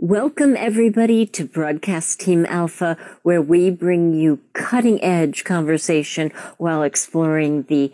Welcome 0.00 0.56
everybody 0.56 1.26
to 1.26 1.44
Broadcast 1.44 2.20
Team 2.20 2.46
Alpha, 2.46 2.96
where 3.24 3.42
we 3.42 3.68
bring 3.68 4.14
you 4.14 4.38
cutting 4.52 5.02
edge 5.02 5.42
conversation 5.42 6.30
while 6.56 6.84
exploring 6.84 7.64
the 7.64 7.92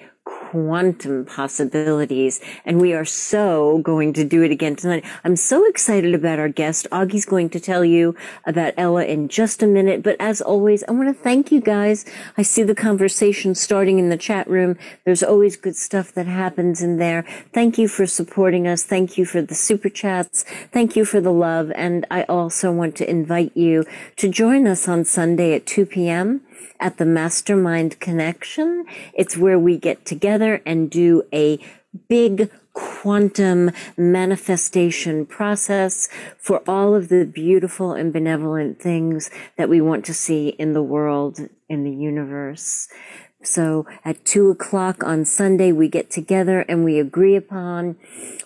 quantum 0.55 1.25
possibilities. 1.25 2.41
And 2.65 2.81
we 2.81 2.95
are 2.95 3.05
so 3.05 3.79
going 3.79 4.13
to 4.13 4.23
do 4.23 4.45
it 4.45 4.53
again 4.53 4.77
tonight. 4.77 5.05
I'm 5.25 5.35
so 5.35 5.67
excited 5.67 6.15
about 6.15 6.39
our 6.39 6.49
guest. 6.49 6.87
Augie's 6.93 7.25
going 7.25 7.51
to 7.51 7.59
tell 7.59 7.85
you 7.85 8.15
about 8.47 8.73
Ella 8.77 9.05
in 9.05 9.27
just 9.27 9.65
a 9.65 9.67
minute. 9.67 10.05
But 10.05 10.15
as 10.21 10.41
always, 10.41 10.85
I 10.85 10.93
want 10.93 11.09
to 11.09 11.23
thank 11.23 11.51
you 11.51 11.61
guys. 11.61 12.05
I 12.39 12.43
see 12.43 12.63
the 12.63 12.75
conversation 12.77 13.57
starting 13.57 13.99
in 13.99 14.11
the 14.11 14.17
chat 14.17 14.49
room. 14.49 14.79
There's 15.03 15.25
always 15.25 15.57
good 15.57 15.75
stuff 15.75 16.13
that 16.13 16.27
happens 16.27 16.81
in 16.81 16.99
there. 16.99 17.25
Thank 17.53 17.77
you 17.77 17.89
for 17.89 18.07
supporting 18.07 18.69
us. 18.69 18.85
Thank 18.85 19.19
you 19.19 19.25
for 19.25 19.43
the 19.43 19.57
super 19.57 19.89
chats. 19.89 20.45
Thank 20.71 20.95
you 20.95 21.05
for 21.05 21.21
the 21.21 21.33
love. 21.33 21.73
And 21.75 22.07
I 22.13 22.23
also 22.25 22.71
want 22.71 22.95
to 22.99 23.11
invite 23.11 23.57
you 23.57 23.87
to 24.19 24.29
join 24.29 24.69
us 24.69 24.87
on 24.87 25.05
Sunday 25.05 25.55
at 25.55 25.67
2 25.67 25.85
p.m 25.87 26.43
at 26.81 26.99
the 26.99 27.07
Mastermind 27.07 28.01
Connection. 28.01 28.85
It's 29.13 29.37
where 29.37 29.59
we 29.59 29.79
get 29.79 30.05
together 30.05 30.63
and 30.67 30.91
do 30.91 31.25
a 31.33 31.59
big 32.09 32.51
quantum 32.73 33.71
manifestation 33.97 35.25
process 35.25 36.09
for 36.37 36.63
all 36.69 36.95
of 36.95 37.09
the 37.09 37.25
beautiful 37.25 37.93
and 37.93 38.13
benevolent 38.13 38.81
things 38.81 39.31
that 39.57 39.69
we 39.69 39.81
want 39.81 40.05
to 40.05 40.13
see 40.13 40.49
in 40.49 40.73
the 40.73 40.83
world, 40.83 41.39
in 41.69 41.85
the 41.85 41.93
universe. 41.93 42.89
So 43.47 43.87
at 44.05 44.25
two 44.25 44.51
o'clock 44.51 45.05
on 45.05 45.25
Sunday, 45.25 45.71
we 45.71 45.89
get 45.89 46.11
together 46.11 46.61
and 46.61 46.83
we 46.85 46.99
agree 46.99 47.37
upon 47.37 47.97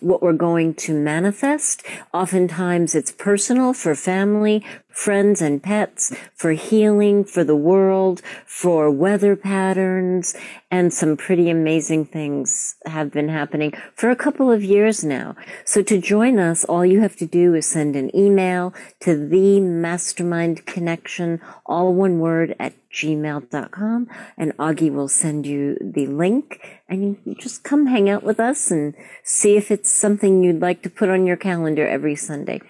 what 0.00 0.22
we're 0.22 0.32
going 0.32 0.75
to 0.75 0.92
manifest. 0.92 1.84
Oftentimes 2.12 2.94
it's 2.94 3.12
personal 3.12 3.72
for 3.72 3.94
family, 3.94 4.64
friends 4.98 5.41
and 5.41 5.62
pets, 5.62 6.12
for 6.34 6.50
healing, 6.54 7.22
for 7.22 7.44
the 7.44 7.54
world, 7.54 8.20
for 8.44 8.91
weather 8.91 9.36
patterns, 9.36 10.34
and 10.72 10.92
some 10.92 11.16
pretty 11.16 11.48
amazing 11.48 12.04
things 12.04 12.75
have 12.84 13.12
been 13.12 13.28
happening 13.28 13.72
for 13.94 14.10
a 14.10 14.16
couple 14.16 14.50
of 14.50 14.64
years 14.64 15.04
now. 15.04 15.37
So 15.64 15.84
to 15.84 16.00
join 16.00 16.41
us, 16.41 16.64
all 16.64 16.84
you 16.84 17.00
have 17.00 17.14
to 17.19 17.26
do 17.26 17.54
is 17.54 17.64
send 17.64 17.94
an 17.94 18.10
email 18.14 18.75
to 18.98 19.14
the 19.14 19.60
mastermind 19.60 20.66
connection, 20.66 21.41
all 21.64 21.94
one 21.94 22.19
word 22.19 22.56
at 22.58 22.75
gmail.com 22.92 24.08
and 24.37 24.56
Augie 24.56 24.92
will 24.92 25.08
send 25.08 25.47
you 25.47 25.76
the 25.81 26.06
link 26.08 26.58
and 26.88 27.19
you 27.25 27.37
just 27.37 27.62
come 27.62 27.87
hang 27.87 28.10
out 28.10 28.25
with 28.25 28.41
us 28.41 28.72
and 28.72 28.94
see 29.22 29.56
if 29.56 29.70
it's 29.70 29.92
something 29.92 30.42
you'd 30.42 30.60
like 30.60 30.82
to 30.82 30.91
put 30.91 31.08
on 31.08 31.25
your 31.25 31.37
calendar 31.37 31.87
every 31.87 32.16
Sunday. 32.16 32.60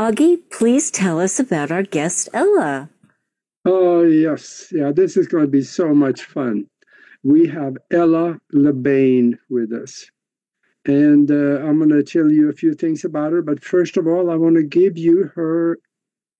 Augie, 0.00 0.40
please 0.48 0.90
tell 0.90 1.20
us 1.20 1.38
about 1.38 1.70
our 1.70 1.82
guest, 1.82 2.30
Ella. 2.32 2.88
Oh, 3.66 4.00
yes. 4.00 4.72
Yeah, 4.72 4.92
this 4.92 5.14
is 5.14 5.26
going 5.26 5.44
to 5.44 5.50
be 5.50 5.60
so 5.60 5.94
much 5.94 6.22
fun. 6.22 6.64
We 7.22 7.46
have 7.48 7.76
Ella 7.90 8.38
LeBain 8.54 9.34
with 9.50 9.74
us. 9.74 10.10
And 10.86 11.30
uh, 11.30 11.60
I'm 11.60 11.76
going 11.76 11.90
to 11.90 12.02
tell 12.02 12.32
you 12.32 12.48
a 12.48 12.54
few 12.54 12.72
things 12.72 13.04
about 13.04 13.32
her. 13.32 13.42
But 13.42 13.62
first 13.62 13.98
of 13.98 14.06
all, 14.06 14.30
I 14.30 14.36
want 14.36 14.56
to 14.56 14.62
give 14.62 14.96
you 14.96 15.30
her 15.34 15.76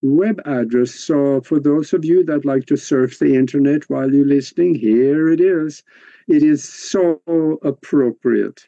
web 0.00 0.40
address. 0.46 0.92
So, 0.92 1.42
for 1.42 1.60
those 1.60 1.92
of 1.92 2.02
you 2.02 2.24
that 2.24 2.46
like 2.46 2.64
to 2.68 2.78
surf 2.78 3.18
the 3.18 3.34
internet 3.34 3.90
while 3.90 4.10
you're 4.10 4.24
listening, 4.24 4.74
here 4.74 5.28
it 5.28 5.42
is. 5.42 5.82
It 6.28 6.42
is 6.42 6.64
so 6.64 7.20
appropriate 7.62 8.66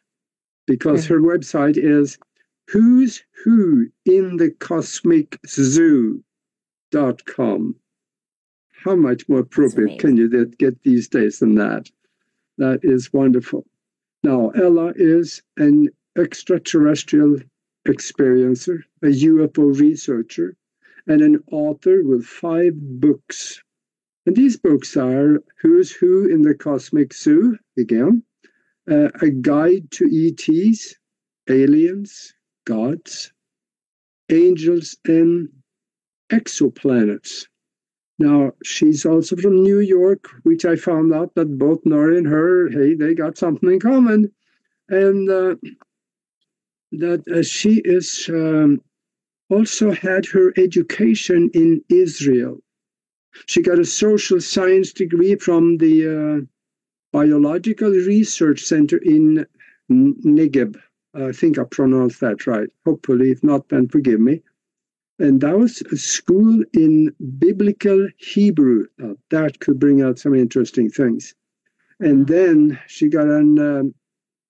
because 0.67 1.07
her 1.07 1.19
website 1.19 1.79
is 1.79 2.19
who's 2.69 3.23
who 3.45 3.89
in 4.05 4.37
the 4.37 4.51
cosmic 4.51 5.39
zoo.com. 5.47 6.25
How 8.85 8.97
much 8.97 9.29
more 9.29 9.41
appropriate 9.41 9.99
can 9.99 10.17
you 10.17 10.47
get 10.59 10.83
these 10.83 11.09
days 11.09 11.39
than 11.39 11.55
that? 11.57 11.91
That 12.59 12.81
is 12.83 13.13
wonderful. 13.13 13.67
Now, 14.25 14.51
Ella 14.51 14.93
is 14.97 15.43
an 15.57 15.89
extraterrestrial 16.17 17.39
experiencer, 17.87 18.83
a 19.03 19.07
UFO 19.07 19.79
researcher, 19.79 20.57
and 21.07 21.21
an 21.21 21.43
author 21.51 22.03
with 22.03 22.25
five 22.25 22.75
books. 22.77 23.63
And 24.27 24.37
these 24.37 24.57
books 24.57 24.97
are 24.97 25.43
Who's 25.61 25.91
Who 25.91 26.27
in 26.29 26.43
the 26.43 26.55
Cosmic 26.55 27.13
Zoo, 27.13 27.59
again, 27.77 28.23
uh, 28.89 29.09
A 29.21 29.31
Guide 29.31 29.91
to 29.93 30.05
ETs, 30.07 30.95
Aliens, 31.49 32.35
Gods, 32.65 33.33
Angels, 34.31 34.97
and 35.05 35.49
Exoplanets. 36.31 37.47
Now, 38.19 38.53
she's 38.63 39.05
also 39.05 39.37
from 39.37 39.63
New 39.63 39.81
York, 39.81 40.29
which 40.45 40.65
I 40.65 40.77
found 40.77 41.13
out 41.13 41.35
that 41.35 41.59
both 41.59 41.83
Nori 41.85 42.19
and 42.19 42.27
her, 42.27 42.69
hey, 42.69 42.95
they 42.95 43.15
got 43.15 43.39
something 43.39 43.71
in 43.71 43.81
common. 43.81 44.31
And 44.89 45.29
uh, 45.29 45.57
that 46.93 47.27
uh, 47.29 47.43
she 47.43 47.81
is 47.85 48.29
um, 48.29 48.81
also 49.49 49.91
had 49.91 50.27
her 50.27 50.53
education 50.57 51.51
in 51.55 51.83
Israel. 51.89 52.59
She 53.47 53.63
got 53.63 53.79
a 53.79 53.85
social 53.85 54.41
science 54.41 54.93
degree 54.93 55.37
from 55.37 55.79
the 55.79 55.97
uh, 56.07 56.47
Biological 57.13 57.91
Research 57.91 58.61
Center 58.61 58.99
in 58.99 59.47
Negev. 59.91 60.77
I 61.15 61.33
think 61.33 61.59
I 61.59 61.65
pronounced 61.65 62.21
that 62.21 62.47
right. 62.47 62.69
Hopefully, 62.85 63.31
if 63.31 63.43
not, 63.43 63.69
then 63.69 63.89
forgive 63.89 64.21
me. 64.21 64.43
And 65.19 65.41
that 65.43 65.59
was 65.59 65.83
a 65.93 65.97
school 65.97 66.65
in 66.73 67.15
biblical 67.39 68.09
Hebrew. 68.17 68.87
Now, 68.99 69.17
that 69.31 69.61
could 69.61 69.79
bring 69.79 70.03
out 70.03 70.19
some 70.19 70.35
interesting 70.35 70.91
things. 70.91 71.35
And 72.01 72.27
then 72.27 72.81
she 72.89 73.09
got 73.09 73.27
an, 73.27 73.59
um, 73.59 73.95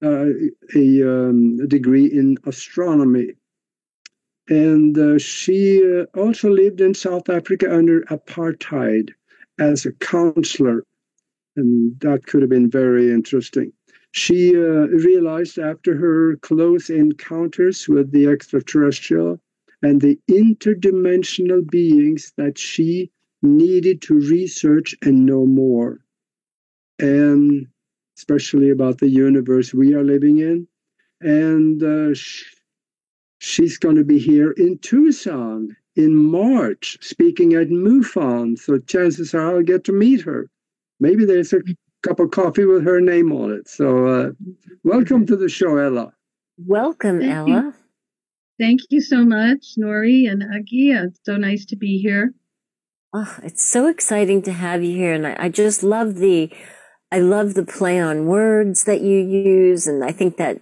uh, 0.03 0.27
a, 0.75 1.03
um, 1.29 1.59
a 1.63 1.67
degree 1.67 2.07
in 2.07 2.39
astronomy 2.47 3.35
and 4.49 4.99
uh, 4.99 5.19
she 5.19 5.83
uh, 5.83 6.05
also 6.19 6.51
lived 6.51 6.81
in 6.81 6.95
South 6.95 7.29
Africa 7.29 7.73
under 7.75 8.03
apartheid 8.03 9.11
as 9.59 9.87
a 9.87 9.93
counselor. 9.93 10.85
And 11.57 11.99
that 12.01 12.27
could 12.27 12.43
have 12.43 12.51
been 12.51 12.71
very 12.71 13.13
interesting. 13.13 13.73
She 14.13 14.55
uh, 14.55 14.89
realized 14.89 15.59
after 15.59 15.97
her 15.97 16.37
close 16.37 16.91
encounters 16.91 17.89
with 17.89 18.13
the 18.13 18.27
extraterrestrial 18.27 19.41
and 19.83 20.01
the 20.01 20.19
interdimensional 20.31 21.69
beings 21.69 22.33
that 22.37 22.59
she 22.59 23.11
needed 23.43 24.03
to 24.03 24.15
research 24.15 24.95
and 25.03 25.27
know 25.27 25.47
more. 25.47 25.99
And 26.99 27.67
especially 28.17 28.71
about 28.71 28.99
the 28.99 29.09
universe 29.09 29.75
we 29.75 29.95
are 29.95 30.05
living 30.05 30.39
in. 30.39 30.69
And 31.21 31.83
uh, 31.83 32.15
she, 32.15 32.45
she's 33.39 33.79
going 33.79 33.97
to 33.97 34.05
be 34.05 34.19
here 34.19 34.53
in 34.53 34.79
Tucson 34.79 35.75
in 35.97 36.15
March, 36.17 36.99
speaking 37.01 37.55
at 37.55 37.69
MUFON. 37.69 38.59
So 38.59 38.79
chances 38.79 39.35
are 39.35 39.57
I'll 39.57 39.63
get 39.63 39.85
to 39.85 39.93
meet 39.93 40.21
her. 40.23 40.49
Maybe 41.01 41.25
there's 41.25 41.53
a 41.53 41.61
cup 42.03 42.21
of 42.21 42.31
coffee 42.31 42.65
with 42.65 42.85
her 42.85 43.01
name 43.01 43.33
on 43.33 43.53
it. 43.53 43.69
So 43.69 44.07
uh, 44.07 44.31
welcome 44.85 45.27
to 45.27 45.37
the 45.37 45.49
show, 45.49 45.77
Ella. 45.77 46.13
Welcome, 46.59 47.21
Thank 47.21 47.33
Ella. 47.33 47.49
You. 47.49 47.75
Thank 48.61 48.81
you 48.91 49.01
so 49.01 49.25
much, 49.25 49.77
Nori 49.79 50.31
and 50.31 50.43
Augie. 50.43 51.07
It's 51.07 51.21
so 51.25 51.37
nice 51.37 51.65
to 51.67 51.77
be 51.77 51.99
here. 51.99 52.35
Oh, 53.15 53.39
it's 53.43 53.65
so 53.65 53.89
exciting 53.89 54.43
to 54.43 54.53
have 54.53 54.83
you 54.83 54.95
here. 54.95 55.13
And 55.13 55.27
I, 55.27 55.37
I 55.39 55.49
just 55.49 55.83
love 55.83 56.17
the 56.17 56.51
I 57.11 57.19
love 57.19 57.53
the 57.53 57.65
play 57.65 58.01
on 58.01 58.27
words 58.27 58.85
that 58.85 59.03
you 59.03 59.19
use. 59.19 59.87
And 59.87 60.03
I 60.03 60.13
think 60.13 60.39
that 60.39 60.59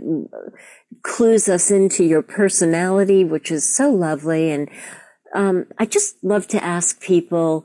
clues 1.03 1.49
us 1.49 1.71
into 1.71 2.03
your 2.03 2.23
personality, 2.23 3.23
which 3.23 3.53
is 3.53 3.73
so 3.73 3.91
lovely. 3.91 4.51
And 4.51 4.69
um, 5.33 5.67
I 5.79 5.87
just 5.87 6.17
love 6.25 6.49
to 6.49 6.63
ask 6.63 7.01
people, 7.01 7.65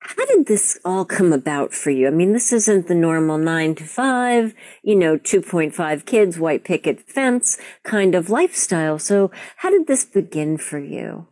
how 0.00 0.24
did 0.26 0.46
this 0.46 0.78
all 0.84 1.04
come 1.04 1.32
about 1.32 1.74
for 1.74 1.90
you? 1.90 2.06
I 2.06 2.10
mean, 2.10 2.32
this 2.32 2.52
isn't 2.52 2.86
the 2.86 2.94
normal 2.94 3.36
nine 3.36 3.74
to 3.76 3.84
five, 3.84 4.54
you 4.82 4.94
know, 4.94 5.18
2.5 5.18 6.04
kids, 6.04 6.38
white 6.38 6.64
picket 6.64 7.00
fence 7.00 7.58
kind 7.82 8.14
of 8.14 8.30
lifestyle. 8.30 8.98
So 8.98 9.30
how 9.56 9.70
did 9.70 9.86
this 9.86 10.04
begin 10.04 10.56
for 10.56 10.78
you? 10.78 11.26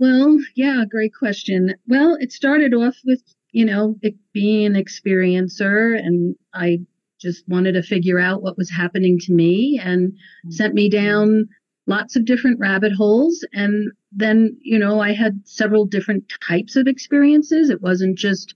Well, 0.00 0.38
yeah, 0.56 0.84
great 0.88 1.12
question. 1.16 1.74
Well, 1.86 2.16
it 2.18 2.32
started 2.32 2.74
off 2.74 2.96
with, 3.04 3.22
you 3.52 3.64
know, 3.64 3.96
being 4.32 4.66
an 4.66 4.74
experiencer 4.74 5.96
and 5.96 6.34
I 6.52 6.80
just 7.20 7.48
wanted 7.48 7.72
to 7.72 7.82
figure 7.82 8.18
out 8.18 8.42
what 8.42 8.58
was 8.58 8.68
happening 8.68 9.18
to 9.20 9.32
me 9.32 9.80
and 9.82 10.12
sent 10.50 10.74
me 10.74 10.90
down 10.90 11.48
lots 11.86 12.16
of 12.16 12.24
different 12.24 12.58
rabbit 12.58 12.92
holes. 12.92 13.46
And 13.52 13.92
then, 14.12 14.56
you 14.62 14.78
know, 14.78 15.00
I 15.00 15.12
had 15.12 15.40
several 15.44 15.84
different 15.84 16.32
types 16.46 16.76
of 16.76 16.86
experiences. 16.86 17.70
It 17.70 17.82
wasn't 17.82 18.18
just 18.18 18.54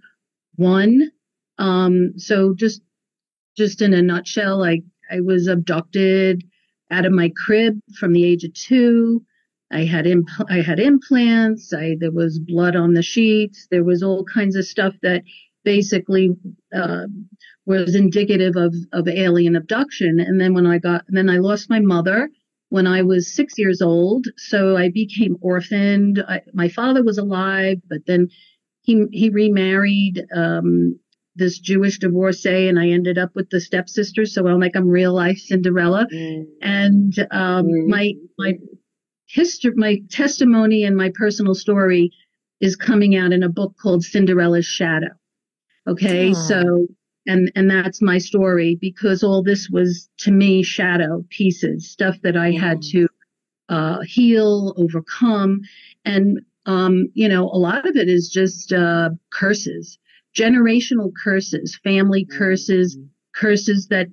one. 0.56 1.10
Um, 1.58 2.12
so 2.16 2.54
just, 2.54 2.80
just 3.56 3.82
in 3.82 3.92
a 3.92 4.02
nutshell, 4.02 4.64
I, 4.64 4.82
I 5.10 5.20
was 5.20 5.46
abducted 5.46 6.44
out 6.90 7.04
of 7.04 7.12
my 7.12 7.30
crib 7.36 7.80
from 7.98 8.12
the 8.12 8.25
age 8.25 8.44
of 8.44 8.54
two. 8.54 9.22
I 9.70 9.84
had 9.84 10.06
impl- 10.06 10.50
I 10.50 10.62
had 10.62 10.80
implants. 10.80 11.72
I 11.72 11.96
there 12.00 12.10
was 12.10 12.38
blood 12.38 12.75
on 12.75 12.94
the 12.94 13.02
sheets. 13.02 13.66
There 13.70 13.84
was 13.84 14.02
all 14.02 14.25
kinds 14.25 14.56
of 14.56 14.64
stuff 14.64 14.94
that 15.02 15.22
basically 15.64 16.30
uh, 16.75 17.06
was 17.66 17.94
indicative 17.94 18.56
of 18.56 18.75
of 18.92 19.08
alien 19.08 19.56
abduction. 19.56 20.20
And 20.20 20.40
then 20.40 20.54
when 20.54 20.66
I 20.66 20.78
got 20.78 21.04
then 21.08 21.28
I 21.28 21.36
lost 21.36 21.69
my 21.69 21.80
mother 21.80 22.30
when 22.70 22.86
I 22.86 23.02
was 23.02 23.34
six 23.34 23.54
years 23.56 23.80
old, 23.80 24.26
so 24.36 24.76
I 24.76 24.90
became 24.90 25.36
orphaned. 25.40 26.22
I, 26.26 26.42
my 26.52 26.68
father 26.68 27.02
was 27.02 27.18
alive, 27.18 27.78
but 27.88 28.06
then 28.06 28.28
he 28.82 29.06
he 29.12 29.30
remarried 29.30 30.24
um, 30.34 30.98
this 31.34 31.58
Jewish 31.58 31.98
divorcee, 31.98 32.68
and 32.68 32.78
I 32.78 32.88
ended 32.88 33.18
up 33.18 33.30
with 33.34 33.48
the 33.50 33.60
stepsister. 33.60 34.26
So 34.26 34.46
I'm 34.46 34.60
like 34.60 34.76
I'm 34.76 34.88
real 34.88 35.14
life 35.14 35.38
Cinderella, 35.38 36.06
mm. 36.12 36.44
and 36.60 37.18
um, 37.30 37.66
mm. 37.66 37.86
my 37.88 38.12
my 38.38 38.54
history, 39.26 39.72
my 39.76 40.00
testimony, 40.10 40.84
and 40.84 40.96
my 40.96 41.10
personal 41.14 41.54
story 41.54 42.10
is 42.60 42.76
coming 42.76 43.16
out 43.16 43.32
in 43.32 43.42
a 43.42 43.48
book 43.48 43.74
called 43.80 44.04
Cinderella's 44.04 44.66
Shadow. 44.66 45.14
Okay, 45.86 46.34
so 46.34 46.86
and 47.28 47.52
and 47.54 47.70
that's 47.70 48.02
my 48.02 48.19
story 48.19 48.76
because 48.80 49.22
all 49.22 49.42
this 49.42 49.69
was 49.70 50.08
to 50.19 50.32
me 50.32 50.62
shadow 50.62 51.25
pieces, 51.28 51.88
stuff 51.88 52.16
that 52.22 52.36
I 52.36 52.50
had 52.50 52.82
to 52.90 53.08
uh, 53.69 54.00
heal, 54.00 54.75
overcome, 54.76 55.60
and 56.04 56.40
um, 56.66 57.08
you 57.14 57.28
know, 57.28 57.44
a 57.44 57.58
lot 57.58 57.88
of 57.88 57.96
it 57.96 58.08
is 58.08 58.28
just 58.28 58.72
uh, 58.72 59.10
curses, 59.30 59.98
generational 60.36 61.12
curses, 61.22 61.78
family 61.82 62.25
mm-hmm. 62.25 62.38
curses, 62.38 62.98
curses 63.34 63.88
that 63.88 64.08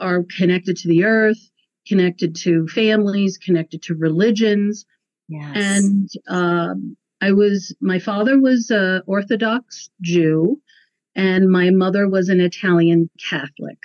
are 0.00 0.24
connected 0.36 0.76
to 0.78 0.88
the 0.88 1.04
earth, 1.04 1.50
connected 1.88 2.36
to 2.36 2.68
families, 2.68 3.38
connected 3.38 3.82
to 3.82 3.94
religions. 3.94 4.84
Yes. 5.28 5.56
And 5.56 6.08
um, 6.28 6.96
I 7.20 7.32
was, 7.32 7.74
my 7.80 7.98
father 7.98 8.40
was 8.40 8.70
a 8.70 9.02
Orthodox 9.06 9.90
Jew, 10.00 10.60
and 11.18 11.50
my 11.50 11.70
mother 11.70 12.08
was 12.08 12.28
an 12.28 12.40
Italian 12.40 13.10
Catholic. 13.28 13.78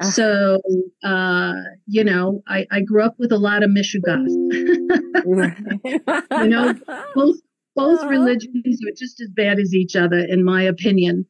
Uh, 0.00 0.10
so, 0.10 0.60
uh, 1.04 1.54
you 1.86 2.04
know, 2.04 2.42
I, 2.48 2.66
I 2.70 2.80
grew 2.80 3.02
up 3.02 3.14
with 3.18 3.32
a 3.32 3.38
lot 3.38 3.62
of 3.62 3.70
Mishugas. 3.70 4.28
you 6.42 6.48
know, 6.48 6.74
both 7.14 7.36
both 7.76 8.00
uh-huh. 8.00 8.08
religions 8.08 8.80
are 8.86 8.94
just 8.96 9.20
as 9.20 9.30
bad 9.30 9.58
as 9.58 9.74
each 9.74 9.94
other, 9.94 10.18
in 10.18 10.44
my 10.44 10.62
opinion. 10.62 11.24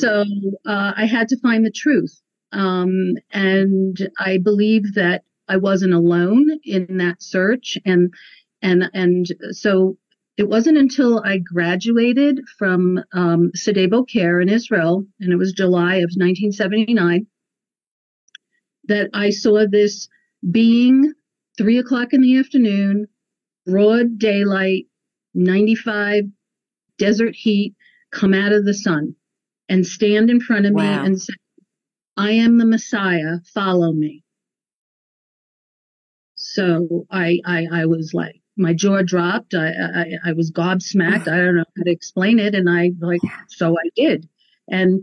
So 0.00 0.24
uh, 0.66 0.92
I 0.96 1.06
had 1.06 1.28
to 1.28 1.40
find 1.40 1.64
the 1.64 1.70
truth, 1.70 2.20
um, 2.52 3.14
and 3.32 4.10
I 4.18 4.38
believe 4.38 4.94
that 4.94 5.22
I 5.48 5.58
wasn't 5.58 5.94
alone 5.94 6.46
in 6.64 6.98
that 6.98 7.22
search, 7.22 7.78
and 7.84 8.12
and 8.60 8.90
and 8.92 9.26
so 9.52 9.96
it 10.40 10.48
wasn't 10.48 10.78
until 10.78 11.20
I 11.22 11.36
graduated 11.36 12.40
from 12.56 12.98
um, 13.12 13.50
Sde 13.54 13.90
Boker 13.90 14.40
in 14.40 14.48
Israel, 14.48 15.04
and 15.20 15.34
it 15.34 15.36
was 15.36 15.52
July 15.52 15.96
of 15.96 16.14
1979 16.16 17.26
that 18.84 19.10
I 19.12 19.28
saw 19.28 19.66
this 19.70 20.08
being 20.50 21.12
three 21.58 21.76
o'clock 21.76 22.14
in 22.14 22.22
the 22.22 22.38
afternoon, 22.38 23.06
broad 23.66 24.18
daylight, 24.18 24.86
95 25.34 26.24
desert 26.96 27.34
heat 27.34 27.74
come 28.10 28.32
out 28.32 28.52
of 28.52 28.64
the 28.64 28.72
sun 28.72 29.16
and 29.68 29.86
stand 29.86 30.30
in 30.30 30.40
front 30.40 30.64
of 30.64 30.72
wow. 30.72 31.02
me 31.02 31.06
and 31.06 31.20
say, 31.20 31.34
I 32.16 32.30
am 32.30 32.56
the 32.56 32.64
Messiah, 32.64 33.40
follow 33.52 33.92
me. 33.92 34.24
So 36.34 37.04
I, 37.10 37.40
I, 37.44 37.66
I 37.70 37.84
was 37.84 38.14
like, 38.14 38.39
my 38.56 38.74
jaw 38.74 39.02
dropped. 39.02 39.54
I, 39.54 39.68
I, 39.68 40.30
I 40.30 40.32
was 40.32 40.50
gobsmacked. 40.50 41.28
I 41.28 41.36
don't 41.36 41.56
know 41.56 41.64
how 41.76 41.82
to 41.84 41.90
explain 41.90 42.38
it. 42.38 42.54
And 42.54 42.68
I 42.68 42.92
like, 43.00 43.20
so 43.48 43.76
I 43.78 43.88
did. 43.96 44.28
And 44.68 45.02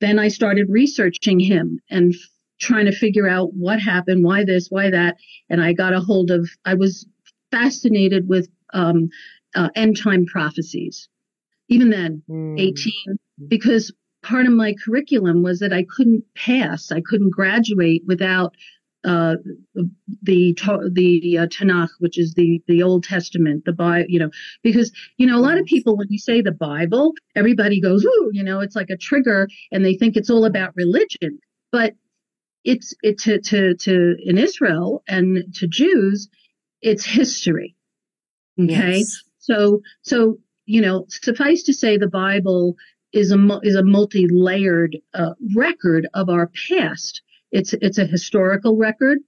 then 0.00 0.18
I 0.18 0.28
started 0.28 0.66
researching 0.68 1.40
him 1.40 1.80
and 1.90 2.14
trying 2.60 2.86
to 2.86 2.92
figure 2.92 3.28
out 3.28 3.54
what 3.54 3.80
happened, 3.80 4.24
why 4.24 4.44
this, 4.44 4.68
why 4.70 4.90
that. 4.90 5.16
And 5.50 5.62
I 5.62 5.72
got 5.72 5.92
a 5.92 6.00
hold 6.00 6.30
of, 6.30 6.48
I 6.64 6.74
was 6.74 7.06
fascinated 7.50 8.28
with 8.28 8.48
um, 8.72 9.08
uh, 9.54 9.70
end 9.74 9.96
time 10.00 10.26
prophecies. 10.26 11.08
Even 11.68 11.90
then, 11.90 12.22
mm. 12.28 12.60
18, 12.60 12.92
because 13.48 13.92
part 14.22 14.46
of 14.46 14.52
my 14.52 14.74
curriculum 14.84 15.42
was 15.42 15.60
that 15.60 15.72
I 15.72 15.84
couldn't 15.84 16.24
pass, 16.34 16.92
I 16.92 17.00
couldn't 17.00 17.30
graduate 17.30 18.02
without 18.06 18.54
uh, 19.04 19.36
the 20.22 20.54
the 20.92 21.38
uh, 21.38 21.46
Tanakh, 21.46 21.90
which 21.98 22.18
is 22.18 22.34
the 22.34 22.62
the 22.66 22.82
Old 22.82 23.04
Testament, 23.04 23.64
the 23.64 23.72
Bible, 23.72 24.06
you 24.08 24.18
know, 24.18 24.30
because 24.62 24.92
you 25.16 25.26
know 25.26 25.36
a 25.36 25.40
lot 25.40 25.58
of 25.58 25.66
people 25.66 25.96
when 25.96 26.08
you 26.10 26.18
say 26.18 26.40
the 26.40 26.52
Bible, 26.52 27.12
everybody 27.36 27.80
goes, 27.80 28.04
ooh, 28.04 28.30
you 28.32 28.42
know, 28.42 28.60
it's 28.60 28.76
like 28.76 28.90
a 28.90 28.96
trigger, 28.96 29.48
and 29.70 29.84
they 29.84 29.94
think 29.94 30.16
it's 30.16 30.30
all 30.30 30.44
about 30.44 30.74
religion, 30.76 31.38
but 31.70 31.94
it's 32.64 32.94
it 33.02 33.18
to 33.18 33.40
to 33.40 33.74
to 33.76 34.16
in 34.24 34.38
Israel 34.38 35.02
and 35.06 35.44
to 35.54 35.66
Jews, 35.66 36.28
it's 36.80 37.04
history. 37.04 37.76
Okay, 38.58 38.98
yes. 38.98 39.22
so 39.38 39.80
so 40.02 40.38
you 40.66 40.80
know, 40.80 41.04
suffice 41.08 41.62
to 41.64 41.74
say, 41.74 41.96
the 41.96 42.08
Bible 42.08 42.76
is 43.12 43.32
a 43.32 43.60
is 43.62 43.76
a 43.76 43.84
multi 43.84 44.26
layered 44.28 44.96
uh, 45.14 45.34
record 45.54 46.08
of 46.14 46.28
our 46.28 46.50
past. 46.68 47.22
It's 47.54 47.72
it's 47.72 47.98
a 47.98 48.04
historical 48.04 48.76
record. 48.76 49.18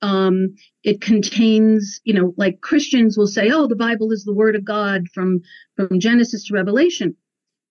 Um, 0.00 0.54
it 0.84 1.00
contains, 1.00 2.00
you 2.04 2.14
know, 2.14 2.32
like 2.36 2.60
Christians 2.60 3.18
will 3.18 3.26
say, 3.26 3.50
"Oh, 3.50 3.66
the 3.66 3.76
Bible 3.76 4.12
is 4.12 4.24
the 4.24 4.34
Word 4.34 4.54
of 4.56 4.64
God 4.64 5.08
from 5.12 5.40
from 5.76 5.98
Genesis 6.00 6.44
to 6.44 6.54
Revelation." 6.54 7.16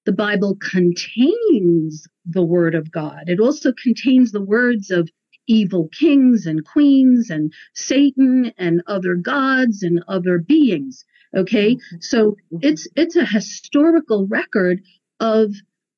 The 0.06 0.12
Bible 0.12 0.56
contains 0.58 2.08
the 2.26 2.44
word 2.44 2.76
of 2.76 2.92
God. 2.92 3.24
It 3.28 3.40
also 3.40 3.74
contains 3.74 4.32
the 4.32 4.42
words 4.42 4.92
of 4.92 5.10
evil 5.48 5.90
kings 5.90 6.46
and 6.46 6.64
queens 6.66 7.30
and 7.30 7.52
Satan 7.74 8.52
and 8.58 8.84
other 8.88 9.16
gods 9.16 9.82
and 9.82 10.04
other 10.08 10.38
beings. 10.38 11.06
Okay. 11.36 11.78
So 12.00 12.38
it's, 12.62 12.88
it's 12.96 13.16
a 13.16 13.26
historical 13.26 14.28
record 14.28 14.82
of 15.20 15.54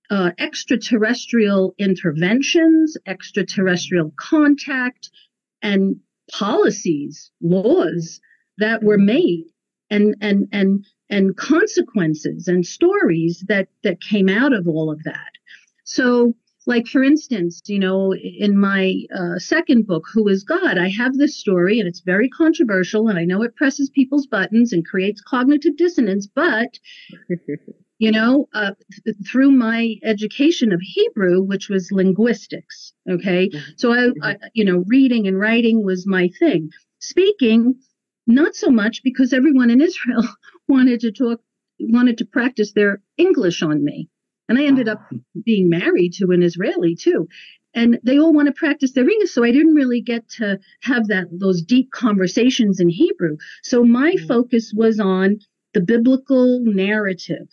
uh, 0.09 0.31
extraterrestrial 0.37 1.75
interventions, 1.77 2.97
extraterrestrial 3.05 4.13
contact 4.17 5.09
and 5.61 5.97
policies, 6.31 7.31
laws 7.41 8.19
that 8.57 8.83
were 8.83 8.97
made 8.97 9.45
and, 9.89 10.15
and, 10.21 10.47
and, 10.51 10.85
and 11.09 11.37
consequences 11.37 12.47
and 12.47 12.65
stories 12.65 13.43
that, 13.47 13.67
that 13.83 14.01
came 14.01 14.29
out 14.29 14.53
of 14.53 14.67
all 14.67 14.91
of 14.91 15.03
that. 15.03 15.31
So, 15.83 16.35
like 16.65 16.87
for 16.87 17.01
instance, 17.01 17.61
you 17.67 17.79
know, 17.79 18.13
in 18.13 18.57
my 18.57 18.95
uh, 19.17 19.39
second 19.39 19.87
book, 19.87 20.03
Who 20.13 20.27
is 20.27 20.43
God, 20.43 20.77
I 20.77 20.89
have 20.89 21.13
this 21.15 21.37
story 21.37 21.79
and 21.79 21.87
it's 21.87 22.01
very 22.01 22.27
controversial 22.27 23.07
and 23.07 23.17
I 23.17 23.23
know 23.23 23.41
it 23.41 23.55
presses 23.55 23.89
people's 23.89 24.27
buttons 24.27 24.73
and 24.73 24.85
creates 24.85 25.21
cognitive 25.21 25.77
dissonance, 25.77 26.27
but 26.27 26.77
you 27.99 28.11
know, 28.11 28.47
uh, 28.53 28.71
th- 29.05 29.17
through 29.25 29.51
my 29.51 29.95
education 30.03 30.71
of 30.71 30.79
Hebrew, 30.81 31.41
which 31.41 31.69
was 31.69 31.91
linguistics. 31.91 32.93
Okay. 33.09 33.49
Mm-hmm. 33.49 33.71
So 33.77 33.91
I, 33.91 33.97
I, 33.97 34.33
mm-hmm. 34.33 34.45
you 34.53 34.65
know, 34.65 34.83
reading 34.87 35.27
and 35.27 35.39
writing 35.39 35.83
was 35.83 36.05
my 36.05 36.29
thing. 36.39 36.69
Speaking, 36.99 37.75
not 38.27 38.55
so 38.55 38.69
much 38.69 39.01
because 39.03 39.33
everyone 39.33 39.69
in 39.69 39.81
Israel 39.81 40.27
wanted 40.67 40.99
to 41.01 41.11
talk, 41.11 41.41
wanted 41.79 42.17
to 42.19 42.25
practice 42.25 42.73
their 42.73 43.01
English 43.17 43.63
on 43.63 43.83
me. 43.83 44.09
And 44.49 44.59
I 44.59 44.65
ended 44.65 44.87
up 44.87 45.01
being 45.45 45.69
married 45.69 46.13
to 46.13 46.31
an 46.31 46.43
Israeli 46.43 46.95
too. 46.95 47.27
And 47.73 47.99
they 48.03 48.17
all 48.17 48.33
want 48.33 48.47
to 48.47 48.53
practice 48.53 48.93
their 48.93 49.09
English. 49.09 49.31
So 49.31 49.43
I 49.43 49.51
didn't 49.51 49.75
really 49.75 50.01
get 50.01 50.27
to 50.37 50.59
have 50.81 51.07
that, 51.07 51.27
those 51.31 51.61
deep 51.61 51.91
conversations 51.91 52.79
in 52.79 52.89
Hebrew. 52.89 53.37
So 53.63 53.83
my 53.83 54.13
mm. 54.13 54.27
focus 54.27 54.73
was 54.75 54.99
on 54.99 55.39
the 55.73 55.81
biblical 55.81 56.59
narrative 56.61 57.47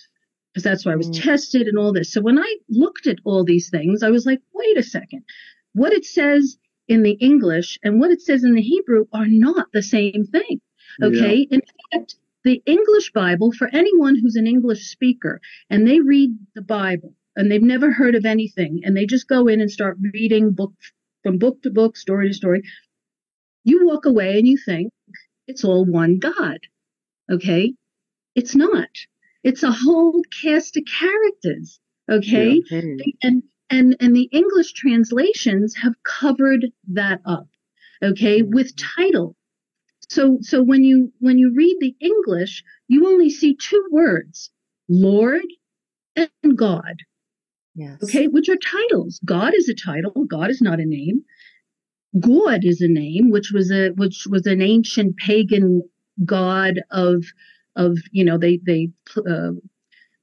because 0.54 0.62
that's 0.62 0.86
why 0.86 0.92
I 0.92 0.96
was 0.96 1.10
mm. 1.10 1.20
tested 1.20 1.66
and 1.66 1.76
all 1.76 1.92
this. 1.92 2.12
So 2.12 2.20
when 2.20 2.38
I 2.38 2.56
looked 2.68 3.08
at 3.08 3.18
all 3.24 3.44
these 3.44 3.70
things, 3.70 4.04
I 4.04 4.10
was 4.10 4.24
like, 4.24 4.40
wait 4.52 4.78
a 4.78 4.84
second. 4.84 5.24
What 5.72 5.92
it 5.92 6.04
says 6.04 6.56
in 6.86 7.02
the 7.02 7.12
English 7.12 7.76
and 7.82 7.98
what 7.98 8.12
it 8.12 8.22
says 8.22 8.44
in 8.44 8.54
the 8.54 8.62
Hebrew 8.62 9.06
are 9.12 9.26
not 9.26 9.66
the 9.72 9.82
same 9.82 10.24
thing. 10.30 10.60
Okay. 11.02 11.46
Yeah. 11.50 11.56
In 11.56 11.62
fact, 11.92 12.14
the 12.44 12.62
English 12.66 13.10
Bible 13.12 13.50
for 13.50 13.68
anyone 13.72 14.16
who's 14.16 14.36
an 14.36 14.46
English 14.46 14.86
speaker 14.90 15.40
and 15.70 15.88
they 15.88 15.98
read 15.98 16.30
the 16.54 16.62
Bible 16.62 17.14
and 17.34 17.50
they've 17.50 17.60
never 17.60 17.90
heard 17.90 18.14
of 18.14 18.24
anything 18.24 18.82
and 18.84 18.96
they 18.96 19.06
just 19.06 19.26
go 19.26 19.48
in 19.48 19.60
and 19.60 19.70
start 19.70 19.98
reading 20.12 20.52
book 20.52 20.72
from 21.24 21.38
book 21.38 21.62
to 21.62 21.70
book, 21.70 21.96
story 21.96 22.28
to 22.28 22.34
story. 22.34 22.62
You 23.64 23.84
walk 23.86 24.04
away 24.04 24.38
and 24.38 24.46
you 24.46 24.56
think 24.64 24.92
it's 25.48 25.64
all 25.64 25.84
one 25.84 26.20
God. 26.20 26.58
Okay. 27.28 27.74
It's 28.36 28.54
not. 28.54 28.88
It's 29.44 29.62
a 29.62 29.70
whole 29.70 30.22
cast 30.42 30.76
of 30.76 30.84
characters. 31.00 31.78
Okay. 32.10 32.60
Yeah. 32.70 32.80
And, 33.22 33.42
and, 33.70 33.96
and 34.00 34.16
the 34.16 34.28
English 34.32 34.72
translations 34.72 35.76
have 35.76 35.94
covered 36.02 36.66
that 36.92 37.20
up. 37.24 37.46
Okay. 38.02 38.40
Mm-hmm. 38.40 38.54
With 38.54 38.74
title 38.76 39.36
So, 40.10 40.38
so 40.40 40.62
when 40.62 40.82
you, 40.84 41.12
when 41.20 41.38
you 41.38 41.52
read 41.56 41.76
the 41.80 41.94
English, 42.00 42.62
you 42.88 43.06
only 43.06 43.30
see 43.30 43.56
two 43.56 43.86
words, 43.90 44.50
Lord 44.88 45.46
and 46.16 46.56
God. 46.56 46.96
Yes. 47.74 48.02
Okay. 48.02 48.28
Which 48.28 48.48
are 48.48 48.56
titles. 48.56 49.20
God 49.24 49.54
is 49.54 49.68
a 49.68 49.74
title. 49.74 50.24
God 50.26 50.50
is 50.50 50.60
not 50.60 50.80
a 50.80 50.86
name. 50.86 51.22
God 52.20 52.64
is 52.64 52.80
a 52.80 52.88
name, 52.88 53.30
which 53.30 53.50
was 53.52 53.72
a, 53.72 53.90
which 53.90 54.26
was 54.30 54.46
an 54.46 54.62
ancient 54.62 55.16
pagan 55.16 55.82
god 56.24 56.80
of, 56.92 57.24
of, 57.76 57.98
you 58.12 58.24
know, 58.24 58.38
they, 58.38 58.60
they, 58.64 58.90
uh, 59.16 59.50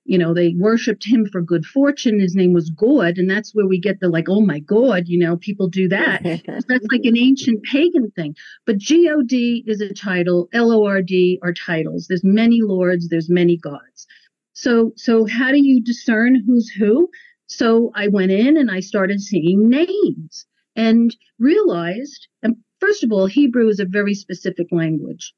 you 0.03 0.17
know, 0.17 0.33
they 0.33 0.55
worshiped 0.57 1.05
him 1.05 1.25
for 1.31 1.41
good 1.41 1.65
fortune. 1.65 2.19
His 2.19 2.35
name 2.35 2.53
was 2.53 2.69
God. 2.69 3.17
And 3.17 3.29
that's 3.29 3.53
where 3.53 3.67
we 3.67 3.79
get 3.79 3.99
the 3.99 4.09
like, 4.09 4.27
oh 4.29 4.41
my 4.41 4.59
God, 4.59 5.03
you 5.07 5.19
know, 5.19 5.37
people 5.37 5.67
do 5.67 5.87
that. 5.89 6.23
that's 6.67 6.85
like 6.91 7.05
an 7.05 7.17
ancient 7.17 7.63
pagan 7.63 8.11
thing. 8.11 8.35
But 8.65 8.77
G-O-D 8.77 9.65
is 9.67 9.79
a 9.79 9.93
title. 9.93 10.49
L-O-R-D 10.53 11.39
are 11.43 11.53
titles. 11.53 12.07
There's 12.07 12.23
many 12.23 12.61
lords. 12.61 13.09
There's 13.09 13.29
many 13.29 13.57
gods. 13.57 14.07
So, 14.53 14.93
so 14.95 15.25
how 15.25 15.51
do 15.51 15.63
you 15.63 15.81
discern 15.81 16.43
who's 16.45 16.69
who? 16.69 17.09
So 17.47 17.91
I 17.95 18.07
went 18.07 18.31
in 18.31 18.57
and 18.57 18.71
I 18.71 18.79
started 18.79 19.21
seeing 19.21 19.69
names 19.69 20.45
and 20.75 21.15
realized, 21.37 22.27
and 22.41 22.55
first 22.79 23.03
of 23.03 23.11
all, 23.11 23.27
Hebrew 23.27 23.67
is 23.67 23.79
a 23.79 23.85
very 23.85 24.13
specific 24.13 24.67
language. 24.71 25.33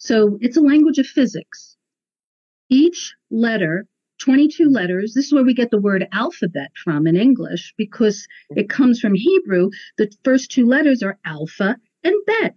So 0.00 0.38
it's 0.40 0.56
a 0.56 0.62
language 0.62 0.98
of 0.98 1.06
physics. 1.06 1.76
Each 2.68 3.14
letter 3.30 3.86
22 4.20 4.68
letters. 4.68 5.14
This 5.14 5.26
is 5.26 5.32
where 5.32 5.44
we 5.44 5.54
get 5.54 5.70
the 5.70 5.80
word 5.80 6.06
alphabet 6.12 6.70
from 6.82 7.06
in 7.06 7.16
English 7.16 7.74
because 7.76 8.26
it 8.50 8.68
comes 8.68 9.00
from 9.00 9.14
Hebrew. 9.14 9.70
The 9.96 10.10
first 10.24 10.50
two 10.50 10.66
letters 10.66 11.02
are 11.02 11.18
alpha 11.24 11.76
and 12.04 12.14
bet. 12.26 12.56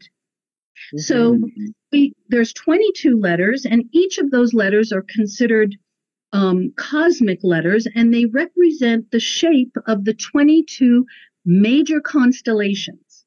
Mm-hmm. 0.93 0.97
So 0.99 1.39
we, 1.91 2.13
there's 2.29 2.53
22 2.53 3.17
letters 3.19 3.65
and 3.65 3.85
each 3.93 4.17
of 4.17 4.31
those 4.31 4.53
letters 4.53 4.91
are 4.91 5.05
considered 5.07 5.75
um, 6.33 6.73
cosmic 6.75 7.39
letters 7.43 7.87
and 7.95 8.13
they 8.13 8.25
represent 8.25 9.11
the 9.11 9.19
shape 9.19 9.75
of 9.87 10.03
the 10.03 10.13
22 10.13 11.05
major 11.45 12.01
constellations. 12.01 13.25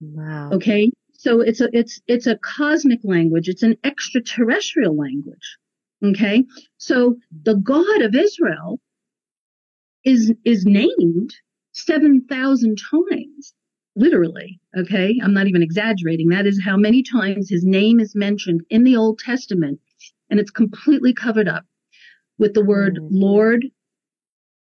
Wow. 0.00 0.50
Okay. 0.52 0.92
So 1.18 1.40
it's 1.40 1.60
a, 1.60 1.68
it's, 1.72 2.00
it's 2.06 2.28
a 2.28 2.38
cosmic 2.38 3.00
language. 3.02 3.48
It's 3.48 3.64
an 3.64 3.76
extraterrestrial 3.82 4.96
language. 4.96 5.58
Okay. 6.04 6.44
So 6.76 7.16
the 7.42 7.56
God 7.56 8.02
of 8.02 8.14
Israel 8.14 8.78
is, 10.04 10.32
is 10.44 10.64
named 10.64 11.34
7,000 11.72 12.78
times, 12.78 13.52
literally. 13.96 14.60
Okay. 14.78 15.18
I'm 15.20 15.34
not 15.34 15.48
even 15.48 15.60
exaggerating. 15.62 16.28
That 16.28 16.46
is 16.46 16.62
how 16.64 16.76
many 16.76 17.02
times 17.02 17.50
his 17.50 17.64
name 17.64 17.98
is 17.98 18.14
mentioned 18.14 18.60
in 18.70 18.84
the 18.84 18.96
Old 18.96 19.18
Testament. 19.18 19.80
And 20.30 20.38
it's 20.38 20.52
completely 20.52 21.12
covered 21.12 21.48
up 21.48 21.64
with 22.38 22.54
the 22.54 22.64
word 22.64 22.94
mm-hmm. 22.94 23.08
Lord 23.10 23.66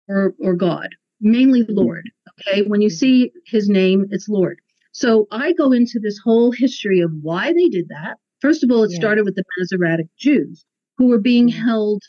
or, 0.08 0.34
or 0.40 0.54
God, 0.54 0.88
mainly 1.20 1.66
Lord. 1.68 2.08
Okay. 2.40 2.62
When 2.62 2.80
you 2.80 2.88
see 2.88 3.32
his 3.44 3.68
name, 3.68 4.06
it's 4.10 4.30
Lord. 4.30 4.60
So 4.98 5.28
I 5.30 5.52
go 5.52 5.70
into 5.70 6.00
this 6.00 6.18
whole 6.24 6.50
history 6.50 6.98
of 6.98 7.12
why 7.22 7.52
they 7.52 7.68
did 7.68 7.86
that. 7.88 8.16
First 8.40 8.64
of 8.64 8.70
all, 8.72 8.82
it 8.82 8.90
yeah. 8.90 8.98
started 8.98 9.24
with 9.24 9.36
the 9.36 9.44
Masoretic 9.56 10.08
Jews 10.18 10.64
who 10.96 11.06
were 11.06 11.20
being 11.20 11.48
mm-hmm. 11.48 11.64
held 11.64 12.02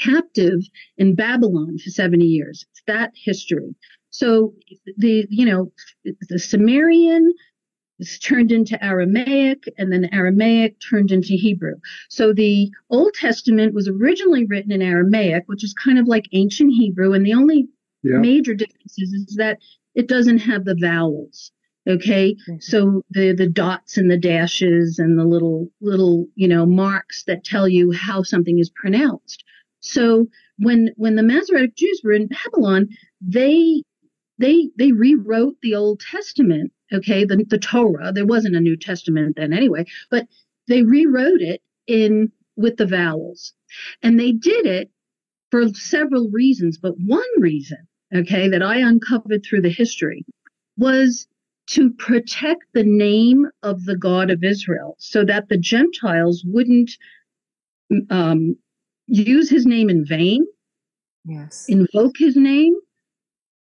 captive 0.00 0.60
in 0.98 1.16
Babylon 1.16 1.76
for 1.78 1.90
70 1.90 2.24
years. 2.24 2.64
It's 2.70 2.82
that 2.86 3.10
history. 3.16 3.74
So 4.10 4.54
the, 4.98 5.26
you 5.30 5.44
know, 5.44 5.72
the 6.28 6.38
Sumerian 6.38 7.32
is 7.98 8.20
turned 8.20 8.52
into 8.52 8.82
Aramaic 8.82 9.64
and 9.76 9.92
then 9.92 10.08
Aramaic 10.12 10.76
turned 10.88 11.10
into 11.10 11.34
Hebrew. 11.34 11.74
So 12.08 12.32
the 12.32 12.70
Old 12.88 13.14
Testament 13.14 13.74
was 13.74 13.88
originally 13.88 14.44
written 14.44 14.70
in 14.70 14.80
Aramaic, 14.80 15.42
which 15.46 15.64
is 15.64 15.74
kind 15.74 15.98
of 15.98 16.06
like 16.06 16.28
ancient 16.30 16.74
Hebrew. 16.74 17.14
And 17.14 17.26
the 17.26 17.34
only 17.34 17.66
yeah. 18.04 18.18
major 18.18 18.54
difference 18.54 18.94
is, 18.96 19.12
is 19.12 19.34
that 19.38 19.58
it 19.98 20.06
doesn't 20.06 20.38
have 20.38 20.64
the 20.64 20.76
vowels. 20.80 21.50
Okay. 21.88 22.34
Mm-hmm. 22.34 22.56
So 22.60 23.02
the, 23.10 23.32
the 23.32 23.48
dots 23.48 23.96
and 23.96 24.08
the 24.08 24.16
dashes 24.16 25.00
and 25.00 25.18
the 25.18 25.24
little, 25.24 25.70
little, 25.80 26.26
you 26.36 26.46
know, 26.46 26.64
marks 26.64 27.24
that 27.24 27.44
tell 27.44 27.68
you 27.68 27.90
how 27.90 28.22
something 28.22 28.60
is 28.60 28.70
pronounced. 28.70 29.42
So 29.80 30.28
when, 30.58 30.90
when 30.96 31.16
the 31.16 31.24
Masoretic 31.24 31.74
Jews 31.74 32.00
were 32.04 32.12
in 32.12 32.28
Babylon, 32.28 32.88
they, 33.20 33.82
they, 34.38 34.70
they 34.78 34.92
rewrote 34.92 35.56
the 35.62 35.74
Old 35.74 36.00
Testament. 36.00 36.72
Okay. 36.92 37.24
The, 37.24 37.44
the 37.48 37.58
Torah, 37.58 38.12
there 38.12 38.26
wasn't 38.26 38.54
a 38.54 38.60
New 38.60 38.76
Testament 38.76 39.34
then 39.36 39.52
anyway, 39.52 39.84
but 40.12 40.26
they 40.68 40.84
rewrote 40.84 41.40
it 41.40 41.60
in 41.88 42.30
with 42.56 42.76
the 42.76 42.86
vowels 42.86 43.52
and 44.00 44.20
they 44.20 44.30
did 44.30 44.64
it 44.64 44.92
for 45.50 45.68
several 45.70 46.30
reasons. 46.30 46.78
But 46.78 46.94
one 47.04 47.24
reason, 47.38 47.87
okay, 48.14 48.48
that 48.48 48.62
I 48.62 48.78
uncovered 48.78 49.44
through 49.44 49.62
the 49.62 49.70
history 49.70 50.24
was 50.76 51.26
to 51.68 51.90
protect 51.90 52.64
the 52.72 52.84
name 52.84 53.46
of 53.62 53.84
the 53.84 53.96
God 53.96 54.30
of 54.30 54.42
Israel 54.42 54.96
so 54.98 55.24
that 55.24 55.48
the 55.48 55.58
Gentiles 55.58 56.42
wouldn't 56.46 56.92
um, 58.10 58.56
use 59.06 59.50
his 59.50 59.66
name 59.66 59.90
in 59.90 60.04
vain, 60.04 60.46
yes. 61.24 61.66
invoke 61.68 62.16
his 62.18 62.36
name. 62.36 62.74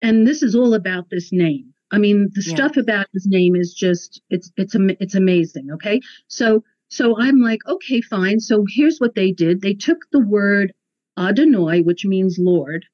And 0.01 0.27
this 0.27 0.43
is 0.43 0.55
all 0.55 0.75
about 0.75 1.11
this 1.11 1.33
name. 1.33 1.75
I 1.91 1.99
mean, 1.99 2.29
the 2.35 2.43
stuff 2.43 2.77
about 2.77 3.07
his 3.15 3.27
name 3.27 3.57
is 3.57 3.75
just, 3.75 4.21
it's, 4.31 4.53
it's, 4.57 4.77
it's 4.79 5.15
amazing. 5.15 5.71
Okay. 5.73 6.01
So, 6.29 6.63
so 6.89 7.19
I'm 7.19 7.41
like, 7.41 7.61
okay, 7.67 8.01
fine. 8.01 8.41
So 8.41 8.65
here's 8.69 8.99
what 8.99 9.15
they 9.15 9.33
did. 9.33 9.61
They 9.61 9.75
took 9.75 9.99
the 10.13 10.21
word 10.21 10.73
Adonai, 11.19 11.81
which 11.81 12.05
means 12.05 12.39
Lord, 12.39 12.87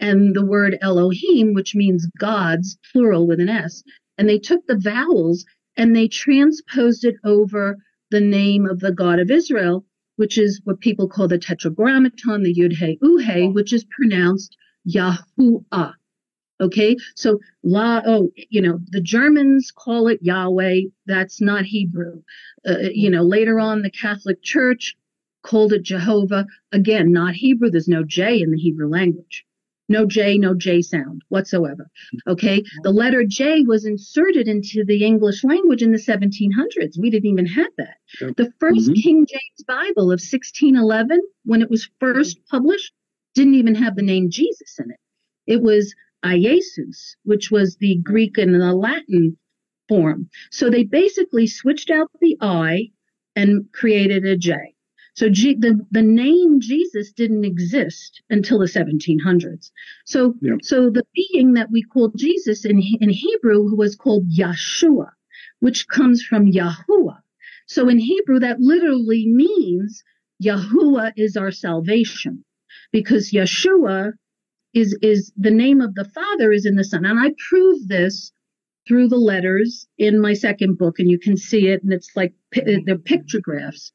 and 0.00 0.34
the 0.34 0.44
word 0.44 0.76
Elohim, 0.80 1.54
which 1.54 1.74
means 1.74 2.06
gods, 2.18 2.78
plural 2.92 3.26
with 3.26 3.40
an 3.40 3.48
S, 3.48 3.82
and 4.16 4.28
they 4.28 4.38
took 4.38 4.66
the 4.66 4.76
vowels 4.76 5.44
and 5.76 5.94
they 5.94 6.08
transposed 6.08 7.04
it 7.04 7.14
over 7.24 7.76
the 8.10 8.20
name 8.20 8.66
of 8.66 8.80
the 8.80 8.92
God 8.92 9.20
of 9.20 9.30
Israel, 9.30 9.84
which 10.16 10.36
is 10.36 10.60
what 10.64 10.80
people 10.80 11.08
call 11.08 11.28
the 11.28 11.38
tetragrammaton, 11.38 12.42
the 12.42 12.54
Yud 12.54 12.72
He 12.72 12.98
Uhe, 13.02 13.54
which 13.54 13.72
is 13.72 13.84
pronounced 13.84 14.56
Yahuwah. 14.88 15.94
Okay, 16.60 16.96
so 17.14 17.38
la 17.62 18.02
oh, 18.04 18.30
you 18.50 18.60
know 18.60 18.80
the 18.88 19.00
Germans 19.00 19.70
call 19.70 20.08
it 20.08 20.18
Yahweh. 20.22 20.80
That's 21.06 21.40
not 21.40 21.64
Hebrew. 21.64 22.22
Uh, 22.68 22.90
you 22.92 23.10
know 23.10 23.22
later 23.22 23.60
on 23.60 23.82
the 23.82 23.90
Catholic 23.90 24.42
Church 24.42 24.96
called 25.48 25.72
it 25.72 25.82
Jehovah. 25.82 26.46
Again, 26.72 27.10
not 27.10 27.34
Hebrew. 27.34 27.70
There's 27.70 27.88
no 27.88 28.04
J 28.04 28.42
in 28.42 28.50
the 28.50 28.58
Hebrew 28.58 28.88
language. 28.88 29.46
No 29.88 30.04
J, 30.04 30.36
no 30.36 30.54
J 30.54 30.82
sound 30.82 31.22
whatsoever. 31.28 31.88
Okay. 32.26 32.62
The 32.82 32.90
letter 32.90 33.24
J 33.24 33.62
was 33.62 33.86
inserted 33.86 34.46
into 34.46 34.84
the 34.84 35.02
English 35.02 35.42
language 35.44 35.82
in 35.82 35.92
the 35.92 35.98
1700s. 35.98 36.98
We 37.00 37.08
didn't 37.08 37.30
even 37.30 37.46
have 37.46 37.72
that. 37.78 37.96
Yep. 38.20 38.36
The 38.36 38.52
1st 38.60 38.90
mm-hmm. 38.90 38.92
King 38.92 39.26
James 39.26 39.64
Bible 39.66 40.12
of 40.12 40.20
1611, 40.20 41.20
when 41.46 41.62
it 41.62 41.70
was 41.70 41.88
first 41.98 42.38
published, 42.50 42.92
didn't 43.34 43.54
even 43.54 43.74
have 43.76 43.96
the 43.96 44.02
name 44.02 44.28
Jesus 44.28 44.78
in 44.78 44.90
it. 44.90 45.00
It 45.46 45.62
was 45.62 45.94
Iesus, 46.22 47.16
which 47.24 47.50
was 47.50 47.76
the 47.76 47.96
Greek 48.02 48.36
and 48.36 48.54
the 48.54 48.74
Latin 48.74 49.38
form. 49.88 50.28
So 50.50 50.68
they 50.68 50.84
basically 50.84 51.46
switched 51.46 51.88
out 51.88 52.10
the 52.20 52.36
I 52.42 52.90
and 53.34 53.72
created 53.72 54.26
a 54.26 54.36
J. 54.36 54.74
So 55.18 55.28
G, 55.28 55.56
the, 55.58 55.84
the 55.90 56.00
name 56.00 56.60
Jesus 56.60 57.10
didn't 57.10 57.44
exist 57.44 58.22
until 58.30 58.60
the 58.60 58.66
1700s. 58.66 59.72
So, 60.04 60.36
yep. 60.40 60.58
so 60.62 60.90
the 60.90 61.02
being 61.12 61.54
that 61.54 61.72
we 61.72 61.82
call 61.82 62.12
Jesus 62.16 62.64
in, 62.64 62.80
in 63.00 63.10
Hebrew 63.10 63.74
was 63.74 63.96
called 63.96 64.30
Yeshua, 64.30 65.10
which 65.58 65.88
comes 65.88 66.22
from 66.22 66.52
Yahuwah. 66.52 67.18
So 67.66 67.88
in 67.88 67.98
Hebrew, 67.98 68.38
that 68.38 68.60
literally 68.60 69.26
means 69.26 70.04
Yahuwah 70.40 71.14
is 71.16 71.36
our 71.36 71.50
salvation 71.50 72.44
because 72.92 73.32
Yeshua 73.32 74.12
is, 74.72 74.96
is 75.02 75.32
the 75.36 75.50
name 75.50 75.80
of 75.80 75.96
the 75.96 76.08
Father 76.14 76.52
is 76.52 76.64
in 76.64 76.76
the 76.76 76.84
Son. 76.84 77.04
And 77.04 77.18
I 77.18 77.34
prove 77.50 77.88
this 77.88 78.30
through 78.86 79.08
the 79.08 79.16
letters 79.16 79.88
in 79.98 80.20
my 80.20 80.34
second 80.34 80.78
book 80.78 81.00
and 81.00 81.10
you 81.10 81.18
can 81.18 81.36
see 81.36 81.66
it 81.66 81.82
and 81.82 81.92
it's 81.92 82.12
like, 82.14 82.34
they're 82.52 82.96
pictographs. 82.96 83.90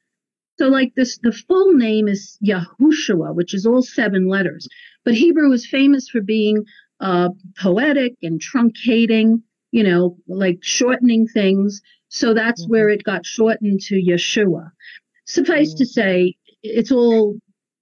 So 0.60 0.68
like 0.68 0.94
this, 0.96 1.18
the 1.22 1.32
full 1.32 1.74
name 1.74 2.08
is 2.08 2.38
Yahushua, 2.46 3.36
which 3.36 3.54
is 3.54 3.66
all 3.66 3.82
seven 3.82 4.28
letters. 4.28 4.68
But 5.04 5.16
Hebrew 5.16 5.52
is 5.52 5.68
famous 5.68 6.08
for 6.10 6.22
being 6.22 6.64
uh, 7.00 7.30
poetic 7.60 8.14
and 8.22 8.40
truncating, 8.40 9.42
you 9.72 9.84
know, 9.84 10.18
like 10.28 10.60
shortening 10.62 11.28
things. 11.28 11.82
So 12.10 12.34
that's 12.34 12.64
mm-hmm. 12.64 12.72
where 12.72 12.90
it 12.90 13.04
got 13.04 13.26
shortened 13.26 13.82
to 13.82 13.96
Yeshua. 13.96 14.70
Suffice 15.26 15.70
mm-hmm. 15.70 15.78
to 15.78 15.86
say, 15.86 16.36
it's 16.62 16.92
all 16.92 17.36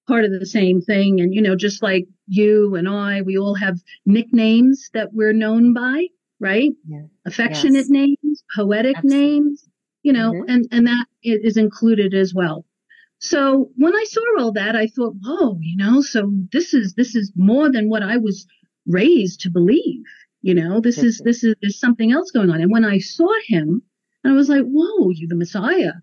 part 0.07 0.23
of 0.23 0.31
the 0.31 0.45
same 0.45 0.81
thing. 0.81 1.19
And, 1.19 1.33
you 1.33 1.41
know, 1.41 1.55
just 1.55 1.83
like 1.83 2.05
you 2.27 2.75
and 2.75 2.87
I, 2.87 3.21
we 3.21 3.37
all 3.37 3.55
have 3.55 3.77
nicknames 4.05 4.89
that 4.93 5.09
we're 5.11 5.33
known 5.33 5.73
by, 5.73 6.07
right? 6.39 6.71
Yeah. 6.87 7.03
Affectionate 7.25 7.87
yes. 7.87 7.89
names, 7.89 8.43
poetic 8.55 8.97
Absolutely. 8.97 9.29
names. 9.29 9.67
You 10.03 10.13
know, 10.13 10.31
mm-hmm. 10.31 10.49
and, 10.49 10.67
and 10.71 10.87
that 10.87 11.05
is 11.23 11.57
included 11.57 12.13
as 12.13 12.33
well. 12.33 12.65
So 13.19 13.69
when 13.75 13.95
I 13.95 14.03
saw 14.07 14.21
all 14.39 14.51
that, 14.53 14.75
I 14.75 14.87
thought, 14.87 15.15
whoa, 15.23 15.57
you 15.61 15.77
know, 15.77 16.01
so 16.01 16.31
this 16.51 16.73
is, 16.73 16.95
this 16.95 17.15
is 17.15 17.31
more 17.35 17.71
than 17.71 17.87
what 17.87 18.01
I 18.01 18.17
was 18.17 18.47
raised 18.87 19.41
to 19.41 19.51
believe. 19.51 20.03
You 20.41 20.55
know, 20.55 20.81
this 20.81 20.97
is, 20.97 21.21
this 21.23 21.43
is, 21.43 21.53
there's 21.61 21.79
something 21.79 22.11
else 22.11 22.31
going 22.31 22.49
on. 22.49 22.61
And 22.61 22.71
when 22.71 22.83
I 22.83 22.97
saw 22.97 23.31
him, 23.45 23.83
and 24.23 24.33
I 24.33 24.35
was 24.35 24.49
like, 24.49 24.63
whoa, 24.63 25.11
you 25.11 25.27
the 25.27 25.35
Messiah. 25.35 25.93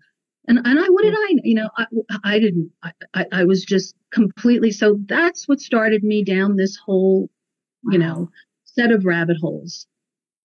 And, 0.47 0.59
and 0.65 0.79
I, 0.79 0.87
what 0.87 1.03
did 1.03 1.13
I, 1.13 1.35
you 1.43 1.55
know, 1.55 1.69
I, 1.77 1.85
I 2.23 2.39
didn't, 2.39 2.71
I, 2.81 2.91
I, 3.13 3.25
I 3.33 3.43
was 3.43 3.65
just 3.65 3.95
completely, 4.13 4.71
so 4.71 4.97
that's 5.05 5.45
what 5.47 5.59
started 5.59 6.03
me 6.03 6.23
down 6.23 6.55
this 6.55 6.77
whole, 6.77 7.29
you 7.91 7.97
know, 7.97 8.29
set 8.63 8.91
of 8.91 9.03
rabbit 9.03 9.37
holes. 9.41 9.87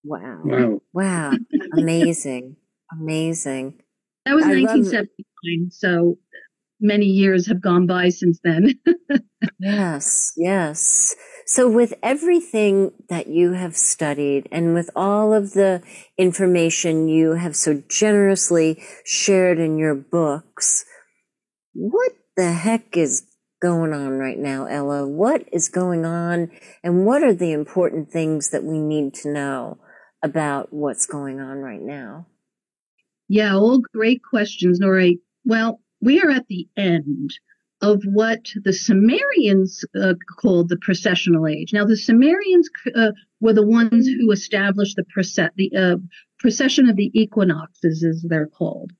Wow. 0.02 0.40
Wow. 0.44 0.80
Wow. 0.92 1.32
Amazing. 1.78 2.56
Amazing. 2.92 3.80
That 4.24 4.34
was 4.34 4.44
I 4.44 4.60
1979. 4.60 5.14
Love... 5.64 5.72
So 5.72 6.18
many 6.80 7.06
years 7.06 7.46
have 7.46 7.62
gone 7.62 7.86
by 7.86 8.08
since 8.08 8.40
then. 8.42 8.74
yes. 9.60 10.32
Yes. 10.36 11.14
So 11.46 11.68
with 11.68 11.94
everything 12.02 12.92
that 13.08 13.26
you 13.26 13.52
have 13.52 13.76
studied 13.76 14.48
and 14.50 14.74
with 14.74 14.90
all 14.96 15.34
of 15.34 15.52
the 15.52 15.82
information 16.16 17.08
you 17.08 17.32
have 17.32 17.54
so 17.54 17.82
generously 17.88 18.82
shared 19.04 19.58
in 19.58 19.76
your 19.76 19.94
books, 19.94 20.84
what 21.74 22.12
the 22.36 22.52
heck 22.52 22.96
is 22.96 23.26
going 23.60 23.92
on 23.92 24.18
right 24.18 24.38
now, 24.38 24.66
Ella? 24.66 25.06
What 25.06 25.48
is 25.52 25.68
going 25.68 26.04
on 26.04 26.50
and 26.82 27.06
what 27.06 27.22
are 27.22 27.34
the 27.34 27.52
important 27.52 28.10
things 28.10 28.50
that 28.50 28.64
we 28.64 28.78
need 28.78 29.14
to 29.14 29.32
know 29.32 29.78
about 30.22 30.72
what's 30.72 31.06
going 31.06 31.40
on 31.40 31.58
right 31.58 31.80
now? 31.80 32.26
Yeah, 33.28 33.54
all 33.54 33.80
great 33.92 34.22
questions, 34.22 34.78
Nora. 34.78 35.12
Well, 35.44 35.80
we 36.00 36.20
are 36.20 36.30
at 36.30 36.46
the 36.48 36.68
end 36.76 37.30
of 37.80 38.02
what 38.04 38.50
the 38.64 38.72
Sumerians 38.72 39.84
uh, 40.00 40.14
called 40.38 40.68
the 40.68 40.76
precessional 40.76 41.50
age. 41.50 41.72
Now, 41.72 41.84
the 41.84 41.96
Sumerians 41.96 42.68
uh, 42.94 43.12
were 43.40 43.52
the 43.52 43.66
ones 43.66 44.06
who 44.06 44.30
established 44.30 44.96
the, 44.96 45.04
prece- 45.16 45.50
the 45.56 45.70
uh, 45.76 45.96
precession 46.38 46.88
of 46.88 46.96
the 46.96 47.10
equinoxes, 47.14 48.04
as 48.04 48.24
they're 48.28 48.46
called. 48.46 48.92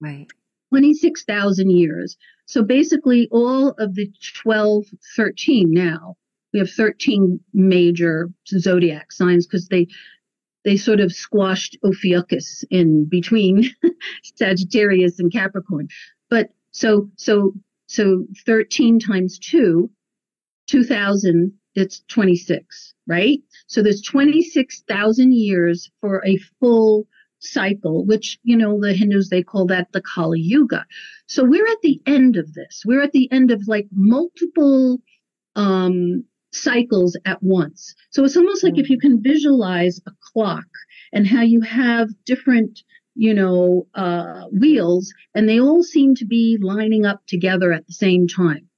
Right. 0.00 0.26
26,000 0.70 1.70
years. 1.70 2.16
So 2.46 2.62
basically, 2.62 3.28
all 3.30 3.70
of 3.78 3.94
the 3.94 4.10
12, 4.42 4.84
13 5.16 5.72
now, 5.72 6.16
we 6.52 6.58
have 6.58 6.70
13 6.70 7.38
major 7.52 8.30
zodiac 8.48 9.12
signs 9.12 9.46
because 9.46 9.68
they 9.68 9.86
they 10.66 10.76
sort 10.76 10.98
of 10.98 11.12
squashed 11.12 11.78
Ophiuchus 11.84 12.64
in 12.70 13.06
between 13.08 13.70
Sagittarius 14.34 15.20
and 15.20 15.32
Capricorn. 15.32 15.88
But 16.28 16.50
so 16.72 17.08
so 17.16 17.54
so 17.86 18.26
13 18.44 18.98
times 18.98 19.38
2, 19.38 19.88
2000, 20.66 21.52
it's 21.76 22.02
26, 22.08 22.94
right? 23.06 23.38
So 23.68 23.80
there's 23.80 24.02
26,000 24.02 25.32
years 25.32 25.88
for 26.00 26.20
a 26.26 26.36
full 26.58 27.06
cycle, 27.38 28.04
which, 28.04 28.40
you 28.42 28.56
know, 28.56 28.80
the 28.80 28.92
Hindus, 28.92 29.30
they 29.30 29.44
call 29.44 29.66
that 29.66 29.92
the 29.92 30.02
Kali 30.02 30.40
Yuga. 30.40 30.84
So 31.28 31.44
we're 31.44 31.68
at 31.68 31.82
the 31.82 32.02
end 32.06 32.36
of 32.36 32.54
this. 32.54 32.82
We're 32.84 33.02
at 33.02 33.12
the 33.12 33.30
end 33.30 33.52
of 33.52 33.68
like 33.68 33.86
multiple, 33.92 34.98
um, 35.54 36.24
cycles 36.62 37.16
at 37.24 37.42
once. 37.42 37.94
So 38.10 38.24
it's 38.24 38.36
almost 38.36 38.64
like 38.64 38.78
if 38.78 38.90
you 38.90 38.98
can 38.98 39.22
visualize 39.22 40.00
a 40.06 40.10
clock 40.20 40.66
and 41.12 41.26
how 41.26 41.42
you 41.42 41.60
have 41.60 42.08
different 42.24 42.82
you 43.16 43.32
know, 43.32 43.86
uh, 43.94 44.44
wheels 44.52 45.12
and 45.34 45.48
they 45.48 45.58
all 45.58 45.82
seem 45.82 46.14
to 46.14 46.26
be 46.26 46.58
lining 46.60 47.06
up 47.06 47.26
together 47.26 47.72
at 47.72 47.86
the 47.86 47.92
same 47.92 48.28
time. 48.28 48.68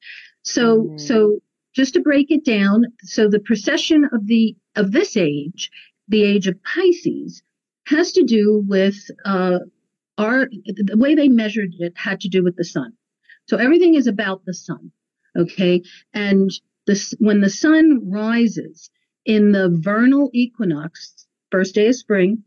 So, 0.43 0.85
mm. 0.85 1.01
so 1.01 1.41
just 1.75 1.95
to 1.95 2.01
break 2.01 2.31
it 2.31 2.45
down, 2.45 2.85
so 3.03 3.29
the 3.29 3.41
precession 3.41 4.09
of 4.13 4.27
the, 4.27 4.57
of 4.77 4.93
this 4.93 5.17
age, 5.17 5.71
the 6.07 6.23
age 6.23 6.47
of 6.47 6.63
Pisces, 6.63 7.43
has 7.89 8.13
to 8.13 8.23
do 8.23 8.65
with, 8.67 8.97
uh, 9.25 9.59
our, 10.19 10.49
the 10.67 10.97
way 10.97 11.15
they 11.15 11.29
measured 11.29 11.75
it 11.79 11.95
had 11.97 12.21
to 12.21 12.29
do 12.29 12.43
with 12.43 12.57
the 12.57 12.65
sun. 12.65 12.93
So 13.49 13.57
everything 13.57 13.95
is 13.95 14.07
about 14.07 14.45
the 14.45 14.55
sun. 14.55 14.93
Okay. 15.37 15.83
And 16.13 16.51
when 17.19 17.41
the 17.41 17.51
sun 17.51 18.11
rises 18.11 18.91
in 19.25 19.53
the 19.53 19.69
vernal 19.81 20.31
equinox, 20.33 21.27
first 21.51 21.75
day 21.75 21.89
of 21.89 21.97
spring, 21.97 22.45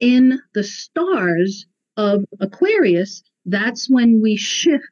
in 0.00 0.40
the 0.54 0.64
stars 0.64 1.66
of 1.96 2.24
Aquarius, 2.40 3.22
that's 3.46 3.88
when 3.88 4.20
we 4.20 4.36
shift 4.36 4.84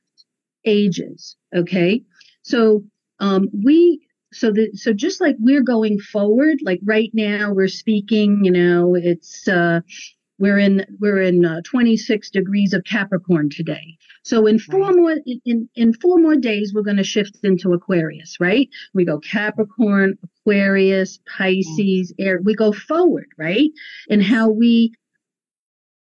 ages. 0.65 1.37
Okay. 1.55 2.03
So, 2.43 2.85
um, 3.21 3.49
we, 3.53 4.07
so 4.33 4.51
the, 4.53 4.71
so 4.75 4.93
just 4.93 5.21
like 5.21 5.37
we're 5.39 5.63
going 5.63 5.99
forward, 5.99 6.59
like 6.63 6.81
right 6.85 7.11
now 7.13 7.53
we're 7.53 7.69
speaking, 7.69 8.41
you 8.45 8.51
know, 8.51 8.95
it's, 8.95 9.47
uh, 9.49 9.81
we're 10.43 10.59
in, 10.59 10.85
we're 10.99 11.23
in 11.23 11.45
uh, 11.45 11.61
26 11.65 12.31
degrees 12.31 12.73
of 12.73 12.83
Capricorn 12.83 13.49
today. 13.49 13.97
So 14.25 14.49
in 14.49 14.59
four 14.59 14.81
right. 14.81 14.97
more, 14.97 15.17
in, 15.45 15.69
in 15.77 15.93
four 15.95 16.19
more 16.19 16.35
days, 16.35 16.73
we're 16.75 16.83
going 16.83 16.97
to 16.97 17.05
shift 17.05 17.39
into 17.45 17.73
Aquarius, 17.73 18.39
right? 18.41 18.69
We 18.93 19.05
go 19.05 19.21
Capricorn, 19.21 20.19
Aquarius, 20.25 21.21
Pisces, 21.29 22.13
air. 22.19 22.41
We 22.43 22.57
go 22.57 22.73
forward, 22.73 23.29
right? 23.39 23.71
And 24.11 24.21
how 24.21 24.51
we 24.51 24.93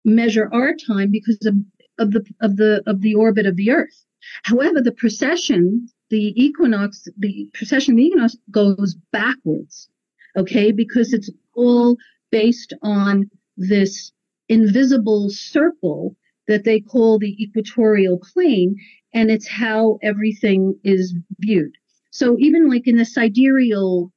measure 0.04 0.50
our 0.52 0.74
time 0.74 1.12
because 1.12 1.38
of, 1.46 1.54
of 2.00 2.10
the 2.10 2.26
of 2.42 2.58
the 2.58 2.82
of 2.88 3.02
the 3.02 3.14
orbit 3.14 3.46
of 3.46 3.58
the 3.58 3.70
Earth. 3.70 4.06
However, 4.42 4.82
the 4.82 4.92
precession, 4.92 5.88
the 6.10 6.34
equinox, 6.36 7.08
the 7.16 7.48
precession 7.54 7.94
of 7.94 7.98
the 7.98 8.06
equinox 8.06 8.38
goes 8.50 8.96
backwards. 9.12 9.88
Okay, 10.36 10.72
because 10.72 11.14
it's 11.14 11.30
all 11.54 11.98
based 12.32 12.74
on 12.82 13.30
this 13.56 14.12
invisible 14.52 15.30
circle 15.30 16.16
that 16.48 16.66
they 16.66 16.80
call 16.80 17.18
the 17.18 17.36
equatorial 17.42 18.20
plane, 18.34 18.76
and 19.14 19.32
it's 19.32 19.48
how 19.48 19.98
everything 20.04 20.76
is 20.84 21.16
viewed. 21.40 21.72
So 22.12 22.36
even 22.40 22.70
like 22.70 22.88
in 22.88 22.98
the 22.98 23.06
sidereal 23.06 24.12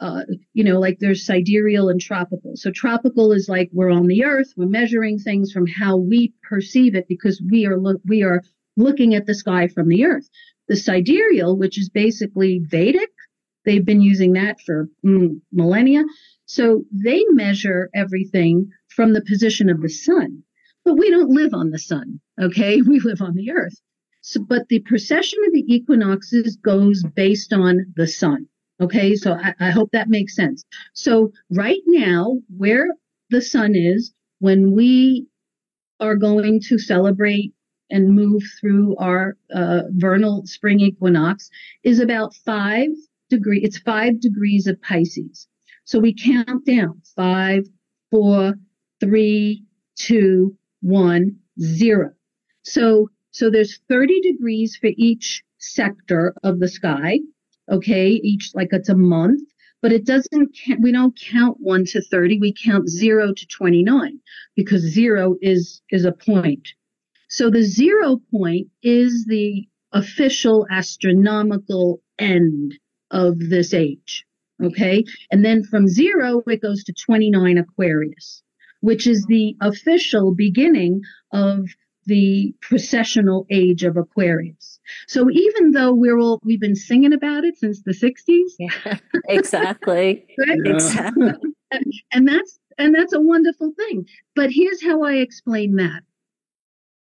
uh, 0.00 0.22
you 0.52 0.62
know, 0.62 0.78
like 0.78 0.98
there's 1.00 1.24
sidereal 1.24 1.88
and 1.88 2.00
tropical. 2.00 2.52
So 2.54 2.70
tropical 2.70 3.32
is 3.32 3.48
like 3.48 3.70
we're 3.72 3.90
on 3.90 4.06
the 4.06 4.24
earth, 4.24 4.52
we're 4.56 4.66
measuring 4.66 5.18
things 5.18 5.52
from 5.52 5.66
how 5.66 5.96
we 5.96 6.34
perceive 6.42 6.94
it 6.94 7.08
because 7.08 7.42
we 7.50 7.66
are 7.66 7.78
we 8.06 8.22
are 8.22 8.42
looking 8.76 9.14
at 9.14 9.24
the 9.26 9.34
sky 9.34 9.68
from 9.68 9.88
the 9.88 10.04
earth. 10.04 10.28
The 10.68 10.76
sidereal, 10.76 11.56
which 11.56 11.78
is 11.78 11.88
basically 11.88 12.60
Vedic, 12.62 13.08
they've 13.64 13.84
been 13.84 14.02
using 14.02 14.34
that 14.34 14.60
for 14.60 14.88
mm, 15.04 15.40
millennia. 15.52 16.04
So 16.46 16.84
they 16.92 17.24
measure 17.30 17.90
everything 17.94 18.70
from 18.88 19.12
the 19.12 19.22
position 19.22 19.68
of 19.68 19.82
the 19.82 19.88
sun. 19.88 20.42
But 20.84 20.94
we 20.94 21.10
don't 21.10 21.30
live 21.30 21.52
on 21.52 21.70
the 21.70 21.78
sun, 21.78 22.20
okay? 22.40 22.80
We 22.86 23.00
live 23.00 23.20
on 23.20 23.34
the 23.34 23.50
earth. 23.50 23.80
So, 24.22 24.42
but 24.42 24.68
the 24.68 24.80
precession 24.80 25.38
of 25.46 25.52
the 25.52 25.64
equinoxes 25.72 26.56
goes 26.56 27.04
based 27.14 27.52
on 27.52 27.92
the 27.96 28.06
sun. 28.06 28.48
Okay, 28.80 29.14
so 29.14 29.32
I, 29.32 29.54
I 29.58 29.70
hope 29.70 29.90
that 29.92 30.08
makes 30.08 30.34
sense. 30.34 30.64
So 30.92 31.32
right 31.50 31.80
now, 31.86 32.38
where 32.56 32.88
the 33.30 33.40
sun 33.40 33.74
is, 33.74 34.12
when 34.38 34.72
we 34.72 35.26
are 36.00 36.16
going 36.16 36.60
to 36.68 36.78
celebrate 36.78 37.54
and 37.90 38.14
move 38.14 38.42
through 38.60 38.96
our 38.96 39.36
uh, 39.54 39.82
vernal 39.90 40.44
spring 40.46 40.80
equinox 40.80 41.48
is 41.84 42.00
about 42.00 42.34
five 42.34 42.88
degree. 43.30 43.60
It's 43.62 43.78
five 43.78 44.20
degrees 44.20 44.66
of 44.66 44.80
Pisces. 44.82 45.48
So 45.86 45.98
we 45.98 46.14
count 46.14 46.66
down 46.66 47.00
five, 47.16 47.66
four, 48.10 48.54
three, 49.00 49.64
two, 49.96 50.56
one, 50.82 51.38
zero. 51.58 52.10
So, 52.62 53.08
so 53.30 53.50
there's 53.50 53.80
30 53.88 54.20
degrees 54.20 54.76
for 54.76 54.90
each 54.96 55.42
sector 55.58 56.34
of 56.44 56.60
the 56.60 56.68
sky 56.68 57.20
okay, 57.70 58.08
each 58.08 58.52
like 58.54 58.68
it's 58.72 58.88
a 58.88 58.96
month, 58.96 59.42
but 59.82 59.92
it 59.92 60.04
doesn't, 60.04 60.56
we 60.80 60.92
don't 60.92 61.18
count 61.18 61.58
1 61.60 61.84
to 61.86 62.02
30, 62.02 62.38
we 62.40 62.52
count 62.52 62.88
0 62.88 63.32
to 63.34 63.46
29 63.46 64.20
because 64.54 64.82
0 64.82 65.36
is, 65.40 65.82
is 65.90 66.04
a 66.04 66.12
point. 66.12 66.68
So 67.28 67.50
the 67.50 67.62
zero 67.62 68.20
point 68.30 68.68
is 68.82 69.26
the 69.26 69.68
official 69.92 70.66
astronomical 70.70 72.00
end 72.18 72.78
of 73.10 73.38
this 73.38 73.74
age. 73.74 74.25
Okay. 74.62 75.04
And 75.30 75.44
then 75.44 75.62
from 75.64 75.88
zero, 75.88 76.42
it 76.46 76.62
goes 76.62 76.82
to 76.84 76.92
29 76.92 77.58
Aquarius, 77.58 78.42
which 78.80 79.06
is 79.06 79.24
the 79.26 79.56
official 79.60 80.34
beginning 80.34 81.02
of 81.32 81.66
the 82.06 82.54
precessional 82.62 83.44
age 83.50 83.82
of 83.82 83.96
Aquarius. 83.96 84.78
So 85.08 85.28
even 85.30 85.72
though 85.72 85.92
we're 85.92 86.18
all 86.18 86.40
we've 86.44 86.60
been 86.60 86.76
singing 86.76 87.12
about 87.12 87.44
it 87.44 87.58
since 87.58 87.82
the 87.82 87.92
60s. 87.92 88.52
Yeah, 88.58 88.98
exactly. 89.28 90.24
right? 90.38 90.58
yeah. 90.64 90.72
Exactly. 90.72 91.32
And 92.12 92.28
that's 92.28 92.60
and 92.78 92.94
that's 92.94 93.12
a 93.12 93.20
wonderful 93.20 93.72
thing. 93.76 94.06
But 94.36 94.52
here's 94.52 94.82
how 94.82 95.02
I 95.02 95.14
explain 95.14 95.74
that. 95.76 96.02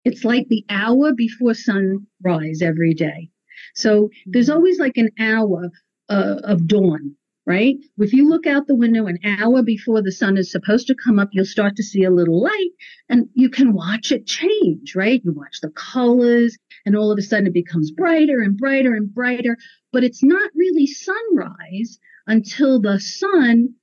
It's 0.04 0.22
like 0.22 0.48
the 0.48 0.66
hour 0.68 1.14
before 1.14 1.54
sunrise 1.54 2.60
every 2.62 2.92
day. 2.92 3.30
So 3.74 4.10
there's 4.26 4.48
mm-hmm. 4.48 4.56
always 4.56 4.78
like 4.78 4.98
an 4.98 5.08
hour 5.18 5.70
uh, 6.10 6.40
of 6.44 6.66
dawn 6.66 7.16
right? 7.46 7.76
If 7.98 8.12
you 8.12 8.28
look 8.28 8.46
out 8.46 8.66
the 8.66 8.74
window 8.74 9.06
an 9.06 9.18
hour 9.24 9.62
before 9.62 10.02
the 10.02 10.12
sun 10.12 10.36
is 10.36 10.50
supposed 10.50 10.86
to 10.88 10.94
come 10.94 11.18
up, 11.18 11.30
you'll 11.32 11.44
start 11.44 11.76
to 11.76 11.82
see 11.82 12.04
a 12.04 12.10
little 12.10 12.40
light 12.42 12.70
and 13.08 13.28
you 13.34 13.48
can 13.48 13.72
watch 13.72 14.12
it 14.12 14.26
change, 14.26 14.94
right? 14.94 15.20
You 15.24 15.32
watch 15.32 15.60
the 15.60 15.70
colors 15.70 16.56
and 16.84 16.96
all 16.96 17.10
of 17.10 17.18
a 17.18 17.22
sudden 17.22 17.46
it 17.46 17.54
becomes 17.54 17.90
brighter 17.90 18.40
and 18.40 18.56
brighter 18.56 18.94
and 18.94 19.12
brighter, 19.12 19.56
but 19.92 20.04
it's 20.04 20.22
not 20.22 20.50
really 20.54 20.86
sunrise 20.86 21.98
until 22.26 22.80
the 22.80 23.00
sun 23.00 23.74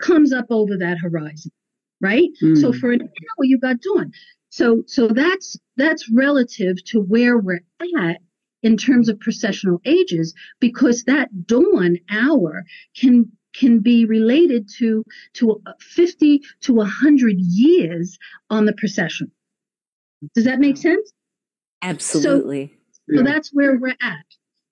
comes 0.00 0.32
up 0.32 0.46
over 0.50 0.78
that 0.78 0.98
horizon, 0.98 1.52
right? 2.00 2.28
Mm. 2.42 2.60
So 2.60 2.72
for 2.72 2.92
an 2.92 3.02
hour 3.02 3.44
you 3.44 3.58
got 3.58 3.80
dawn. 3.80 4.12
So, 4.48 4.82
so 4.86 5.08
that's, 5.08 5.58
that's 5.76 6.10
relative 6.10 6.82
to 6.86 7.00
where 7.00 7.38
we're 7.38 7.60
at 7.98 8.16
in 8.62 8.76
terms 8.76 9.08
of 9.08 9.18
precessional 9.18 9.80
ages 9.84 10.34
because 10.60 11.04
that 11.04 11.46
dawn 11.46 11.96
hour 12.10 12.64
can 12.96 13.30
can 13.54 13.80
be 13.80 14.04
related 14.04 14.68
to 14.78 15.04
to 15.34 15.60
50 15.80 16.42
to 16.62 16.74
100 16.74 17.36
years 17.38 18.18
on 18.48 18.66
the 18.66 18.72
precession. 18.72 19.30
Does 20.34 20.44
that 20.44 20.60
make 20.60 20.76
sense? 20.76 21.12
Absolutely. 21.82 22.66
So, 22.92 23.00
yeah. 23.08 23.18
so 23.18 23.24
that's 23.24 23.50
where 23.52 23.78
we're 23.78 23.96
at. 24.02 24.26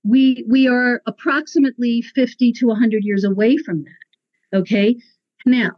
We 0.05 0.45
we 0.49 0.69
are 0.69 1.03
approximately 1.07 2.03
50 2.03 2.53
to 2.53 2.67
100 2.67 3.03
years 3.05 3.25
away 3.25 3.57
from 3.57 3.85
that. 3.85 4.59
Okay? 4.59 4.97
Now, 5.45 5.73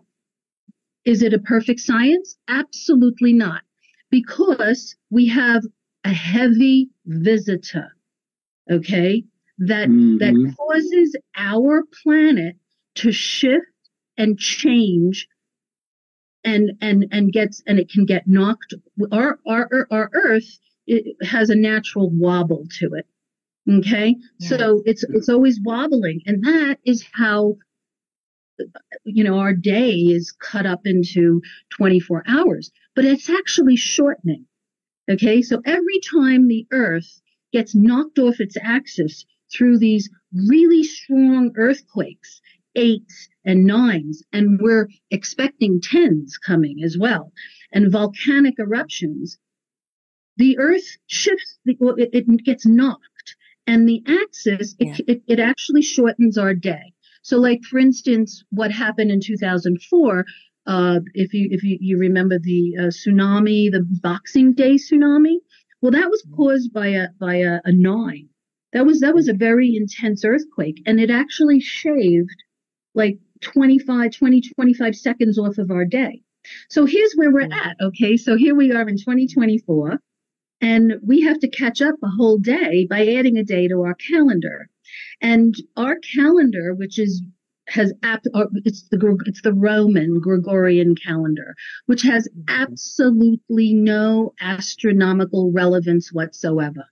is 1.04 1.22
it 1.22 1.32
a 1.32 1.38
perfect 1.38 1.80
science? 1.80 2.36
Absolutely 2.48 3.32
not. 3.32 3.62
Because 4.10 4.96
we 5.08 5.28
have 5.28 5.62
a 6.04 6.12
heavy 6.12 6.90
visitor 7.06 7.92
okay, 8.70 9.24
that 9.58 9.88
mm-hmm. 9.88 10.18
that 10.18 10.54
causes 10.56 11.16
our 11.36 11.84
planet 12.02 12.56
to 12.96 13.12
shift 13.12 13.66
and 14.16 14.38
change 14.38 15.28
and 16.44 16.72
and 16.80 17.06
and 17.12 17.32
gets 17.32 17.62
and 17.66 17.78
it 17.78 17.90
can 17.90 18.04
get 18.04 18.26
knocked 18.26 18.74
our 19.12 19.38
our 19.46 19.86
our 19.90 20.10
earth 20.14 20.58
it 20.86 21.14
has 21.22 21.50
a 21.50 21.54
natural 21.54 22.10
wobble 22.10 22.66
to 22.78 22.90
it 22.94 23.06
okay 23.70 24.16
yes. 24.38 24.48
so 24.48 24.82
it's 24.86 25.04
it's 25.10 25.28
always 25.28 25.60
wobbling 25.62 26.20
and 26.26 26.42
that 26.44 26.78
is 26.84 27.04
how 27.12 27.56
you 29.04 29.22
know 29.22 29.38
our 29.38 29.54
day 29.54 29.90
is 29.90 30.32
cut 30.32 30.66
up 30.66 30.80
into 30.84 31.42
24 31.70 32.24
hours 32.26 32.70
but 32.94 33.04
it's 33.04 33.28
actually 33.28 33.76
shortening 33.76 34.46
okay 35.10 35.42
so 35.42 35.60
every 35.66 36.00
time 36.10 36.48
the 36.48 36.66
earth 36.72 37.20
gets 37.52 37.74
knocked 37.74 38.18
off 38.18 38.40
its 38.40 38.56
axis 38.60 39.24
through 39.52 39.78
these 39.78 40.08
really 40.32 40.82
strong 40.82 41.52
earthquakes, 41.56 42.40
eights 42.76 43.28
and 43.44 43.64
nines, 43.64 44.22
and 44.32 44.60
we're 44.60 44.88
expecting 45.10 45.80
tens 45.80 46.38
coming 46.38 46.82
as 46.84 46.96
well, 46.98 47.32
and 47.72 47.90
volcanic 47.90 48.54
eruptions. 48.58 49.38
The 50.36 50.58
earth 50.58 50.96
shifts, 51.06 51.58
it, 51.66 51.78
it 52.12 52.44
gets 52.44 52.66
knocked, 52.66 53.36
and 53.66 53.88
the 53.88 54.02
axis, 54.06 54.76
yeah. 54.78 54.94
it, 54.98 55.04
it, 55.08 55.22
it 55.26 55.40
actually 55.40 55.82
shortens 55.82 56.38
our 56.38 56.54
day. 56.54 56.92
So, 57.22 57.38
like 57.38 57.62
for 57.64 57.78
instance, 57.78 58.42
what 58.50 58.72
happened 58.72 59.10
in 59.10 59.20
2004, 59.20 60.24
uh, 60.66 61.00
if 61.14 61.34
you 61.34 61.48
if 61.50 61.62
you, 61.62 61.78
you 61.80 61.98
remember 61.98 62.38
the 62.38 62.76
uh, 62.78 62.82
tsunami, 62.84 63.70
the 63.70 63.86
Boxing 64.02 64.52
Day 64.52 64.76
tsunami, 64.76 65.36
well, 65.80 65.92
that 65.92 66.10
was 66.10 66.26
caused 66.36 66.72
by 66.72 66.88
a 66.88 67.08
by 67.18 67.36
a, 67.36 67.60
a 67.64 67.72
nine. 67.72 68.28
That 68.72 68.86
was 68.86 69.00
that 69.00 69.14
was 69.14 69.28
a 69.28 69.34
very 69.34 69.74
intense 69.76 70.24
earthquake, 70.24 70.82
and 70.86 71.00
it 71.00 71.10
actually 71.10 71.60
shaved 71.60 72.44
like 72.94 73.18
25, 73.40 74.12
20, 74.12 74.40
25 74.40 74.96
seconds 74.96 75.38
off 75.38 75.58
of 75.58 75.70
our 75.70 75.84
day. 75.84 76.22
So 76.68 76.86
here's 76.86 77.14
where 77.14 77.32
we're 77.32 77.48
mm. 77.48 77.54
at. 77.54 77.76
Okay, 77.80 78.16
so 78.16 78.36
here 78.36 78.54
we 78.54 78.72
are 78.72 78.88
in 78.88 78.96
2024, 78.96 80.00
and 80.60 80.94
we 81.04 81.22
have 81.22 81.38
to 81.40 81.48
catch 81.48 81.80
up 81.80 81.96
a 82.02 82.08
whole 82.08 82.38
day 82.38 82.86
by 82.88 83.06
adding 83.06 83.38
a 83.38 83.44
day 83.44 83.68
to 83.68 83.82
our 83.82 83.94
calendar. 83.94 84.68
And 85.20 85.54
our 85.76 85.96
calendar, 86.14 86.74
which 86.74 86.98
is 86.98 87.22
has 87.70 87.92
ap- 88.02 88.26
it's 88.64 88.88
the 88.90 89.18
it's 89.26 89.42
the 89.42 89.52
Roman 89.52 90.20
Gregorian 90.20 90.94
calendar, 90.94 91.54
which 91.86 92.02
has 92.02 92.28
mm-hmm. 92.28 92.62
absolutely 92.62 93.74
no 93.74 94.34
astronomical 94.40 95.52
relevance 95.52 96.12
whatsoever. 96.12 96.84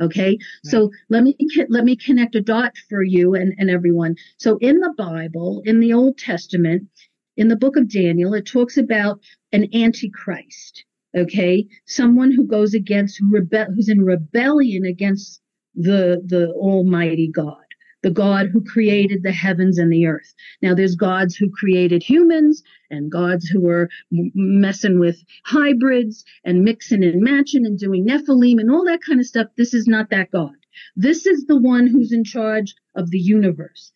Okay, 0.00 0.30
right. 0.30 0.38
so 0.64 0.90
let 1.08 1.22
me 1.22 1.36
let 1.68 1.84
me 1.84 1.96
connect 1.96 2.34
a 2.34 2.40
dot 2.40 2.72
for 2.88 3.02
you 3.02 3.34
and, 3.34 3.54
and 3.58 3.70
everyone. 3.70 4.16
So 4.38 4.58
in 4.58 4.80
the 4.80 4.92
Bible, 4.96 5.62
in 5.64 5.80
the 5.80 5.92
Old 5.92 6.18
Testament, 6.18 6.88
in 7.36 7.48
the 7.48 7.56
book 7.56 7.76
of 7.76 7.90
Daniel, 7.90 8.34
it 8.34 8.46
talks 8.46 8.76
about 8.76 9.20
an 9.52 9.68
antichrist. 9.74 10.84
Okay, 11.16 11.66
someone 11.86 12.32
who 12.32 12.44
goes 12.44 12.74
against 12.74 13.18
who 13.18 13.30
rebel 13.30 13.66
who's 13.72 13.88
in 13.88 14.02
rebellion 14.02 14.84
against 14.84 15.40
the 15.74 16.22
the 16.26 16.50
Almighty 16.52 17.30
God 17.32 17.63
the 18.04 18.10
God 18.10 18.50
who 18.52 18.62
created 18.62 19.22
the 19.22 19.32
heavens 19.32 19.78
and 19.78 19.90
the 19.90 20.06
earth. 20.06 20.34
Now 20.60 20.74
there's 20.74 20.94
gods 20.94 21.34
who 21.36 21.50
created 21.50 22.02
humans 22.02 22.62
and 22.90 23.10
gods 23.10 23.48
who 23.48 23.66
are 23.66 23.88
messing 24.10 24.98
with 25.00 25.24
hybrids 25.46 26.22
and 26.44 26.62
mixing 26.62 27.02
and 27.02 27.22
matching 27.22 27.64
and 27.64 27.78
doing 27.78 28.06
Nephilim 28.06 28.60
and 28.60 28.70
all 28.70 28.84
that 28.84 29.00
kind 29.02 29.20
of 29.20 29.26
stuff. 29.26 29.46
This 29.56 29.72
is 29.72 29.88
not 29.88 30.10
that 30.10 30.30
God. 30.30 30.52
This 30.94 31.24
is 31.24 31.46
the 31.46 31.56
one 31.56 31.86
who's 31.86 32.12
in 32.12 32.24
charge 32.24 32.74
of 32.94 33.10
the 33.10 33.18
universe, 33.18 33.90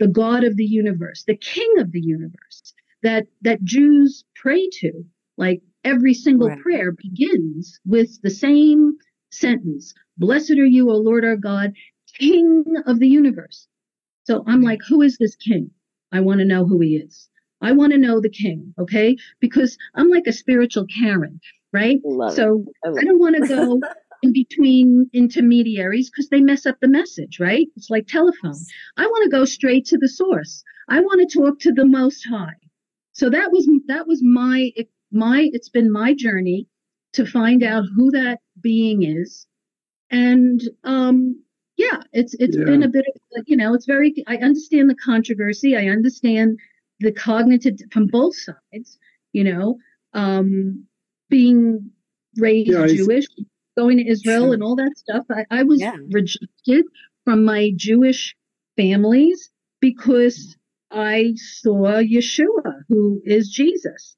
the 0.00 0.08
God 0.08 0.44
of 0.44 0.58
the 0.58 0.66
universe, 0.66 1.24
the 1.26 1.36
King 1.36 1.78
of 1.78 1.92
the 1.92 2.00
universe 2.00 2.74
that, 3.02 3.26
that 3.40 3.64
Jews 3.64 4.22
pray 4.34 4.68
to. 4.80 4.92
Like 5.38 5.62
every 5.82 6.12
single 6.12 6.48
right. 6.48 6.60
prayer 6.60 6.92
begins 6.92 7.80
with 7.86 8.20
the 8.20 8.30
same 8.30 8.98
sentence. 9.30 9.94
Blessed 10.18 10.58
are 10.58 10.66
you, 10.66 10.90
O 10.90 10.96
Lord 10.96 11.24
our 11.24 11.36
God, 11.36 11.72
king 12.18 12.64
of 12.86 12.98
the 12.98 13.08
universe. 13.08 13.66
So 14.24 14.42
I'm 14.46 14.62
like, 14.62 14.80
who 14.88 15.02
is 15.02 15.18
this 15.18 15.36
king? 15.36 15.70
I 16.12 16.20
want 16.20 16.40
to 16.40 16.44
know 16.44 16.64
who 16.64 16.80
he 16.80 16.96
is. 16.96 17.28
I 17.62 17.72
want 17.72 17.92
to 17.92 17.98
know 17.98 18.20
the 18.20 18.28
king, 18.28 18.74
okay? 18.78 19.16
Because 19.40 19.78
I'm 19.94 20.08
like 20.08 20.26
a 20.26 20.32
spiritual 20.32 20.86
Karen, 20.86 21.40
right? 21.72 21.98
Love 22.04 22.34
so 22.34 22.64
I, 22.84 22.88
I 22.88 23.04
don't 23.04 23.18
want 23.18 23.36
to 23.36 23.46
go 23.46 23.80
in 24.22 24.32
between 24.32 25.08
intermediaries 25.12 26.10
because 26.10 26.28
they 26.28 26.40
mess 26.40 26.66
up 26.66 26.76
the 26.80 26.88
message, 26.88 27.38
right? 27.40 27.66
It's 27.76 27.90
like 27.90 28.06
telephone. 28.06 28.56
I 28.96 29.06
want 29.06 29.24
to 29.24 29.30
go 29.30 29.44
straight 29.44 29.86
to 29.86 29.98
the 29.98 30.08
source. 30.08 30.62
I 30.88 31.00
want 31.00 31.28
to 31.28 31.38
talk 31.38 31.60
to 31.60 31.72
the 31.72 31.86
most 31.86 32.26
high. 32.28 32.56
So 33.12 33.30
that 33.30 33.50
was 33.50 33.68
that 33.86 34.06
was 34.06 34.22
my 34.22 34.72
my 35.10 35.48
it's 35.52 35.70
been 35.70 35.90
my 35.90 36.14
journey 36.14 36.68
to 37.14 37.24
find 37.24 37.62
out 37.62 37.84
who 37.94 38.10
that 38.10 38.40
being 38.60 39.02
is 39.02 39.46
and 40.10 40.60
um 40.84 41.42
yeah, 41.76 42.00
it's 42.12 42.34
it's 42.34 42.56
yeah. 42.56 42.64
been 42.64 42.82
a 42.82 42.88
bit 42.88 43.04
of 43.36 43.44
you 43.46 43.56
know, 43.56 43.74
it's 43.74 43.86
very. 43.86 44.14
I 44.26 44.36
understand 44.36 44.90
the 44.90 44.94
controversy. 44.94 45.76
I 45.76 45.88
understand 45.88 46.58
the 47.00 47.12
cognitive 47.12 47.78
from 47.92 48.06
both 48.06 48.34
sides. 48.36 48.98
You 49.32 49.44
know, 49.44 49.78
um, 50.14 50.86
being 51.28 51.90
raised 52.36 52.70
yeah, 52.70 52.86
Jewish, 52.86 53.26
going 53.76 53.98
to 53.98 54.08
Israel, 54.08 54.52
and 54.52 54.62
all 54.62 54.76
that 54.76 54.96
stuff. 54.96 55.26
I, 55.30 55.44
I 55.50 55.62
was 55.64 55.80
yeah. 55.80 55.96
rejected 56.10 56.86
from 57.24 57.44
my 57.44 57.72
Jewish 57.76 58.34
families 58.76 59.50
because 59.80 60.56
I 60.90 61.34
saw 61.36 62.00
Yeshua, 62.00 62.82
who 62.88 63.20
is 63.24 63.50
Jesus. 63.50 64.16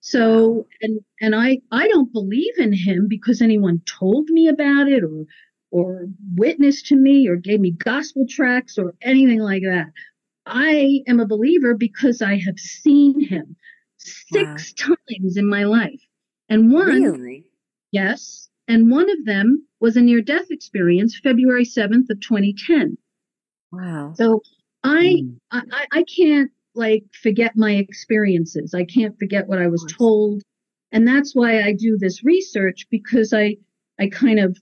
So, 0.00 0.66
and, 0.80 1.00
and 1.20 1.34
I, 1.34 1.58
I 1.70 1.86
don't 1.88 2.12
believe 2.12 2.58
in 2.58 2.72
him 2.72 3.06
because 3.08 3.42
anyone 3.42 3.82
told 3.86 4.28
me 4.30 4.48
about 4.48 4.88
it 4.88 5.04
or 5.04 5.26
or 5.70 6.08
witnessed 6.34 6.86
to 6.86 6.96
me 6.96 7.28
or 7.28 7.36
gave 7.36 7.60
me 7.60 7.70
gospel 7.70 8.26
tracts 8.28 8.78
or 8.78 8.94
anything 9.02 9.40
like 9.40 9.62
that. 9.62 9.92
I 10.46 11.02
am 11.06 11.20
a 11.20 11.26
believer 11.26 11.74
because 11.74 12.22
I 12.22 12.38
have 12.38 12.58
seen 12.58 13.20
him 13.20 13.56
six 13.98 14.74
wow. 14.80 14.96
times 15.08 15.36
in 15.36 15.48
my 15.48 15.64
life. 15.64 16.00
And 16.48 16.72
one, 16.72 17.02
really? 17.02 17.44
yes, 17.92 18.48
and 18.66 18.90
one 18.90 19.08
of 19.10 19.24
them 19.24 19.66
was 19.80 19.96
a 19.96 20.00
near 20.00 20.20
death 20.20 20.50
experience, 20.50 21.18
February 21.22 21.64
7th 21.64 22.10
of 22.10 22.20
2010. 22.20 22.96
Wow. 23.72 24.12
So 24.16 24.42
I, 24.82 25.22
mm. 25.22 25.36
I, 25.50 25.86
I 25.92 26.04
can't 26.04 26.50
like 26.74 27.04
forget 27.22 27.56
my 27.56 27.72
experiences. 27.72 28.74
I 28.74 28.84
can't 28.84 29.18
forget 29.18 29.46
what 29.46 29.60
I 29.60 29.68
was 29.68 29.84
told. 29.96 30.42
And 30.92 31.06
that's 31.06 31.34
why 31.34 31.62
I 31.62 31.72
do 31.72 31.96
this 31.98 32.24
research 32.24 32.86
because 32.90 33.32
I, 33.32 33.56
I 33.98 34.08
kind 34.08 34.40
of 34.40 34.58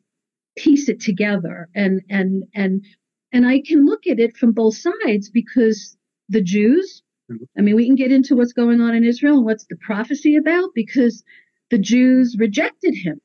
piece 0.59 0.89
it 0.89 1.01
together 1.01 1.69
and 1.75 2.03
and 2.11 2.45
and 2.55 2.85
and 3.33 3.47
I 3.47 3.63
can 3.67 3.87
look 3.87 4.07
at 4.07 4.19
it 4.19 4.37
from 4.37 4.53
both 4.53 4.77
sides 4.77 5.31
because 5.31 5.97
the 6.29 6.43
Jews 6.43 7.03
I 7.57 7.61
mean, 7.61 7.77
we 7.77 7.87
can 7.87 7.95
get 7.95 8.13
into 8.13 8.37
what's 8.37 8.53
going 8.53 8.81
on 8.81 8.95
in 8.95 9.05
Israel 9.05 9.37
and 9.37 9.45
what's 9.45 9.67
the 9.67 9.77
prophecy 9.77 10.37
about 10.37 10.71
because 10.75 11.23
the 11.71 11.79
Jews 11.79 12.37
rejected 12.39 12.95
him 12.95 13.21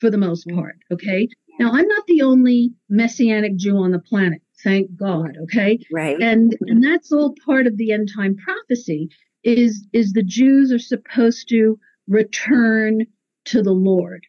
for 0.00 0.10
the 0.10 0.18
most 0.18 0.48
part. 0.54 0.76
Okay. 0.92 1.28
Now, 1.58 1.72
I'm 1.72 1.88
not 1.88 2.06
the 2.06 2.22
only 2.22 2.72
messianic 2.88 3.56
Jew 3.56 3.76
on 3.78 3.90
the 3.90 3.98
planet. 3.98 4.42
Thank 4.62 4.94
God. 4.96 5.36
Okay. 5.44 5.78
Right. 5.92 6.20
And, 6.20 6.56
and 6.62 6.82
that's 6.82 7.10
all 7.10 7.34
part 7.44 7.66
of 7.66 7.76
the 7.76 7.90
end 7.90 8.10
time 8.14 8.36
prophecy 8.36 9.08
is, 9.42 9.86
is 9.92 10.12
the 10.12 10.22
Jews 10.22 10.72
are 10.72 10.78
supposed 10.78 11.48
to 11.48 11.78
return 12.06 13.06
to 13.46 13.62
the 13.62 13.72
Lord. 13.72 14.24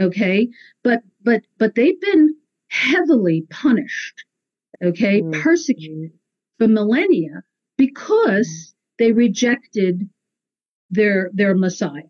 Okay. 0.00 0.48
But, 0.82 1.00
but, 1.22 1.42
but 1.58 1.74
they've 1.74 2.00
been 2.00 2.36
heavily 2.68 3.46
punished. 3.50 4.24
Okay. 4.82 5.22
Mm-hmm. 5.22 5.40
Persecuted 5.40 6.12
for 6.58 6.68
millennia 6.68 7.42
because 7.76 8.74
they 8.98 9.12
rejected 9.12 10.08
their, 10.90 11.30
their 11.32 11.54
Messiah 11.54 12.02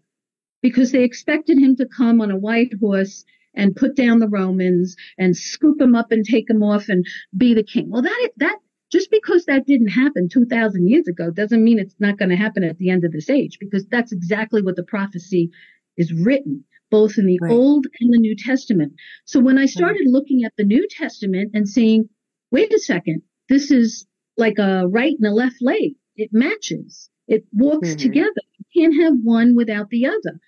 because 0.63 0.93
they 0.93 1.03
expected 1.03 1.59
him 1.59 1.77
to 1.77 1.87
come 1.87 2.21
on 2.21 2.31
a 2.31 2.37
white 2.37 2.73
horse 2.81 3.25
and 3.55 3.77
put 3.77 3.97
down 3.97 4.19
the 4.19 4.29
Romans 4.29 4.97
and 5.19 5.37
scoop 5.37 5.79
them 5.79 5.95
up 5.95 6.11
and 6.11 6.25
take 6.25 6.47
them 6.47 6.63
off 6.63 6.89
and 6.89 7.05
be 7.37 7.55
the 7.55 7.63
king. 7.63 7.91
Well, 7.91 8.03
that, 8.03 8.31
that, 8.39 8.59
just 8.91 9.11
because 9.11 9.45
that 9.47 9.67
didn't 9.67 9.89
happen 9.89 10.29
2000 10.29 10.89
years 10.89 11.09
ago 11.09 11.31
doesn't 11.31 11.63
mean 11.63 11.79
it's 11.79 11.95
not 11.99 12.19
going 12.19 12.31
to 12.31 12.37
happen 12.37 12.63
at 12.63 12.79
the 12.79 12.91
end 12.91 13.05
of 13.05 13.13
this 13.13 13.29
age 13.29 13.59
because 13.59 13.87
that's 13.87 14.13
exactly 14.13 14.63
what 14.63 14.77
the 14.77 14.83
prophecy 14.83 15.51
is 15.97 16.13
written 16.13 16.65
both 16.93 17.19
in 17.19 17.27
the 17.27 17.39
right. 17.43 17.51
old 17.51 17.87
and 18.01 18.15
the 18.15 18.19
new 18.19 18.37
testament 18.37 18.93
so 19.25 19.41
when 19.41 19.59
i 19.59 19.67
started 19.67 20.05
right. 20.05 20.13
looking 20.13 20.45
at 20.45 20.53
the 20.57 20.65
new 20.65 20.87
testament 20.91 21.51
and 21.55 21.69
saying 21.69 22.09
wait 22.53 22.73
a 22.73 22.79
second 22.79 23.23
this 23.49 23.71
is 23.71 24.07
like 24.37 24.59
a 24.59 24.87
right 24.87 25.17
and 25.19 25.27
a 25.27 25.35
left 25.35 25.61
leg 25.61 25.93
it 26.17 26.31
matches 26.33 27.11
it 27.27 27.45
walks 27.53 27.89
mm-hmm. 27.89 27.99
together 27.99 28.43
you 28.59 28.83
can't 28.83 29.03
have 29.03 29.15
one 29.25 29.57
without 29.57 29.89
the 29.91 30.07
other 30.07 30.39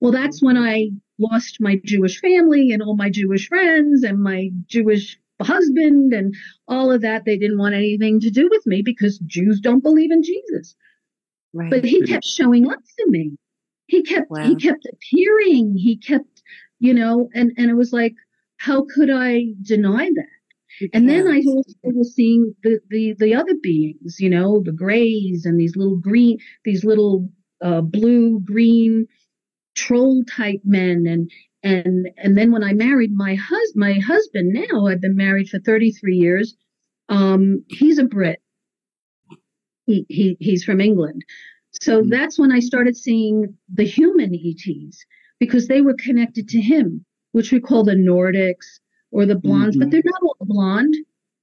well 0.00 0.12
that's 0.12 0.42
when 0.42 0.56
i 0.56 0.88
lost 1.18 1.56
my 1.60 1.80
jewish 1.84 2.20
family 2.20 2.70
and 2.70 2.82
all 2.82 2.96
my 2.96 3.10
jewish 3.10 3.48
friends 3.48 4.04
and 4.04 4.22
my 4.22 4.50
jewish 4.66 5.18
husband 5.42 6.12
and 6.12 6.34
all 6.68 6.92
of 6.92 7.02
that. 7.02 7.24
They 7.24 7.36
didn't 7.36 7.58
want 7.58 7.74
anything 7.74 8.20
to 8.20 8.30
do 8.30 8.48
with 8.50 8.66
me 8.66 8.82
because 8.82 9.18
Jews 9.18 9.60
don't 9.60 9.82
believe 9.82 10.10
in 10.10 10.22
Jesus. 10.22 10.74
Right. 11.52 11.70
But 11.70 11.84
he 11.84 12.02
kept 12.02 12.24
showing 12.24 12.68
up 12.68 12.80
to 12.80 13.06
me. 13.08 13.36
He 13.86 14.02
kept 14.02 14.30
wow. 14.30 14.44
he 14.44 14.56
kept 14.56 14.86
appearing. 14.90 15.76
He 15.76 15.96
kept, 15.96 16.42
you 16.78 16.94
know, 16.94 17.28
and 17.34 17.52
and 17.56 17.70
it 17.70 17.74
was 17.74 17.92
like, 17.92 18.14
how 18.58 18.86
could 18.94 19.10
I 19.10 19.46
deny 19.62 20.10
that? 20.14 20.34
And 20.92 21.08
then 21.08 21.28
I 21.28 21.40
also 21.46 21.72
was 21.84 22.14
seeing 22.14 22.54
the, 22.64 22.80
the, 22.90 23.14
the 23.18 23.34
other 23.34 23.54
beings, 23.62 24.16
you 24.18 24.28
know, 24.28 24.60
the 24.64 24.72
grays 24.72 25.44
and 25.44 25.58
these 25.58 25.76
little 25.76 25.96
green, 25.96 26.38
these 26.64 26.84
little 26.84 27.28
uh, 27.62 27.80
blue 27.80 28.40
green 28.40 29.06
troll 29.76 30.22
type 30.24 30.60
men 30.64 31.04
and 31.06 31.30
and 31.62 32.08
and 32.16 32.36
then 32.36 32.52
when 32.52 32.62
I 32.62 32.72
married 32.72 33.12
my 33.12 33.34
hus 33.34 33.72
my 33.74 33.94
husband 33.94 34.52
now 34.52 34.86
I've 34.86 35.00
been 35.00 35.16
married 35.16 35.48
for 35.48 35.58
33 35.58 36.16
years. 36.16 36.56
Um, 37.08 37.64
he's 37.68 37.98
a 37.98 38.04
Brit. 38.04 38.40
He, 39.86 40.06
he 40.08 40.36
he's 40.40 40.64
from 40.64 40.80
England. 40.80 41.22
So 41.80 42.00
mm-hmm. 42.00 42.10
that's 42.10 42.38
when 42.38 42.52
I 42.52 42.60
started 42.60 42.96
seeing 42.96 43.56
the 43.72 43.84
human 43.84 44.34
ETs 44.34 45.04
because 45.40 45.68
they 45.68 45.80
were 45.80 45.94
connected 45.94 46.48
to 46.50 46.60
him, 46.60 47.04
which 47.32 47.52
we 47.52 47.60
call 47.60 47.84
the 47.84 47.94
Nordics 47.94 48.80
or 49.10 49.26
the 49.26 49.36
blondes, 49.36 49.76
mm-hmm. 49.76 49.84
but 49.84 49.90
they're 49.90 50.02
not 50.04 50.22
all 50.22 50.36
blonde. 50.40 50.94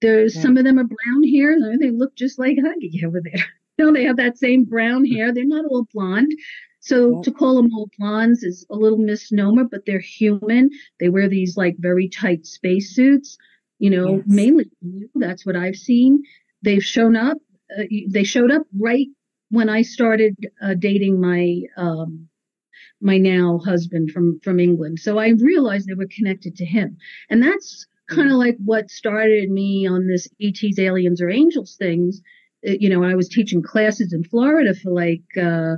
There's 0.02 0.36
yeah. 0.36 0.42
some 0.42 0.58
of 0.58 0.64
them 0.64 0.80
are 0.80 0.84
brown 0.84 1.24
hair. 1.24 1.56
They 1.80 1.92
look 1.92 2.16
just 2.16 2.40
like 2.40 2.58
Augie 2.58 3.04
over 3.06 3.22
there. 3.22 3.46
no, 3.78 3.94
they 3.94 4.04
have 4.06 4.18
that 4.18 4.38
same 4.38 4.64
brown 4.66 5.06
hair. 5.06 5.34
They're 5.34 5.46
not 5.46 5.66
all 5.66 5.88
blonde. 5.94 6.32
So 6.80 7.16
yeah. 7.16 7.22
to 7.24 7.32
call 7.32 7.56
them 7.56 7.74
all 7.76 7.90
blondes 7.98 8.44
is 8.44 8.66
a 8.72 8.76
little 8.76 8.98
misnomer, 8.98 9.66
but 9.66 9.86
they're 9.86 10.00
human. 10.00 10.72
They 11.00 11.10
wear 11.10 11.30
these 11.30 11.56
like 11.56 11.76
very 11.78 12.10
tight 12.10 12.48
spacesuits, 12.48 13.38
you 13.78 13.92
know, 13.92 14.18
yes. 14.18 14.24
mainly 14.26 14.66
that's 15.14 15.46
what 15.46 15.56
I've 15.56 15.76
seen. 15.76 16.24
They've 16.64 16.84
shown 16.84 17.16
up. 17.16 17.38
Uh, 17.78 17.84
they 18.10 18.24
showed 18.24 18.52
up 18.52 18.64
right 18.78 19.08
when 19.52 19.70
I 19.70 19.84
started 19.84 20.36
uh, 20.62 20.74
dating 20.74 21.22
my 21.22 21.62
um, 21.78 22.28
my 23.00 23.18
now 23.18 23.60
husband 23.64 24.12
from 24.12 24.40
from 24.44 24.60
England. 24.60 25.00
So 25.00 25.20
I 25.20 25.30
realized 25.30 25.88
they 25.88 25.94
were 25.94 26.18
connected 26.18 26.56
to 26.58 26.66
him, 26.66 26.98
and 27.30 27.44
that's 27.44 27.86
kind 28.10 28.32
of 28.32 28.38
like 28.38 28.58
what 28.64 28.90
started 28.90 29.50
me 29.50 29.88
on 29.88 30.08
this 30.08 30.28
ETs, 30.42 30.80
aliens, 30.80 31.22
or 31.22 31.30
angels 31.30 31.76
things. 31.78 32.22
Uh, 32.68 32.74
you 32.80 32.90
know, 32.90 33.04
I 33.04 33.16
was 33.16 33.30
teaching 33.30 33.62
classes 33.62 34.14
in 34.14 34.24
Florida 34.24 34.74
for 34.74 34.92
like 34.92 35.24
uh, 35.42 35.76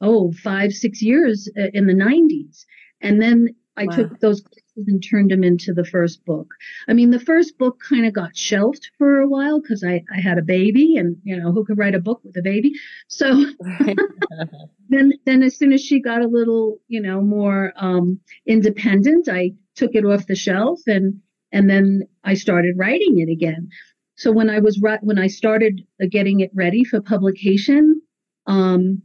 oh, 0.00 0.32
five, 0.32 0.72
six 0.72 1.02
years 1.02 1.48
uh, 1.58 1.68
in 1.72 1.86
the 1.86 1.94
90s. 1.94 2.64
And 3.00 3.20
then 3.20 3.48
I 3.76 3.86
wow. 3.86 3.96
took 3.96 4.20
those 4.20 4.42
and 4.76 5.02
turned 5.02 5.30
them 5.30 5.44
into 5.44 5.72
the 5.72 5.84
first 5.84 6.24
book. 6.24 6.48
I 6.88 6.92
mean, 6.92 7.10
the 7.10 7.20
first 7.20 7.58
book 7.58 7.80
kind 7.88 8.06
of 8.06 8.12
got 8.12 8.36
shelved 8.36 8.90
for 8.98 9.20
a 9.20 9.28
while 9.28 9.60
because 9.60 9.84
I, 9.84 10.04
I 10.14 10.20
had 10.20 10.38
a 10.38 10.42
baby 10.42 10.96
and, 10.96 11.16
you 11.22 11.36
know, 11.36 11.52
who 11.52 11.64
could 11.64 11.78
write 11.78 11.94
a 11.94 12.00
book 12.00 12.20
with 12.24 12.36
a 12.36 12.42
baby? 12.42 12.72
So 13.08 13.46
then, 14.88 15.12
then 15.24 15.42
as 15.42 15.56
soon 15.56 15.72
as 15.72 15.82
she 15.82 16.00
got 16.00 16.22
a 16.22 16.28
little, 16.28 16.78
you 16.88 17.00
know, 17.00 17.20
more, 17.20 17.72
um, 17.76 18.20
independent, 18.46 19.28
I 19.28 19.52
took 19.76 19.94
it 19.94 20.04
off 20.04 20.26
the 20.26 20.36
shelf 20.36 20.80
and, 20.86 21.20
and 21.52 21.70
then 21.70 22.02
I 22.24 22.34
started 22.34 22.78
writing 22.78 23.18
it 23.18 23.30
again. 23.30 23.68
So 24.16 24.32
when 24.32 24.48
I 24.48 24.60
was, 24.60 24.80
when 25.02 25.18
I 25.18 25.26
started 25.26 25.82
getting 26.10 26.40
it 26.40 26.50
ready 26.54 26.84
for 26.84 27.00
publication, 27.00 28.00
um, 28.46 29.02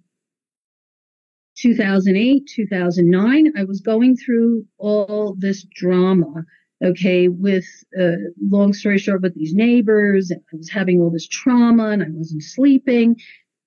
2008, 1.62 2.50
2009, 2.56 3.54
I 3.58 3.64
was 3.64 3.82
going 3.82 4.16
through 4.16 4.66
all 4.78 5.36
this 5.38 5.66
drama. 5.76 6.46
Okay. 6.84 7.28
With, 7.28 7.66
uh, 8.00 8.32
long 8.42 8.72
story 8.74 8.98
short, 8.98 9.22
with 9.22 9.36
these 9.36 9.54
neighbors, 9.54 10.32
I 10.32 10.56
was 10.56 10.70
having 10.70 11.02
all 11.02 11.10
this 11.10 11.28
trauma 11.28 11.90
and 11.90 12.02
I 12.02 12.08
wasn't 12.10 12.44
sleeping. 12.44 13.18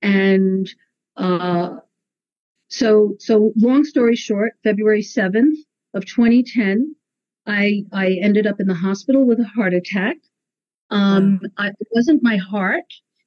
And, 0.00 0.68
uh, 1.16 1.76
so, 2.68 3.16
so 3.18 3.52
long 3.56 3.84
story 3.84 4.16
short, 4.16 4.52
February 4.64 5.02
7th 5.02 5.56
of 5.92 6.06
2010, 6.06 6.96
I, 7.46 7.84
I 7.92 8.16
ended 8.22 8.46
up 8.46 8.60
in 8.60 8.66
the 8.66 8.74
hospital 8.74 9.26
with 9.26 9.40
a 9.40 9.44
heart 9.44 9.74
attack. 9.74 10.16
Um, 10.88 11.40
I, 11.58 11.68
it 11.68 11.88
wasn't 11.90 12.22
my 12.22 12.38
heart. 12.38 12.84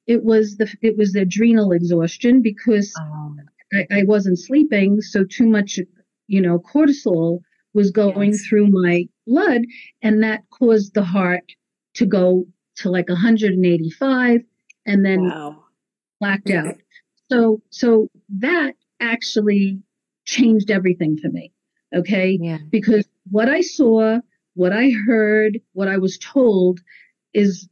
It 0.08 0.24
was 0.24 0.56
the, 0.56 0.72
it 0.82 0.96
was 0.96 1.12
the 1.12 1.22
adrenal 1.22 1.72
exhaustion 1.72 2.42
because 2.42 2.92
oh. 2.98 3.36
I, 3.76 4.00
I 4.00 4.04
wasn't 4.04 4.38
sleeping, 4.38 5.00
so 5.00 5.24
too 5.24 5.46
much, 5.46 5.78
you 6.26 6.40
know, 6.40 6.58
cortisol 6.58 7.40
was 7.74 7.90
going 7.90 8.32
yes. 8.32 8.46
through 8.46 8.68
my 8.68 9.06
blood, 9.26 9.62
and 10.02 10.22
that 10.22 10.42
caused 10.50 10.94
the 10.94 11.04
heart 11.04 11.44
to 11.94 12.06
go 12.06 12.46
to 12.76 12.90
like 12.90 13.08
185 13.08 14.40
and 14.86 15.04
then 15.04 15.28
wow. 15.28 15.64
blacked 16.20 16.50
out. 16.50 16.76
So, 17.30 17.60
so 17.70 18.08
that 18.38 18.74
actually 19.00 19.80
changed 20.24 20.70
everything 20.70 21.18
for 21.18 21.28
me. 21.28 21.52
Okay. 21.94 22.38
Yeah. 22.40 22.58
Because 22.70 23.06
what 23.30 23.48
I 23.48 23.60
saw, 23.60 24.18
what 24.54 24.72
I 24.72 24.90
heard, 25.06 25.58
what 25.72 25.88
I 25.88 25.98
was 25.98 26.18
told 26.18 26.80
is 27.32 27.68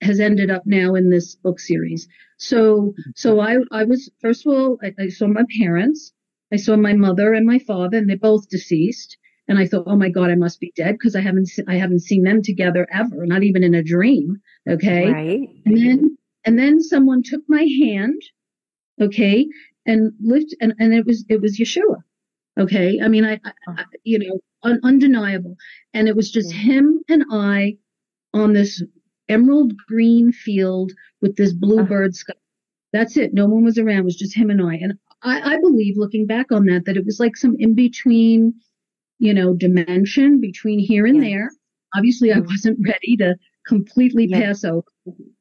has 0.00 0.20
ended 0.20 0.50
up 0.50 0.62
now 0.66 0.94
in 0.94 1.10
this 1.10 1.34
book 1.34 1.58
series. 1.58 2.08
So, 2.38 2.94
so 3.16 3.40
I, 3.40 3.56
I 3.72 3.84
was, 3.84 4.10
first 4.20 4.46
of 4.46 4.52
all, 4.52 4.78
I, 4.82 4.92
I, 4.98 5.08
saw 5.08 5.26
my 5.26 5.44
parents. 5.58 6.12
I 6.52 6.56
saw 6.56 6.76
my 6.76 6.92
mother 6.92 7.32
and 7.32 7.46
my 7.46 7.58
father 7.58 7.98
and 7.98 8.08
they're 8.08 8.16
both 8.16 8.48
deceased. 8.48 9.16
And 9.48 9.58
I 9.58 9.66
thought, 9.66 9.84
oh 9.86 9.96
my 9.96 10.10
God, 10.10 10.30
I 10.30 10.34
must 10.34 10.60
be 10.60 10.72
dead 10.76 10.92
because 10.92 11.16
I 11.16 11.20
haven't, 11.20 11.48
I 11.66 11.76
haven't 11.76 12.00
seen 12.00 12.22
them 12.22 12.42
together 12.42 12.86
ever, 12.92 13.26
not 13.26 13.42
even 13.42 13.64
in 13.64 13.74
a 13.74 13.82
dream. 13.82 14.36
Okay. 14.68 15.10
Right. 15.10 15.48
And 15.64 15.76
then, 15.76 16.18
and 16.44 16.58
then 16.58 16.82
someone 16.82 17.22
took 17.22 17.42
my 17.48 17.62
hand. 17.62 18.20
Okay. 19.00 19.46
And 19.86 20.12
lift, 20.20 20.54
and, 20.60 20.74
and 20.78 20.92
it 20.92 21.06
was, 21.06 21.24
it 21.28 21.40
was 21.40 21.58
Yeshua. 21.58 22.02
Okay. 22.60 23.00
I 23.02 23.08
mean, 23.08 23.24
I, 23.24 23.40
I 23.66 23.84
you 24.04 24.18
know, 24.18 24.38
un, 24.62 24.80
undeniable. 24.84 25.56
And 25.94 26.08
it 26.08 26.14
was 26.14 26.30
just 26.30 26.52
him 26.52 27.00
and 27.08 27.24
I 27.32 27.78
on 28.34 28.52
this 28.52 28.82
emerald 29.28 29.74
green 29.88 30.32
field 30.32 30.92
with 31.20 31.36
this 31.36 31.52
bluebird 31.52 32.10
uh-huh. 32.10 32.32
sky. 32.32 32.34
That's 32.92 33.16
it. 33.16 33.34
No 33.34 33.46
one 33.46 33.64
was 33.64 33.78
around. 33.78 33.98
It 33.98 34.04
was 34.04 34.16
just 34.16 34.36
him 34.36 34.50
and 34.50 34.62
I. 34.62 34.74
And 34.76 34.94
I, 35.22 35.54
I 35.54 35.60
believe, 35.60 35.96
looking 35.96 36.26
back 36.26 36.50
on 36.50 36.66
that, 36.66 36.84
that 36.86 36.96
it 36.96 37.04
was 37.04 37.20
like 37.20 37.36
some 37.36 37.56
in 37.58 37.74
between, 37.74 38.54
you 39.18 39.34
know, 39.34 39.54
dimension 39.54 40.40
between 40.40 40.78
here 40.78 41.06
and 41.06 41.16
yes. 41.16 41.24
there. 41.24 41.50
Obviously, 41.94 42.30
mm-hmm. 42.30 42.42
I 42.42 42.46
wasn't 42.46 42.78
ready 42.86 43.16
to 43.18 43.36
completely 43.66 44.26
yes. 44.26 44.40
pass 44.40 44.64
over. 44.64 44.86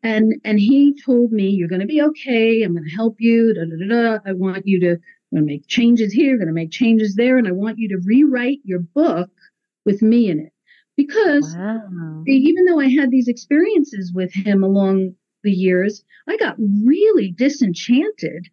And 0.03 0.33
and 0.43 0.59
he 0.59 0.93
told 1.05 1.31
me, 1.31 1.49
"You're 1.49 1.69
going 1.69 1.81
to 1.81 1.87
be 1.87 2.01
okay. 2.01 2.63
I'm 2.63 2.73
going 2.73 2.83
to 2.83 2.95
help 2.95 3.15
you. 3.19 3.53
Da, 3.53 3.61
da, 3.61 3.87
da, 3.87 4.17
da. 4.17 4.19
I 4.25 4.33
want 4.33 4.67
you 4.67 4.79
to 4.81 4.91
I'm 4.91 5.39
going 5.39 5.47
to 5.47 5.53
make 5.53 5.67
changes 5.67 6.11
here. 6.11 6.37
Going 6.37 6.47
to 6.47 6.53
make 6.53 6.71
changes 6.71 7.15
there, 7.15 7.37
and 7.37 7.47
I 7.47 7.51
want 7.51 7.77
you 7.77 7.89
to 7.89 8.01
rewrite 8.05 8.59
your 8.63 8.79
book 8.79 9.29
with 9.85 10.01
me 10.01 10.29
in 10.29 10.39
it." 10.39 10.53
Because 10.97 11.55
wow. 11.55 12.23
even 12.27 12.65
though 12.65 12.79
I 12.79 12.89
had 12.89 13.11
these 13.11 13.29
experiences 13.29 14.11
with 14.13 14.33
him 14.33 14.63
along 14.63 15.13
the 15.43 15.51
years, 15.51 16.03
I 16.27 16.35
got 16.37 16.57
really 16.57 17.31
disenchanted 17.31 18.49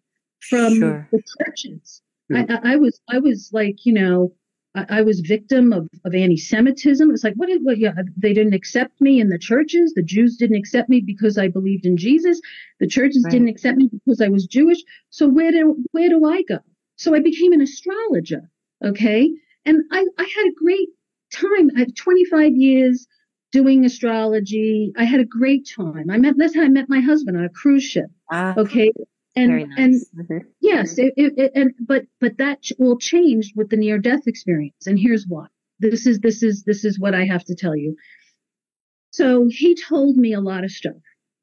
from 0.49 0.75
sure. 0.75 1.09
the 1.11 1.21
churches. 1.39 2.01
Yeah. 2.29 2.45
I, 2.49 2.73
I, 2.73 2.75
was, 2.77 3.01
I 3.09 3.17
was 3.19 3.49
like, 3.51 3.85
you 3.85 3.93
know, 3.93 4.31
I, 4.75 4.85
I 4.89 5.01
was 5.01 5.19
victim 5.19 5.73
of, 5.73 5.89
of 6.05 6.13
anti-Semitism. 6.13 7.09
It's 7.11 7.23
like, 7.23 7.33
what, 7.35 7.47
did, 7.47 7.63
what, 7.63 7.79
yeah, 7.79 7.93
they 8.15 8.33
didn't 8.33 8.53
accept 8.53 9.01
me 9.01 9.19
in 9.19 9.29
the 9.29 9.39
churches. 9.39 9.93
The 9.95 10.03
Jews 10.03 10.37
didn't 10.37 10.57
accept 10.57 10.87
me 10.87 11.01
because 11.01 11.37
I 11.37 11.47
believed 11.47 11.85
in 11.85 11.97
Jesus. 11.97 12.39
The 12.79 12.87
churches 12.87 13.23
right. 13.25 13.31
didn't 13.31 13.49
accept 13.49 13.77
me 13.77 13.89
because 13.91 14.21
I 14.21 14.27
was 14.27 14.45
Jewish. 14.45 14.79
So 15.09 15.27
where 15.27 15.51
do, 15.51 15.83
where 15.91 16.09
do 16.09 16.25
I 16.25 16.43
go? 16.43 16.59
So 16.95 17.15
I 17.15 17.19
became 17.19 17.53
an 17.53 17.61
astrologer. 17.61 18.49
Okay. 18.83 19.31
And 19.65 19.83
I, 19.91 20.05
I 20.17 20.23
had 20.23 20.47
a 20.47 20.55
great 20.55 20.89
time. 21.31 21.71
I 21.75 21.79
have 21.79 21.95
25 21.95 22.53
years 22.55 23.07
doing 23.51 23.85
astrology. 23.85 24.93
I 24.97 25.03
had 25.03 25.19
a 25.19 25.25
great 25.25 25.69
time. 25.75 26.09
I 26.09 26.17
met, 26.17 26.35
that's 26.37 26.55
how 26.55 26.63
I 26.63 26.69
met 26.69 26.89
my 26.89 26.99
husband 26.99 27.37
on 27.37 27.45
a 27.45 27.49
cruise 27.49 27.83
ship. 27.83 28.07
Ah, 28.31 28.53
okay. 28.57 28.91
And, 29.35 29.51
nice. 29.51 29.77
and 29.77 29.95
mm-hmm. 30.17 30.47
yes, 30.61 30.97
it, 30.97 31.13
it, 31.17 31.33
it, 31.37 31.51
and, 31.55 31.71
but, 31.79 32.03
but 32.21 32.37
that 32.37 32.59
will 32.79 32.97
change 32.97 33.53
with 33.55 33.69
the 33.69 33.77
near 33.77 33.99
death 33.99 34.27
experience. 34.27 34.87
And 34.87 34.97
here's 34.97 35.25
why. 35.27 35.47
This 35.79 36.07
is, 36.07 36.19
this 36.19 36.41
is, 36.41 36.63
this 36.63 36.85
is 36.85 36.99
what 36.99 37.13
I 37.13 37.25
have 37.25 37.43
to 37.45 37.55
tell 37.55 37.75
you. 37.75 37.95
So 39.11 39.47
he 39.49 39.75
told 39.75 40.17
me 40.17 40.33
a 40.33 40.41
lot 40.41 40.63
of 40.63 40.71
stuff. 40.71 40.95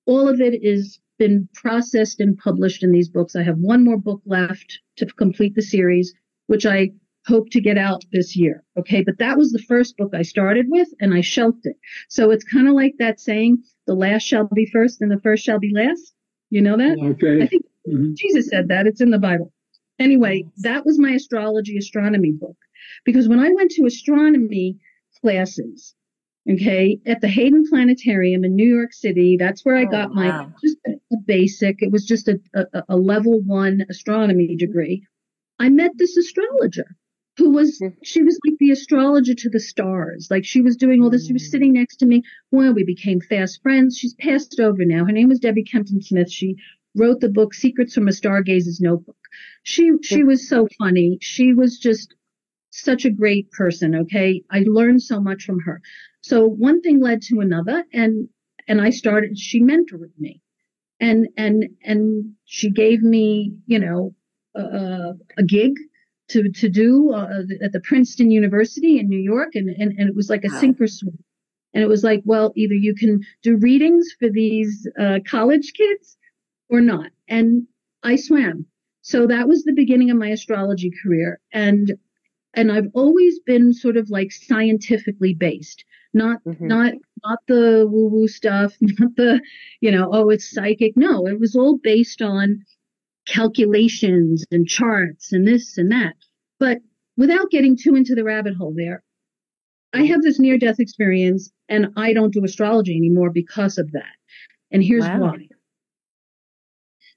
All 0.07 0.29
of 0.29 0.40
it 0.40 0.62
is 0.62 1.01
been 1.18 1.49
processed 1.55 2.21
and 2.21 2.37
published 2.37 2.83
in 2.83 2.90
these 2.90 3.09
books. 3.09 3.37
I 3.37 3.42
have 3.42 3.59
one 3.59 3.85
more 3.85 3.97
book 3.97 4.21
left 4.27 4.81
to 4.97 5.07
complete 5.07 5.55
the 5.55 5.62
series, 5.62 6.12
which 6.49 6.66
I 6.66 6.90
hope 7.26 7.50
to 7.50 7.61
get 7.61 7.78
out 7.78 8.04
this 8.12 8.37
year. 8.37 8.64
Okay. 8.78 9.02
But 9.02 9.18
that 9.18 9.38
was 9.38 9.52
the 9.52 9.62
first 9.68 9.96
book 9.96 10.12
I 10.14 10.22
started 10.22 10.66
with 10.68 10.88
and 11.00 11.14
I 11.14 11.20
shelved 11.20 11.64
it. 11.64 11.76
So 12.08 12.30
it's 12.30 12.44
kind 12.44 12.68
of 12.68 12.74
like 12.74 12.94
that 12.98 13.20
saying, 13.20 13.62
the 13.87 13.94
last 13.94 14.22
shall 14.22 14.48
be 14.52 14.66
first 14.66 15.00
and 15.00 15.11
the 15.11 15.20
first 15.20 15.44
shall 15.44 15.58
be 15.58 15.72
last. 15.74 16.14
You 16.50 16.62
know 16.62 16.76
that? 16.76 16.98
Okay. 16.98 17.42
I 17.42 17.46
think 17.46 17.64
mm-hmm. 17.88 18.12
Jesus 18.16 18.48
said 18.48 18.68
that. 18.68 18.87
It's 18.87 19.00
in 19.00 19.11
the 19.11 19.18
Bible. 19.18 19.52
Anyway, 19.98 20.44
that 20.58 20.85
was 20.85 20.98
my 20.98 21.11
astrology 21.11 21.76
astronomy 21.76 22.32
book 22.32 22.56
because 23.04 23.28
when 23.28 23.38
I 23.38 23.50
went 23.50 23.70
to 23.72 23.87
astronomy 23.87 24.76
classes, 25.20 25.94
okay, 26.50 26.98
at 27.06 27.20
the 27.20 27.28
Hayden 27.28 27.64
Planetarium 27.68 28.44
in 28.44 28.56
New 28.56 28.68
York 28.68 28.92
City, 28.92 29.37
that's 29.38 29.64
where 29.64 29.76
I 29.76 29.85
oh, 29.85 29.90
got 29.90 30.12
my 30.12 30.28
wow. 30.28 30.52
just 30.62 30.76
a, 30.87 30.92
a, 31.12 31.16
basic. 31.24 31.82
It 31.82 31.92
was 31.92 32.04
just 32.04 32.26
a, 32.26 32.40
a, 32.54 32.82
a 32.88 32.96
level 32.96 33.40
one 33.40 33.85
astronomy 33.88 34.56
degree. 34.56 35.06
I 35.61 35.68
met 35.68 35.92
this 35.96 36.16
astrologer 36.16 36.96
who 37.37 37.51
was 37.51 37.83
she 38.03 38.23
was 38.23 38.38
like 38.47 38.59
the 38.59 38.71
astrologer 38.71 39.35
to 39.35 39.49
the 39.49 39.61
stars. 39.61 40.29
Like 40.31 40.45
she 40.45 40.61
was 40.61 40.77
doing 40.77 41.03
all 41.03 41.11
this. 41.11 41.27
She 41.27 41.33
was 41.33 41.45
mm. 41.45 41.51
sitting 41.51 41.73
next 41.73 41.97
to 41.99 42.07
me. 42.07 42.23
Well 42.51 42.75
we 42.75 42.85
became 42.85 43.21
fast 43.21 43.62
friends. 43.62 43.97
She's 43.97 44.14
passed 44.14 44.61
over 44.61 44.85
now. 44.85 45.05
Her 45.05 45.12
name 45.12 45.29
was 45.29 45.40
Debbi 45.40 45.71
Kempton-Smith. 45.71 46.31
She 46.31 46.57
wrote 46.95 47.21
the 47.21 47.31
book 47.31 47.55
secrets 47.55 47.95
from 47.95 48.09
a 48.09 48.12
stargazer's 48.12 48.81
notebook. 48.81 49.16
She 49.62 49.92
she 50.03 50.25
was 50.25 50.49
so 50.49 50.68
funny. 50.79 51.18
She 51.21 51.55
was 51.55 51.79
just 51.79 52.14
such 52.71 53.05
a 53.05 53.11
great 53.11 53.51
person 53.51 53.95
okay? 53.95 54.42
I 54.51 54.64
learned 54.66 55.03
so 55.03 55.21
much 55.21 55.45
from 55.45 55.61
her. 55.61 55.81
So 56.21 56.47
one 56.47 56.83
thing 56.83 57.01
led 57.01 57.23
to 57.23 57.40
another 57.40 57.85
and 57.92 58.29
and 58.68 58.81
i 58.81 58.90
started 58.90 59.38
she 59.38 59.62
mentored 59.62 60.12
me. 60.18 60.42
And 61.01 61.29
and 61.38 61.64
and 61.83 62.35
she 62.45 62.71
gave 62.71 63.03
me 63.03 63.57
you 63.66 63.79
know 63.79 64.14
uh, 64.55 65.14
a 65.38 65.42
gig 65.42 65.73
to 66.33 66.51
to 66.51 66.68
do 66.68 67.12
uh, 67.12 67.42
at 67.62 67.73
the 67.73 67.81
Princeton 67.81 68.31
University 68.31 68.99
in 68.99 69.09
New 69.09 69.21
York, 69.21 69.51
and 69.55 69.68
and, 69.71 69.92
and 69.99 70.09
it 70.09 70.16
was 70.16 70.29
like 70.29 70.45
a 70.45 70.53
wow. 70.53 70.61
sink 70.61 70.81
or 70.81 70.87
swim. 70.87 71.18
And 71.75 71.83
it 71.83 71.88
was 71.88 72.05
like, 72.05 72.23
well, 72.25 72.53
either 72.55 72.75
you 72.75 72.95
can 72.95 73.21
do 73.42 73.57
readings 73.57 74.14
for 74.18 74.29
these 74.29 74.87
uh, 75.01 75.21
college 75.27 75.73
kids 75.75 76.18
or 76.68 76.81
not. 76.81 77.11
And 77.29 77.66
I 78.03 78.16
swam. 78.16 78.66
So 79.03 79.27
that 79.27 79.49
was 79.49 79.64
the 79.64 79.73
beginning 79.73 80.11
of 80.11 80.16
my 80.16 80.29
astrology 80.29 80.90
career. 81.03 81.40
And 81.53 81.92
and 82.55 82.71
I've 82.71 82.88
always 82.95 83.38
been 83.40 83.73
sort 83.73 83.97
of 83.97 84.11
like 84.11 84.31
scientifically 84.31 85.35
based, 85.35 85.85
not 86.12 86.45
mm-hmm. 86.45 86.66
not 86.66 86.92
not 87.25 87.38
the 87.49 87.87
woo 87.90 88.09
woo 88.09 88.29
stuff, 88.29 88.77
not 88.81 89.16
the 89.16 89.40
you 89.81 89.90
know 89.90 90.11
oh 90.12 90.29
it's 90.29 90.51
psychic. 90.51 90.92
No, 90.97 91.27
it 91.27 91.40
was 91.40 91.57
all 91.57 91.79
based 91.83 92.21
on 92.23 92.62
calculations 93.26 94.44
and 94.50 94.66
charts 94.66 95.32
and 95.32 95.46
this 95.46 95.78
and 95.78 95.90
that. 95.92 96.14
But 96.58 96.78
without 97.16 97.50
getting 97.50 97.76
too 97.76 97.94
into 97.94 98.14
the 98.14 98.24
rabbit 98.24 98.54
hole 98.54 98.74
there, 98.76 99.02
I 99.92 100.04
have 100.04 100.22
this 100.22 100.38
near 100.38 100.58
death 100.58 100.80
experience 100.80 101.50
and 101.68 101.88
I 101.96 102.12
don't 102.12 102.32
do 102.32 102.44
astrology 102.44 102.96
anymore 102.96 103.30
because 103.30 103.78
of 103.78 103.92
that. 103.92 104.16
And 104.70 104.82
here's 104.82 105.04
wow. 105.04 105.20
why. 105.20 105.48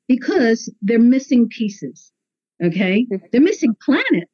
Because 0.07 0.71
they're 0.81 0.99
missing 0.99 1.47
pieces. 1.49 2.11
Okay. 2.63 3.07
They're 3.31 3.41
missing 3.41 3.75
planet. 3.83 4.29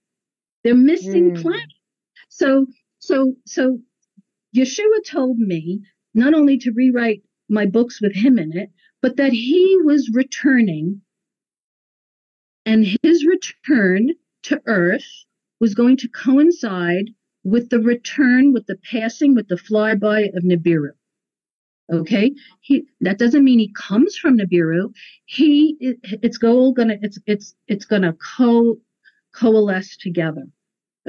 They're 0.63 0.75
missing 0.75 1.31
mm. 1.31 1.41
planet. 1.41 1.69
So, 2.29 2.65
so, 2.99 3.35
so 3.45 3.79
Yeshua 4.55 5.03
told 5.05 5.37
me 5.37 5.81
not 6.13 6.33
only 6.33 6.57
to 6.59 6.71
rewrite 6.71 7.21
my 7.49 7.65
books 7.65 8.01
with 8.01 8.15
him 8.15 8.37
in 8.37 8.55
it, 8.57 8.69
but 9.01 9.17
that 9.17 9.31
he 9.33 9.77
was 9.83 10.11
returning 10.13 11.01
and 12.65 12.85
his 13.01 13.25
return 13.25 14.09
to 14.43 14.61
Earth 14.65 15.07
was 15.59 15.75
going 15.75 15.97
to 15.97 16.09
coincide 16.09 17.09
with 17.43 17.69
the 17.69 17.79
return, 17.79 18.53
with 18.53 18.65
the 18.67 18.77
passing, 18.91 19.35
with 19.35 19.47
the 19.47 19.55
flyby 19.55 20.35
of 20.35 20.43
Nibiru. 20.43 20.91
Okay, 21.91 22.33
he 22.61 22.85
that 23.01 23.17
doesn't 23.17 23.43
mean 23.43 23.59
he 23.59 23.73
comes 23.73 24.15
from 24.15 24.37
Nibiru. 24.37 24.93
He 25.25 25.75
it, 25.79 25.97
it's 26.03 26.41
all 26.41 26.71
gonna 26.71 26.95
it's 27.01 27.19
it's 27.25 27.53
it's 27.67 27.85
gonna 27.85 28.13
co 28.37 28.77
coalesce 29.33 29.97
together. 29.97 30.45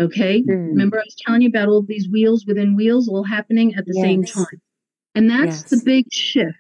Okay, 0.01 0.43
mm. 0.43 0.49
remember 0.49 0.99
I 0.99 1.05
was 1.05 1.17
telling 1.25 1.43
you 1.43 1.49
about 1.49 1.69
all 1.69 1.83
these 1.83 2.09
wheels 2.09 2.47
within 2.47 2.75
wheels 2.75 3.09
all 3.09 3.23
happening 3.23 3.75
at 3.75 3.85
the 3.85 3.93
yes. 3.95 4.05
same 4.05 4.25
time, 4.25 4.61
and 5.15 5.31
that's 5.31 5.63
yes. 5.63 5.71
the 5.71 5.83
big 5.85 6.13
shift. 6.13 6.59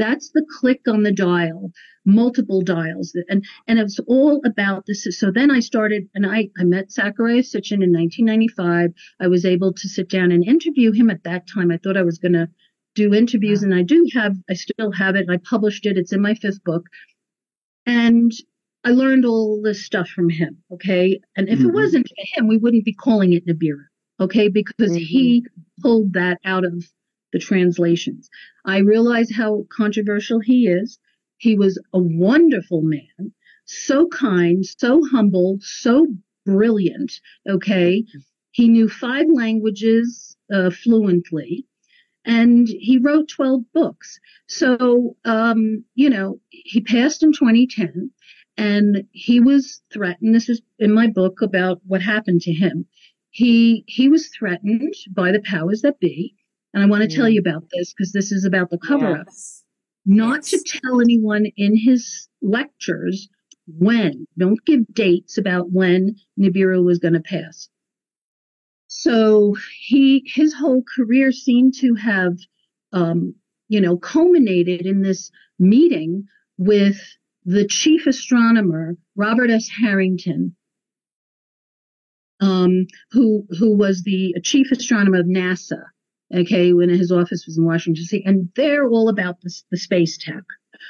That's 0.00 0.30
the 0.30 0.46
click 0.58 0.80
on 0.88 1.02
the 1.02 1.12
dial, 1.12 1.72
multiple 2.06 2.62
dials. 2.62 3.14
And, 3.28 3.44
and 3.68 3.78
it's 3.78 4.00
all 4.08 4.40
about 4.46 4.86
this. 4.86 5.06
So 5.10 5.30
then 5.30 5.50
I 5.50 5.60
started 5.60 6.08
and 6.14 6.24
I, 6.24 6.48
I 6.58 6.64
met 6.64 6.88
Zecharia 6.88 7.42
Sitchin 7.42 7.84
in 7.84 7.92
1995. 7.92 8.92
I 9.20 9.26
was 9.28 9.44
able 9.44 9.74
to 9.74 9.88
sit 9.88 10.08
down 10.08 10.32
and 10.32 10.42
interview 10.42 10.92
him 10.92 11.10
at 11.10 11.24
that 11.24 11.46
time. 11.46 11.70
I 11.70 11.76
thought 11.76 11.98
I 11.98 12.02
was 12.02 12.18
going 12.18 12.32
to 12.32 12.48
do 12.94 13.12
interviews 13.12 13.62
and 13.62 13.74
I 13.74 13.82
do 13.82 14.08
have, 14.14 14.36
I 14.48 14.54
still 14.54 14.90
have 14.92 15.16
it. 15.16 15.28
I 15.28 15.36
published 15.36 15.84
it. 15.84 15.98
It's 15.98 16.14
in 16.14 16.22
my 16.22 16.32
fifth 16.32 16.64
book. 16.64 16.86
And 17.84 18.32
I 18.84 18.92
learned 18.92 19.26
all 19.26 19.60
this 19.62 19.84
stuff 19.84 20.08
from 20.08 20.30
him. 20.30 20.62
Okay. 20.72 21.20
And 21.36 21.50
if 21.50 21.58
mm-hmm. 21.58 21.68
it 21.68 21.74
wasn't 21.74 22.08
for 22.08 22.40
him, 22.40 22.48
we 22.48 22.56
wouldn't 22.56 22.86
be 22.86 22.94
calling 22.94 23.34
it 23.34 23.46
Nibiru. 23.46 23.84
Okay. 24.18 24.48
Because 24.48 24.92
mm-hmm. 24.92 24.96
he 24.96 25.44
pulled 25.82 26.14
that 26.14 26.38
out 26.46 26.64
of 26.64 26.86
the 27.32 27.38
translations. 27.38 28.28
I 28.64 28.78
realize 28.78 29.30
how 29.30 29.66
controversial 29.70 30.40
he 30.40 30.66
is. 30.68 30.98
He 31.38 31.56
was 31.56 31.80
a 31.92 31.98
wonderful 31.98 32.82
man, 32.82 33.32
so 33.64 34.08
kind, 34.08 34.64
so 34.64 35.02
humble, 35.10 35.58
so 35.60 36.06
brilliant. 36.44 37.12
Okay. 37.48 38.04
He 38.52 38.68
knew 38.68 38.88
five 38.88 39.26
languages 39.32 40.36
uh, 40.52 40.70
fluently 40.70 41.66
and 42.24 42.68
he 42.68 42.98
wrote 42.98 43.28
12 43.28 43.62
books. 43.72 44.18
So, 44.46 45.16
um, 45.24 45.84
you 45.94 46.10
know, 46.10 46.40
he 46.50 46.80
passed 46.80 47.22
in 47.22 47.32
2010 47.32 48.10
and 48.56 49.04
he 49.12 49.40
was 49.40 49.80
threatened. 49.92 50.34
This 50.34 50.48
is 50.48 50.60
in 50.78 50.92
my 50.92 51.06
book 51.06 51.40
about 51.40 51.80
what 51.86 52.02
happened 52.02 52.42
to 52.42 52.52
him. 52.52 52.86
He, 53.30 53.84
he 53.86 54.08
was 54.08 54.28
threatened 54.28 54.94
by 55.10 55.32
the 55.32 55.40
powers 55.40 55.82
that 55.82 56.00
be 56.00 56.34
and 56.72 56.82
I 56.82 56.86
want 56.86 57.08
to 57.08 57.14
tell 57.14 57.28
you 57.28 57.40
about 57.40 57.64
this 57.72 57.92
because 57.92 58.12
this 58.12 58.30
is 58.30 58.44
about 58.44 58.70
the 58.70 58.78
cover 58.78 59.18
up. 59.18 59.26
Yes. 59.26 59.64
Not 60.06 60.50
yes. 60.50 60.50
to 60.50 60.80
tell 60.80 61.00
anyone 61.00 61.46
in 61.56 61.76
his 61.76 62.28
lectures 62.40 63.28
when. 63.66 64.26
Don't 64.38 64.64
give 64.64 64.86
dates 64.92 65.36
about 65.36 65.72
when 65.72 66.16
Nibiru 66.38 66.84
was 66.84 66.98
going 66.98 67.14
to 67.14 67.20
pass. 67.20 67.68
So 68.86 69.54
he, 69.80 70.24
his 70.26 70.54
whole 70.54 70.82
career 70.96 71.32
seemed 71.32 71.74
to 71.80 71.94
have, 71.94 72.38
um, 72.92 73.34
you 73.68 73.80
know, 73.80 73.96
culminated 73.96 74.86
in 74.86 75.02
this 75.02 75.30
meeting 75.58 76.24
with 76.56 77.00
the 77.44 77.66
chief 77.66 78.06
astronomer, 78.06 78.96
Robert 79.16 79.50
S. 79.50 79.68
Harrington, 79.68 80.56
um, 82.40 82.86
who, 83.10 83.46
who 83.58 83.76
was 83.76 84.02
the 84.02 84.34
chief 84.42 84.70
astronomer 84.72 85.20
of 85.20 85.26
NASA 85.26 85.82
okay, 86.34 86.72
when 86.72 86.88
his 86.88 87.12
office 87.12 87.46
was 87.46 87.58
in 87.58 87.64
Washington 87.64 88.02
D.C., 88.02 88.22
and 88.24 88.48
they're 88.56 88.88
all 88.88 89.08
about 89.08 89.40
the, 89.40 89.54
the 89.70 89.76
space 89.76 90.18
tech. 90.18 90.44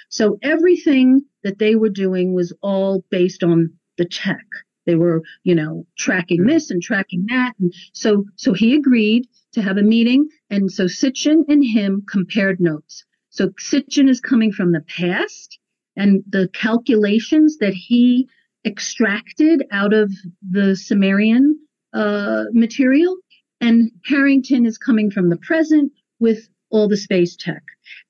So 0.08 0.38
everything 0.42 1.22
that 1.42 1.58
they 1.58 1.74
were 1.74 1.88
doing 1.88 2.34
was 2.34 2.52
all 2.62 3.04
based 3.10 3.42
on 3.42 3.72
the 3.98 4.04
tech. 4.04 4.44
They 4.86 4.94
were, 4.94 5.22
you 5.44 5.54
know, 5.54 5.86
tracking 5.98 6.46
this 6.46 6.70
and 6.70 6.82
tracking 6.82 7.26
that. 7.28 7.52
And 7.60 7.72
so, 7.92 8.24
so 8.36 8.52
he 8.52 8.74
agreed 8.74 9.26
to 9.52 9.62
have 9.62 9.76
a 9.76 9.82
meeting. 9.82 10.28
And 10.48 10.70
so 10.70 10.84
Sitchin 10.84 11.44
and 11.48 11.64
him 11.64 12.04
compared 12.10 12.60
notes. 12.60 13.04
So 13.30 13.46
So 13.46 13.50
Sitchin 13.58 14.08
is 14.08 14.20
coming 14.20 14.52
from 14.52 14.72
the 14.72 14.80
past 14.82 15.58
and 15.96 16.22
the 16.28 16.48
calculations 16.52 17.58
that 17.58 17.74
he 17.74 18.28
extracted 18.64 19.64
out 19.70 19.92
of 19.92 20.12
the 20.48 20.76
Sumerian 20.76 21.58
uh, 21.92 22.44
material. 22.52 23.16
And 23.60 23.90
Harrington 24.04 24.66
is 24.66 24.78
coming 24.78 25.10
from 25.10 25.28
the 25.28 25.36
present 25.36 25.92
with 26.18 26.48
all 26.70 26.88
the 26.88 26.96
space 26.96 27.36
tech. 27.36 27.62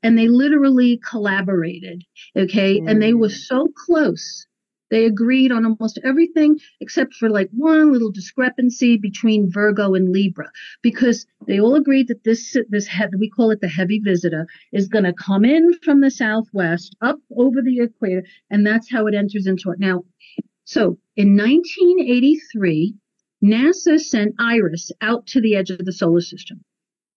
And 0.02 0.18
they 0.18 0.28
literally 0.28 1.00
collaborated. 1.08 2.04
Okay. 2.36 2.80
Mm. 2.80 2.90
And 2.90 3.02
they 3.02 3.14
were 3.14 3.30
so 3.30 3.66
close 3.86 4.46
they 4.90 5.04
agreed 5.04 5.52
on 5.52 5.64
almost 5.64 5.98
everything 6.04 6.58
except 6.80 7.14
for 7.14 7.30
like 7.30 7.48
one 7.52 7.92
little 7.92 8.10
discrepancy 8.10 8.96
between 8.96 9.50
Virgo 9.50 9.94
and 9.94 10.12
Libra 10.12 10.50
because 10.82 11.26
they 11.46 11.60
all 11.60 11.76
agreed 11.76 12.08
that 12.08 12.24
this 12.24 12.56
this 12.68 12.88
he- 12.88 13.16
we 13.18 13.30
call 13.30 13.50
it 13.50 13.60
the 13.60 13.68
heavy 13.68 14.00
visitor 14.00 14.46
is 14.72 14.88
going 14.88 15.04
to 15.04 15.12
come 15.12 15.44
in 15.44 15.72
from 15.84 16.00
the 16.00 16.10
southwest 16.10 16.96
up 17.00 17.18
over 17.36 17.62
the 17.62 17.80
equator 17.80 18.24
and 18.50 18.66
that's 18.66 18.90
how 18.90 19.06
it 19.06 19.14
enters 19.14 19.46
into 19.46 19.70
it. 19.70 19.78
Now, 19.78 20.02
so 20.64 20.98
in 21.16 21.36
1983, 21.36 22.94
NASA 23.42 23.98
sent 23.98 24.34
IRAS 24.38 24.92
out 25.00 25.26
to 25.28 25.40
the 25.40 25.56
edge 25.56 25.70
of 25.70 25.84
the 25.84 25.92
solar 25.92 26.20
system 26.20 26.64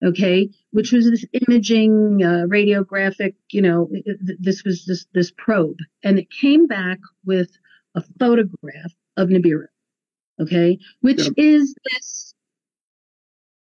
okay, 0.03 0.49
which 0.71 0.91
was 0.91 1.09
this 1.09 1.25
imaging, 1.47 2.21
uh, 2.23 2.45
radiographic, 2.47 3.35
you 3.51 3.61
know, 3.61 3.89
this 4.39 4.63
was 4.63 4.85
this, 4.85 5.05
this 5.13 5.31
probe. 5.37 5.77
And 6.03 6.19
it 6.19 6.27
came 6.29 6.67
back 6.67 6.99
with 7.25 7.49
a 7.95 8.03
photograph 8.19 8.93
of 9.17 9.29
Nibiru, 9.29 9.67
okay, 10.41 10.77
which 11.01 11.23
yep. 11.23 11.33
is 11.37 11.75
this 11.91 12.33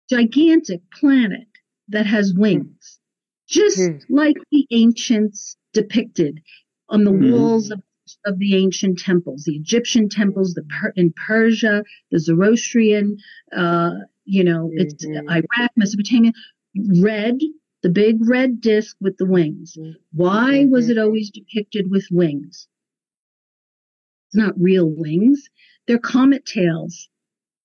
gigantic 0.10 0.82
planet 0.92 1.48
that 1.90 2.06
has 2.06 2.34
wings, 2.36 3.00
just 3.48 3.80
mm. 3.80 4.02
like 4.10 4.38
the 4.52 4.66
ancients 4.72 5.58
depicted 5.74 6.40
on 6.88 7.04
the 7.04 7.12
mm. 7.12 7.32
walls 7.32 7.72
of, 7.72 7.82
of 8.26 8.40
the 8.40 8.56
ancient 8.56 9.00
temples, 9.00 9.44
the 9.46 9.56
Egyptian 9.56 10.10
temples, 10.10 10.54
the 10.54 10.64
per- 10.64 10.94
in 10.96 11.14
Persia, 11.28 11.84
the 12.12 12.20
Zoroastrian, 12.20 13.18
uh, 13.56 13.92
you 14.26 14.44
know, 14.44 14.68
mm-hmm. 14.68 14.80
it's 14.80 15.06
Iraq, 15.06 15.72
Mesopotamia, 15.76 16.32
red, 17.02 17.36
the 17.84 17.90
big 17.90 18.18
red 18.28 18.62
disc 18.62 18.96
with 19.02 19.18
the 19.18 19.26
wings. 19.26 19.78
Why 20.12 20.66
was 20.66 20.86
mm-hmm. 20.86 20.92
it 20.92 21.02
always 21.02 21.32
depicted 21.32 21.90
with 21.90 22.08
wings? 22.12 22.68
It's 24.28 24.36
not 24.36 24.54
real 24.60 24.88
wings. 24.88 25.50
They're 25.88 25.98
comet 25.98 26.46
tails. 26.46 27.10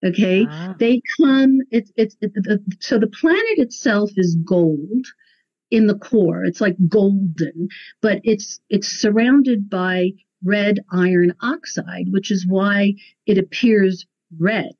Okay. 0.05 0.47
Ah. 0.49 0.75
They 0.79 1.03
come, 1.19 1.61
it's, 1.71 1.91
it's, 1.97 2.17
it, 2.21 2.33
it, 2.35 2.61
so 2.81 2.99
the 2.99 3.07
planet 3.07 3.59
itself 3.59 4.11
is 4.17 4.37
gold 4.45 5.07
in 5.71 5.87
the 5.87 5.99
core. 5.99 6.45
It's 6.45 6.61
like 6.61 6.77
golden, 6.89 7.69
but 8.01 8.21
it's, 8.23 8.61
it's 8.69 8.89
surrounded 8.89 9.69
by 9.69 10.11
red 10.45 10.81
iron 10.93 11.35
oxide, 11.41 12.07
which 12.11 12.31
is 12.31 12.47
why 12.47 12.95
it 13.27 13.39
appears 13.39 14.07
red. 14.39 14.73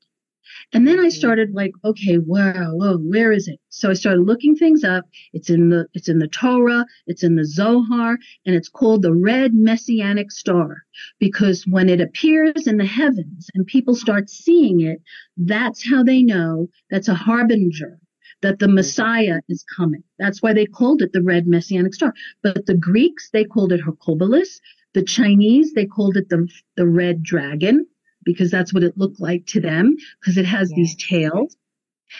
And 0.73 0.87
then 0.87 0.99
I 0.99 1.03
mm-hmm. 1.03 1.09
started 1.09 1.53
like, 1.53 1.71
okay, 1.83 2.17
wow, 2.17 2.71
whoa, 2.73 2.97
where 2.97 3.31
is 3.31 3.47
it? 3.47 3.59
So 3.69 3.89
I 3.89 3.93
started 3.93 4.21
looking 4.21 4.55
things 4.55 4.83
up. 4.83 5.05
It's 5.33 5.49
in 5.49 5.69
the, 5.69 5.87
it's 5.93 6.07
in 6.07 6.19
the 6.19 6.27
Torah, 6.27 6.85
it's 7.07 7.23
in 7.23 7.35
the 7.35 7.45
Zohar, 7.45 8.17
and 8.45 8.55
it's 8.55 8.69
called 8.69 9.01
the 9.01 9.13
red 9.13 9.53
messianic 9.53 10.31
star 10.31 10.83
because 11.19 11.65
when 11.67 11.89
it 11.89 11.99
appears 11.99 12.67
in 12.67 12.77
the 12.77 12.85
heavens 12.85 13.49
and 13.53 13.65
people 13.65 13.95
start 13.95 14.29
seeing 14.29 14.81
it, 14.81 15.01
that's 15.37 15.87
how 15.87 16.03
they 16.03 16.21
know 16.21 16.69
that's 16.89 17.07
a 17.07 17.15
harbinger 17.15 17.99
that 18.41 18.59
the 18.59 18.65
mm-hmm. 18.65 18.75
Messiah 18.75 19.41
is 19.49 19.65
coming. 19.75 20.03
That's 20.19 20.41
why 20.41 20.53
they 20.53 20.65
called 20.65 21.01
it 21.01 21.13
the 21.13 21.23
red 21.23 21.47
messianic 21.47 21.93
star. 21.93 22.13
But 22.43 22.65
the 22.65 22.75
Greeks, 22.75 23.29
they 23.31 23.43
called 23.43 23.71
it 23.71 23.81
Hercubolus. 23.81 24.59
The 24.95 25.03
Chinese, 25.03 25.73
they 25.73 25.85
called 25.85 26.15
it 26.15 26.29
the, 26.29 26.47
the 26.77 26.87
red 26.87 27.21
dragon 27.21 27.85
because 28.23 28.49
that's 28.49 28.73
what 28.73 28.81
it 28.81 28.97
looked 28.97 29.19
like 29.19 29.45
to 29.47 29.59
them 29.59 29.93
because 30.21 30.37
it 30.37 30.45
has 30.45 30.69
these 30.69 30.95
tails. 30.95 31.57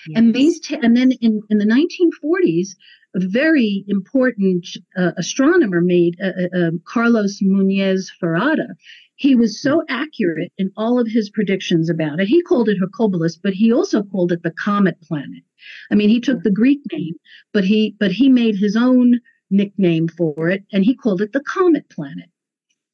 Yes. 0.09 0.17
And 0.17 0.35
these, 0.35 0.59
ta- 0.59 0.79
and 0.83 0.95
then 0.95 1.13
in, 1.21 1.41
in 1.49 1.57
the 1.57 1.65
1940s, 1.65 2.75
a 3.15 3.25
very 3.25 3.85
important 3.87 4.67
uh, 4.97 5.11
astronomer 5.15 5.79
made 5.79 6.17
uh, 6.21 6.27
uh, 6.27 6.67
um, 6.67 6.81
Carlos 6.85 7.39
Muñoz 7.41 8.11
Ferrada. 8.21 8.75
He 9.15 9.35
was 9.35 9.61
so 9.61 9.83
accurate 9.87 10.51
in 10.57 10.69
all 10.75 10.99
of 10.99 11.07
his 11.07 11.29
predictions 11.29 11.89
about 11.89 12.19
it. 12.19 12.27
He 12.27 12.41
called 12.41 12.67
it 12.67 12.77
Hercubolus, 12.77 13.37
but 13.41 13.53
he 13.53 13.71
also 13.71 14.03
called 14.03 14.33
it 14.33 14.43
the 14.43 14.51
comet 14.51 14.99
planet. 14.99 15.43
I 15.89 15.95
mean, 15.95 16.09
he 16.09 16.19
took 16.19 16.43
the 16.43 16.51
Greek 16.51 16.81
name, 16.91 17.15
but 17.53 17.63
he 17.63 17.95
but 18.01 18.11
he 18.11 18.27
made 18.27 18.57
his 18.57 18.75
own 18.75 19.21
nickname 19.49 20.09
for 20.09 20.49
it, 20.49 20.65
and 20.73 20.83
he 20.83 20.93
called 20.93 21.21
it 21.21 21.31
the 21.31 21.39
comet 21.39 21.87
planet. 21.89 22.29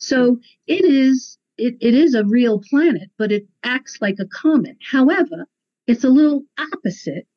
So 0.01 0.39
it 0.67 0.83
is 0.83 1.37
it, 1.57 1.75
it 1.79 1.93
is 1.93 2.15
a 2.15 2.25
real 2.25 2.59
planet, 2.59 3.09
but 3.17 3.31
it 3.31 3.47
acts 3.63 3.99
like 4.01 4.17
a 4.19 4.25
comet. 4.25 4.77
However, 4.89 5.45
it's 5.85 6.03
a 6.03 6.09
little 6.09 6.43
opposite 6.57 7.27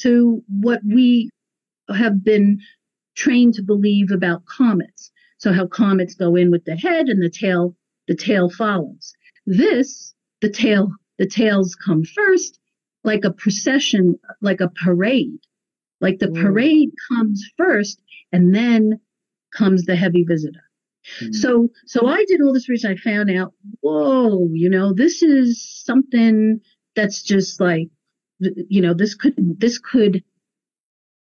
to 0.00 0.42
what 0.48 0.80
we 0.84 1.30
have 1.88 2.22
been 2.22 2.60
trained 3.14 3.54
to 3.54 3.62
believe 3.62 4.10
about 4.10 4.44
comets. 4.44 5.10
So 5.38 5.52
how 5.52 5.66
comets 5.66 6.14
go 6.14 6.36
in 6.36 6.50
with 6.50 6.64
the 6.64 6.76
head 6.76 7.08
and 7.08 7.22
the 7.22 7.30
tail, 7.30 7.74
the 8.08 8.14
tail 8.14 8.50
follows. 8.50 9.14
This, 9.46 10.14
the 10.42 10.50
tail, 10.50 10.90
the 11.18 11.26
tails 11.26 11.74
come 11.74 12.04
first, 12.04 12.58
like 13.04 13.24
a 13.24 13.32
procession, 13.32 14.16
like 14.42 14.60
a 14.60 14.70
parade. 14.84 15.40
Like 16.00 16.18
the 16.18 16.30
parade 16.30 16.90
comes 17.08 17.42
first 17.56 18.02
and 18.32 18.54
then 18.54 19.00
comes 19.54 19.84
the 19.84 19.96
heavy 19.96 20.24
visitor. 20.24 20.65
Mm-hmm. 21.20 21.32
So, 21.32 21.68
so 21.86 22.06
I 22.06 22.24
did 22.26 22.40
all 22.40 22.52
this 22.52 22.68
research. 22.68 22.98
I 22.98 23.10
found 23.10 23.30
out, 23.30 23.52
whoa, 23.80 24.48
you 24.52 24.68
know, 24.68 24.92
this 24.92 25.22
is 25.22 25.62
something 25.84 26.60
that's 26.94 27.22
just 27.22 27.60
like, 27.60 27.88
you 28.38 28.80
know, 28.80 28.94
this 28.94 29.14
could, 29.14 29.34
this 29.36 29.78
could 29.78 30.22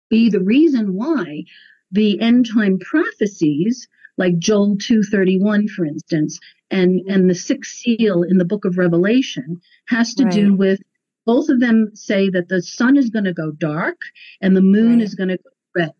be 0.09 0.29
the 0.29 0.41
reason 0.41 0.95
why 0.95 1.43
the 1.91 2.19
end 2.21 2.47
time 2.51 2.79
prophecies, 2.79 3.87
like 4.17 4.37
Joel 4.37 4.77
231, 4.77 5.67
for 5.69 5.85
instance, 5.85 6.39
and, 6.71 7.01
and 7.07 7.29
the 7.29 7.35
sixth 7.35 7.73
seal 7.73 8.23
in 8.23 8.37
the 8.37 8.45
book 8.45 8.65
of 8.65 8.77
Revelation 8.77 9.59
has 9.87 10.13
to 10.15 10.25
right. 10.25 10.33
do 10.33 10.55
with 10.55 10.79
both 11.25 11.49
of 11.49 11.59
them 11.59 11.91
say 11.93 12.29
that 12.29 12.49
the 12.49 12.61
sun 12.61 12.97
is 12.97 13.09
going 13.09 13.25
to 13.25 13.33
go 13.33 13.51
dark 13.51 13.97
and 14.41 14.55
the 14.55 14.61
moon 14.61 14.93
right. 14.93 15.01
is 15.03 15.15
going 15.15 15.29
to 15.29 15.37
go 15.37 15.49
red. 15.75 15.91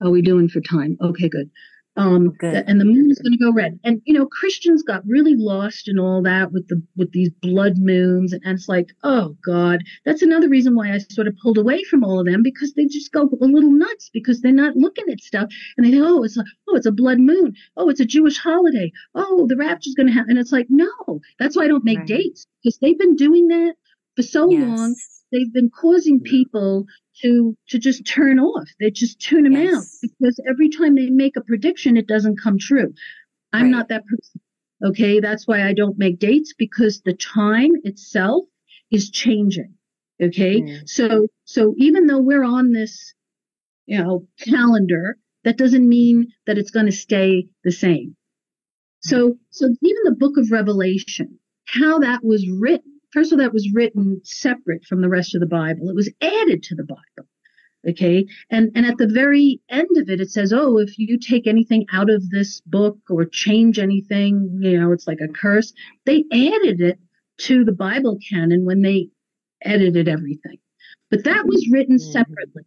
How 0.00 0.08
are 0.08 0.10
we 0.10 0.22
doing 0.22 0.48
for 0.48 0.60
time? 0.60 0.96
Okay, 1.00 1.28
good. 1.28 1.50
Um, 1.96 2.32
the, 2.40 2.64
and 2.68 2.80
the 2.80 2.84
moon 2.84 3.10
is 3.10 3.18
going 3.18 3.32
to 3.32 3.44
go 3.44 3.52
red. 3.52 3.78
And 3.82 4.00
you 4.04 4.14
know, 4.14 4.26
Christians 4.26 4.82
got 4.82 5.06
really 5.06 5.34
lost 5.36 5.88
in 5.88 5.98
all 5.98 6.22
that 6.22 6.52
with 6.52 6.68
the 6.68 6.80
with 6.96 7.12
these 7.12 7.30
blood 7.42 7.78
moons, 7.78 8.32
and, 8.32 8.40
and 8.44 8.56
it's 8.56 8.68
like, 8.68 8.90
oh 9.02 9.36
God, 9.44 9.80
that's 10.04 10.22
another 10.22 10.48
reason 10.48 10.76
why 10.76 10.92
I 10.92 10.98
sort 10.98 11.26
of 11.26 11.36
pulled 11.42 11.58
away 11.58 11.82
from 11.82 12.04
all 12.04 12.20
of 12.20 12.26
them 12.26 12.42
because 12.42 12.74
they 12.74 12.86
just 12.86 13.12
go 13.12 13.22
a 13.22 13.44
little 13.44 13.72
nuts 13.72 14.08
because 14.12 14.40
they're 14.40 14.52
not 14.52 14.76
looking 14.76 15.06
at 15.10 15.20
stuff 15.20 15.50
and 15.76 15.84
they 15.84 15.90
think, 15.90 16.04
oh, 16.06 16.22
it's 16.22 16.38
a 16.38 16.44
oh, 16.68 16.76
it's 16.76 16.86
a 16.86 16.92
blood 16.92 17.18
moon, 17.18 17.54
oh, 17.76 17.88
it's 17.88 18.00
a 18.00 18.06
Jewish 18.06 18.38
holiday, 18.38 18.92
oh, 19.14 19.46
the 19.48 19.56
rapture's 19.56 19.94
going 19.94 20.06
to 20.06 20.12
happen, 20.12 20.30
and 20.30 20.38
it's 20.38 20.52
like, 20.52 20.66
no, 20.68 21.20
that's 21.38 21.56
why 21.56 21.64
I 21.64 21.68
don't 21.68 21.84
make 21.84 21.98
right. 21.98 22.06
dates 22.06 22.46
because 22.62 22.78
they've 22.78 22.98
been 22.98 23.16
doing 23.16 23.48
that 23.48 23.74
for 24.16 24.22
so 24.22 24.50
yes. 24.50 24.62
long. 24.62 24.94
They've 25.32 25.52
been 25.52 25.70
causing 25.70 26.20
people 26.20 26.86
to 27.22 27.56
to 27.68 27.78
just 27.78 28.06
turn 28.06 28.38
off. 28.38 28.68
They 28.78 28.90
just 28.90 29.20
tune 29.20 29.44
them 29.44 29.52
yes. 29.52 29.74
out 29.74 30.10
because 30.18 30.40
every 30.48 30.68
time 30.68 30.94
they 30.94 31.10
make 31.10 31.36
a 31.36 31.42
prediction, 31.42 31.96
it 31.96 32.06
doesn't 32.06 32.40
come 32.40 32.58
true. 32.58 32.92
I'm 33.52 33.64
right. 33.64 33.70
not 33.70 33.88
that 33.88 34.04
person. 34.06 34.40
Okay, 34.84 35.20
that's 35.20 35.46
why 35.46 35.66
I 35.66 35.74
don't 35.74 35.98
make 35.98 36.18
dates 36.18 36.54
because 36.56 37.02
the 37.02 37.14
time 37.14 37.72
itself 37.84 38.44
is 38.90 39.10
changing. 39.10 39.74
Okay, 40.22 40.60
mm. 40.60 40.88
so 40.88 41.26
so 41.44 41.74
even 41.76 42.06
though 42.06 42.20
we're 42.20 42.44
on 42.44 42.72
this, 42.72 43.14
you 43.86 44.02
know, 44.02 44.26
calendar, 44.38 45.16
that 45.44 45.58
doesn't 45.58 45.88
mean 45.88 46.28
that 46.46 46.58
it's 46.58 46.70
going 46.70 46.86
to 46.86 46.92
stay 46.92 47.48
the 47.64 47.72
same. 47.72 48.16
So 49.00 49.38
so 49.50 49.66
even 49.66 50.02
the 50.04 50.16
Book 50.18 50.36
of 50.36 50.50
Revelation, 50.50 51.38
how 51.66 51.98
that 52.00 52.24
was 52.24 52.48
written 52.48 52.89
First 53.12 53.32
of 53.32 53.38
all, 53.38 53.44
that 53.44 53.52
was 53.52 53.72
written 53.72 54.20
separate 54.24 54.84
from 54.84 55.00
the 55.00 55.08
rest 55.08 55.34
of 55.34 55.40
the 55.40 55.46
Bible. 55.46 55.88
It 55.88 55.94
was 55.94 56.12
added 56.20 56.62
to 56.64 56.74
the 56.74 56.84
Bible. 56.84 57.28
Okay. 57.88 58.26
And, 58.50 58.70
and 58.74 58.84
at 58.84 58.98
the 58.98 59.06
very 59.06 59.60
end 59.70 59.88
of 59.96 60.10
it, 60.10 60.20
it 60.20 60.30
says, 60.30 60.52
Oh, 60.52 60.78
if 60.78 60.98
you 60.98 61.18
take 61.18 61.46
anything 61.46 61.86
out 61.92 62.10
of 62.10 62.28
this 62.30 62.60
book 62.60 62.98
or 63.08 63.24
change 63.24 63.78
anything, 63.78 64.58
you 64.60 64.78
know, 64.78 64.92
it's 64.92 65.06
like 65.06 65.20
a 65.22 65.32
curse. 65.32 65.72
They 66.04 66.24
added 66.30 66.80
it 66.80 66.98
to 67.38 67.64
the 67.64 67.72
Bible 67.72 68.18
canon 68.28 68.66
when 68.66 68.82
they 68.82 69.08
edited 69.62 70.08
everything. 70.08 70.58
But 71.10 71.24
that 71.24 71.46
was 71.46 71.68
written 71.72 71.96
mm-hmm. 71.96 72.12
separately 72.12 72.64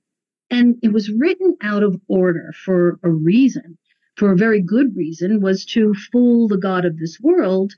and 0.53 0.75
it 0.83 0.93
was 0.93 1.11
written 1.11 1.55
out 1.61 1.83
of 1.83 1.99
order 2.07 2.53
for 2.63 2.99
a 3.03 3.09
reason 3.09 3.77
for 4.16 4.32
a 4.32 4.38
very 4.38 4.61
good 4.61 4.95
reason, 4.95 5.41
was 5.41 5.66
to 5.66 5.93
fool 6.11 6.47
the 6.47 6.57
God 6.57 6.86
of 6.86 6.97
this 6.99 7.20
world 7.22 7.74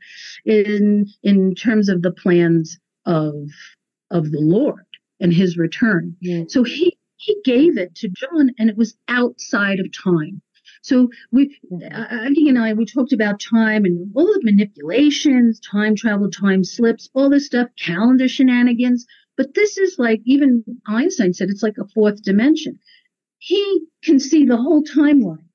in, 0.46 1.08
in 1.24 1.56
terms 1.56 1.90
of 1.90 2.02
the 2.02 2.12
plans 2.12 2.78
of, 3.06 3.34
of 4.12 4.32
the 4.32 4.42
Lord 4.42 4.86
and 5.20 5.34
his 5.34 5.58
return. 5.58 6.16
So 6.48 6.64
he, 6.64 6.98
he 7.18 7.38
gave 7.46 7.78
it 7.78 7.96
to 7.96 8.10
John 8.10 8.52
and 8.60 8.70
it 8.70 8.78
was 8.78 8.98
outside 9.08 9.80
of 9.80 9.88
time. 9.92 10.42
So 10.82 11.10
we, 11.32 11.58
uh, 11.72 12.06
Andy 12.12 12.48
and 12.48 12.60
I, 12.60 12.74
we 12.74 12.86
talked 12.86 13.14
about 13.14 13.40
time 13.40 13.86
and 13.86 14.12
all 14.16 14.26
the 14.26 14.42
manipulations, 14.44 15.60
time 15.60 15.96
travel, 15.96 16.30
time 16.30 16.64
slips, 16.64 17.10
all 17.16 17.30
this 17.30 17.48
stuff, 17.48 17.70
calendar 17.80 18.28
shenanigans. 18.28 19.06
But 19.36 19.56
this 19.56 19.78
is 19.78 19.96
like, 19.98 20.22
even 20.26 20.64
Einstein 20.86 21.34
said 21.34 21.50
it's 21.50 21.64
like 21.64 21.78
a 21.80 21.88
fourth 21.88 22.22
dimension. 22.22 22.80
He 23.40 23.82
can 24.04 24.20
see 24.20 24.46
the 24.46 24.58
whole 24.58 24.84
timeline, 24.84 25.46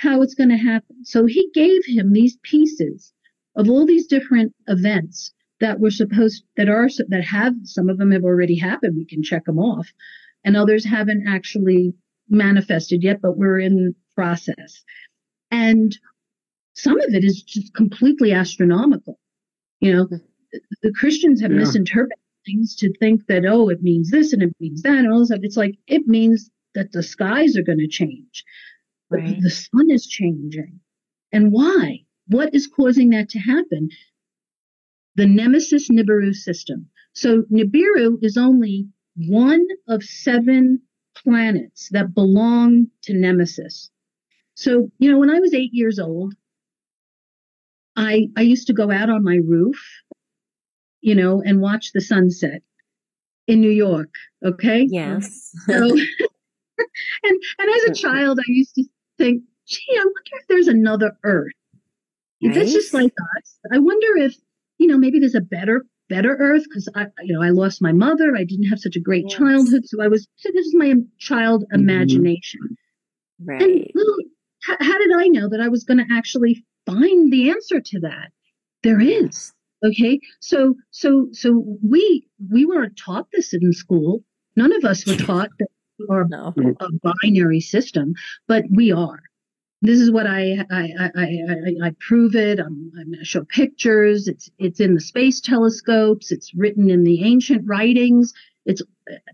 how 0.00 0.22
it's 0.22 0.34
going 0.34 0.48
to 0.48 0.56
happen. 0.56 1.04
So 1.04 1.26
he 1.26 1.50
gave 1.52 1.82
him 1.84 2.12
these 2.12 2.38
pieces 2.42 3.12
of 3.54 3.68
all 3.68 3.84
these 3.84 4.06
different 4.06 4.54
events 4.66 5.32
that 5.60 5.78
were 5.78 5.90
supposed, 5.90 6.42
that 6.56 6.70
are, 6.70 6.88
that 7.08 7.24
have, 7.24 7.52
some 7.64 7.90
of 7.90 7.98
them 7.98 8.10
have 8.12 8.24
already 8.24 8.56
happened. 8.56 8.96
We 8.96 9.04
can 9.04 9.22
check 9.22 9.44
them 9.44 9.58
off 9.58 9.92
and 10.42 10.56
others 10.56 10.86
haven't 10.86 11.26
actually 11.28 11.92
manifested 12.30 13.02
yet, 13.02 13.20
but 13.20 13.36
we're 13.36 13.60
in 13.60 13.94
process. 14.14 14.82
And 15.50 15.96
some 16.74 16.98
of 16.98 17.12
it 17.12 17.24
is 17.24 17.42
just 17.42 17.74
completely 17.74 18.32
astronomical. 18.32 19.18
You 19.80 19.94
know, 19.94 20.06
the, 20.06 20.22
the 20.82 20.92
Christians 20.98 21.42
have 21.42 21.52
yeah. 21.52 21.58
misinterpreted 21.58 22.16
things 22.46 22.74
to 22.76 22.90
think 23.00 23.26
that, 23.26 23.44
oh, 23.46 23.68
it 23.68 23.82
means 23.82 24.10
this 24.10 24.32
and 24.32 24.42
it 24.42 24.54
means 24.60 24.80
that 24.82 24.96
and 24.96 25.12
all 25.12 25.18
this 25.18 25.28
stuff. 25.28 25.40
It's 25.42 25.58
like, 25.58 25.74
it 25.86 26.06
means 26.06 26.50
that 26.74 26.92
the 26.92 27.02
skies 27.02 27.54
are 27.58 27.62
going 27.62 27.80
to 27.80 27.88
change. 27.88 28.44
Right. 29.10 29.36
The 29.40 29.50
sun 29.50 29.90
is 29.90 30.06
changing. 30.06 30.80
And 31.32 31.52
why? 31.52 32.04
What 32.28 32.54
is 32.54 32.66
causing 32.66 33.10
that 33.10 33.28
to 33.30 33.38
happen? 33.38 33.90
The 35.16 35.26
Nemesis 35.26 35.88
Nibiru 35.90 36.34
system. 36.34 36.88
So 37.12 37.42
Nibiru 37.52 38.18
is 38.22 38.36
only 38.36 38.86
one 39.16 39.66
of 39.88 40.02
seven 40.04 40.80
planets 41.16 41.88
that 41.90 42.14
belong 42.14 42.86
to 43.02 43.14
Nemesis. 43.14 43.90
So, 44.54 44.90
you 44.98 45.10
know, 45.10 45.18
when 45.18 45.30
I 45.30 45.40
was 45.40 45.54
eight 45.54 45.72
years 45.72 45.98
old, 45.98 46.34
I, 47.96 48.28
I 48.36 48.42
used 48.42 48.68
to 48.68 48.72
go 48.72 48.90
out 48.90 49.10
on 49.10 49.24
my 49.24 49.38
roof, 49.44 49.76
you 51.00 51.14
know, 51.14 51.42
and 51.44 51.60
watch 51.60 51.92
the 51.92 52.00
sunset 52.00 52.62
in 53.48 53.60
New 53.60 53.70
York. 53.70 54.10
Okay. 54.44 54.86
Yes. 54.88 55.50
so, 55.66 55.74
and, 57.24 57.42
and 57.58 57.70
as 57.76 57.84
a 57.90 57.94
child, 57.94 58.38
I 58.38 58.44
used 58.46 58.74
to 58.76 58.84
think, 59.20 59.42
gee, 59.66 59.92
I 59.92 59.98
wonder 59.98 60.30
if 60.40 60.46
there's 60.48 60.68
another 60.68 61.12
Earth. 61.24 61.52
Right? 62.42 62.54
That's 62.54 62.72
just 62.72 62.94
like 62.94 63.12
us. 63.36 63.58
I 63.72 63.78
wonder 63.78 64.16
if, 64.16 64.34
you 64.78 64.86
know, 64.86 64.96
maybe 64.96 65.18
there's 65.18 65.34
a 65.34 65.42
better, 65.42 65.84
better 66.08 66.36
Earth 66.40 66.64
because 66.64 66.88
I, 66.94 67.06
you 67.22 67.34
know, 67.34 67.42
I 67.42 67.50
lost 67.50 67.82
my 67.82 67.92
mother. 67.92 68.34
I 68.36 68.44
didn't 68.44 68.68
have 68.68 68.80
such 68.80 68.96
a 68.96 69.00
great 69.00 69.26
yes. 69.28 69.38
childhood. 69.38 69.82
So 69.84 70.02
I 70.02 70.08
was, 70.08 70.26
so 70.36 70.48
this 70.54 70.66
is 70.66 70.74
my 70.74 70.94
child 71.18 71.64
mm-hmm. 71.64 71.80
imagination. 71.80 72.60
Right. 73.44 73.60
And 73.60 73.86
little, 73.94 74.16
how, 74.64 74.76
how 74.80 74.98
did 74.98 75.12
I 75.14 75.28
know 75.28 75.48
that 75.50 75.60
I 75.60 75.68
was 75.68 75.84
going 75.84 75.98
to 75.98 76.06
actually 76.10 76.64
find 76.86 77.32
the 77.32 77.50
answer 77.50 77.80
to 77.80 78.00
that? 78.00 78.30
There 78.82 79.00
is. 79.00 79.52
Okay. 79.84 80.18
So, 80.40 80.74
so, 80.90 81.28
so 81.32 81.62
we, 81.86 82.26
we 82.50 82.64
weren't 82.64 82.98
taught 82.98 83.26
this 83.32 83.52
in 83.52 83.72
school. 83.72 84.22
None 84.56 84.72
of 84.72 84.84
us 84.84 85.06
were 85.06 85.16
taught 85.26 85.50
that 85.58 85.68
are 86.08 86.26
no. 86.28 86.54
a 86.80 86.88
binary 87.02 87.60
system, 87.60 88.14
but 88.46 88.64
we 88.70 88.92
are. 88.92 89.20
This 89.82 89.98
is 89.98 90.10
what 90.10 90.26
I, 90.26 90.58
I, 90.70 90.90
I, 90.98 91.08
I, 91.16 91.86
I 91.86 91.90
prove 92.06 92.34
it. 92.34 92.58
I'm, 92.58 92.92
I'm 92.98 93.06
going 93.06 93.18
to 93.18 93.24
show 93.24 93.44
pictures. 93.44 94.28
It's, 94.28 94.50
it's 94.58 94.78
in 94.78 94.94
the 94.94 95.00
space 95.00 95.40
telescopes. 95.40 96.30
It's 96.30 96.52
written 96.54 96.90
in 96.90 97.02
the 97.02 97.24
ancient 97.24 97.66
writings. 97.66 98.34
It's, 98.66 98.82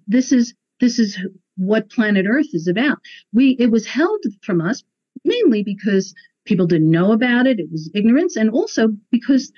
this 0.06 0.30
is, 0.30 0.54
this 0.78 1.00
is 1.00 1.18
what 1.56 1.90
planet 1.90 2.26
Earth 2.28 2.46
is 2.52 2.68
about. 2.68 2.98
We, 3.32 3.56
it 3.58 3.72
was 3.72 3.86
held 3.86 4.22
from 4.42 4.60
us 4.60 4.84
mainly 5.24 5.64
because 5.64 6.14
people 6.44 6.66
didn't 6.66 6.92
know 6.92 7.10
about 7.10 7.48
it. 7.48 7.58
It 7.58 7.72
was 7.72 7.90
ignorance. 7.92 8.36
And 8.36 8.50
also 8.50 8.90
because 9.10 9.52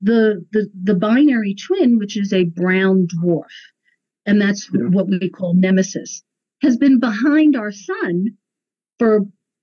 the, 0.00 0.42
the, 0.52 0.70
the 0.82 0.94
binary 0.94 1.54
twin, 1.54 1.98
which 1.98 2.16
is 2.16 2.32
a 2.32 2.44
brown 2.44 3.08
dwarf, 3.14 3.44
and 4.24 4.40
that's 4.40 4.70
yeah. 4.72 4.84
what 4.88 5.06
we 5.06 5.28
call 5.28 5.52
nemesis, 5.52 6.22
has 6.62 6.76
been 6.76 7.00
behind 7.00 7.56
our 7.56 7.72
sun 7.72 8.36
for, 8.98 9.20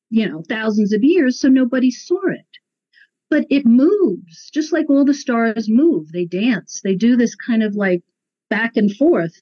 you 0.10 0.28
know, 0.28 0.44
thousands 0.48 0.94
of 0.94 1.04
years. 1.04 1.40
So 1.40 1.48
nobody 1.48 1.92
saw 1.92 2.20
it. 2.30 2.46
But 3.30 3.46
it 3.50 3.66
moves 3.66 4.50
just 4.54 4.72
like 4.72 4.90
all 4.90 5.04
the 5.06 5.14
stars 5.14 5.68
move. 5.70 6.12
They 6.12 6.26
dance. 6.26 6.82
They 6.84 6.96
do 6.96 7.18
this 7.18 7.36
kind 7.36 7.62
of 7.62 7.76
like 7.76 8.04
back 8.50 8.78
and 8.78 8.96
forth 8.96 9.34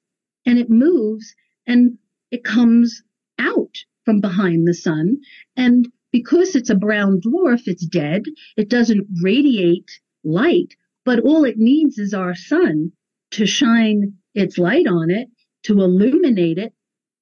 and 0.46 0.58
it 0.58 0.70
moves 0.70 1.36
and 1.68 1.98
it 2.32 2.44
comes 2.44 3.04
out 3.40 3.76
from 4.06 4.22
behind 4.22 4.68
the 4.68 4.74
sun. 4.74 5.18
And 5.56 5.88
because 6.12 6.56
it's 6.56 6.70
a 6.70 6.76
brown 6.76 7.20
dwarf, 7.22 7.64
it's 7.66 7.86
dead. 7.86 8.24
It 8.58 8.70
doesn't 8.70 9.08
radiate 9.22 9.90
light, 10.24 10.76
but 11.04 11.20
all 11.20 11.44
it 11.44 11.58
needs 11.58 11.98
is 11.98 12.14
our 12.14 12.36
sun 12.36 12.92
to 13.32 13.46
shine 13.46 14.14
its 14.34 14.58
light 14.58 14.88
on 14.88 15.10
it, 15.10 15.28
to 15.64 15.82
illuminate 15.82 16.58
it, 16.58 16.74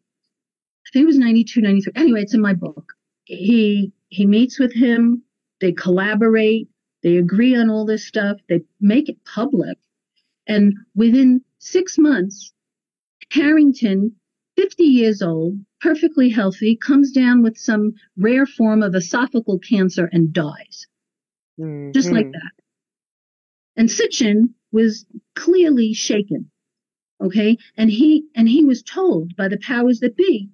I 0.87 0.91
think 0.93 1.05
it 1.05 1.07
was 1.07 1.19
92, 1.19 1.61
93. 1.61 1.93
Anyway, 1.97 2.23
it's 2.23 2.35
in 2.35 2.41
my 2.41 2.55
book. 2.55 2.93
He, 3.25 3.93
he 4.09 4.27
meets 4.27 4.59
with 4.59 4.75
him. 4.75 5.23
They 5.61 5.73
collaborate. 5.73 6.69
They 7.03 7.17
agree 7.17 7.57
on 7.57 7.71
all 7.71 7.87
this 7.87 8.07
stuff. 8.07 8.39
They 8.49 8.63
make 8.81 9.09
it 9.09 9.25
public. 9.25 9.79
And 10.47 10.75
within 10.95 11.43
six 11.59 11.99
months, 11.99 12.53
Harrington 13.31 14.17
50 14.57 14.85
years 14.85 15.23
old, 15.23 15.59
perfectly 15.81 16.29
healthy, 16.29 16.77
comes 16.77 17.13
down 17.13 17.43
with 17.43 17.57
some 17.57 17.95
rare 18.17 18.47
form 18.47 18.83
of 18.83 18.93
esophageal 18.93 19.63
cancer 19.67 20.09
and 20.13 20.33
dies. 20.33 20.87
Mm-hmm. 21.59 21.93
Just 21.93 22.11
like 22.11 22.31
that. 22.33 22.53
And 23.77 23.89
Sitchin 23.89 24.51
was 24.73 25.07
clearly 25.35 25.95
shaken. 25.95 26.51
Okay. 27.21 27.59
And 27.77 27.91
he, 27.91 28.25
and 28.35 28.49
he 28.49 28.65
was 28.65 28.83
told 28.83 29.37
by 29.37 29.49
the 29.49 29.59
powers 29.59 30.01
that 30.01 30.17
be, 30.17 30.49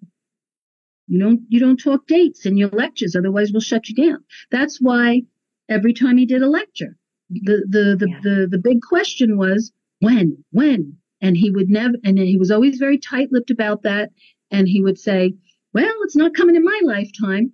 you 1.06 1.20
don't, 1.20 1.40
you 1.48 1.60
don't 1.60 1.76
talk 1.76 2.06
dates 2.06 2.46
in 2.46 2.56
your 2.56 2.70
lectures, 2.70 3.14
otherwise 3.14 3.52
we'll 3.52 3.60
shut 3.60 3.88
you 3.88 3.94
down. 3.94 4.24
That's 4.50 4.80
why 4.80 5.22
every 5.68 5.92
time 5.92 6.18
he 6.18 6.26
did 6.26 6.42
a 6.42 6.48
lecture, 6.48 6.96
the, 7.30 7.64
the, 7.68 7.96
the, 7.96 8.08
yeah. 8.10 8.20
the, 8.22 8.48
the 8.50 8.58
big 8.58 8.82
question 8.82 9.38
was 9.38 9.72
when, 10.00 10.44
when, 10.50 10.96
and 11.20 11.36
he 11.36 11.50
would 11.50 11.70
never, 11.70 11.94
and 12.04 12.18
he 12.18 12.36
was 12.36 12.50
always 12.50 12.78
very 12.78 12.98
tight 12.98 13.28
lipped 13.30 13.50
about 13.50 13.82
that. 13.82 14.10
And 14.50 14.68
he 14.68 14.82
would 14.82 14.98
say, 14.98 15.34
well, 15.72 15.92
it's 16.02 16.16
not 16.16 16.34
coming 16.34 16.56
in 16.56 16.64
my 16.64 16.80
lifetime. 16.84 17.52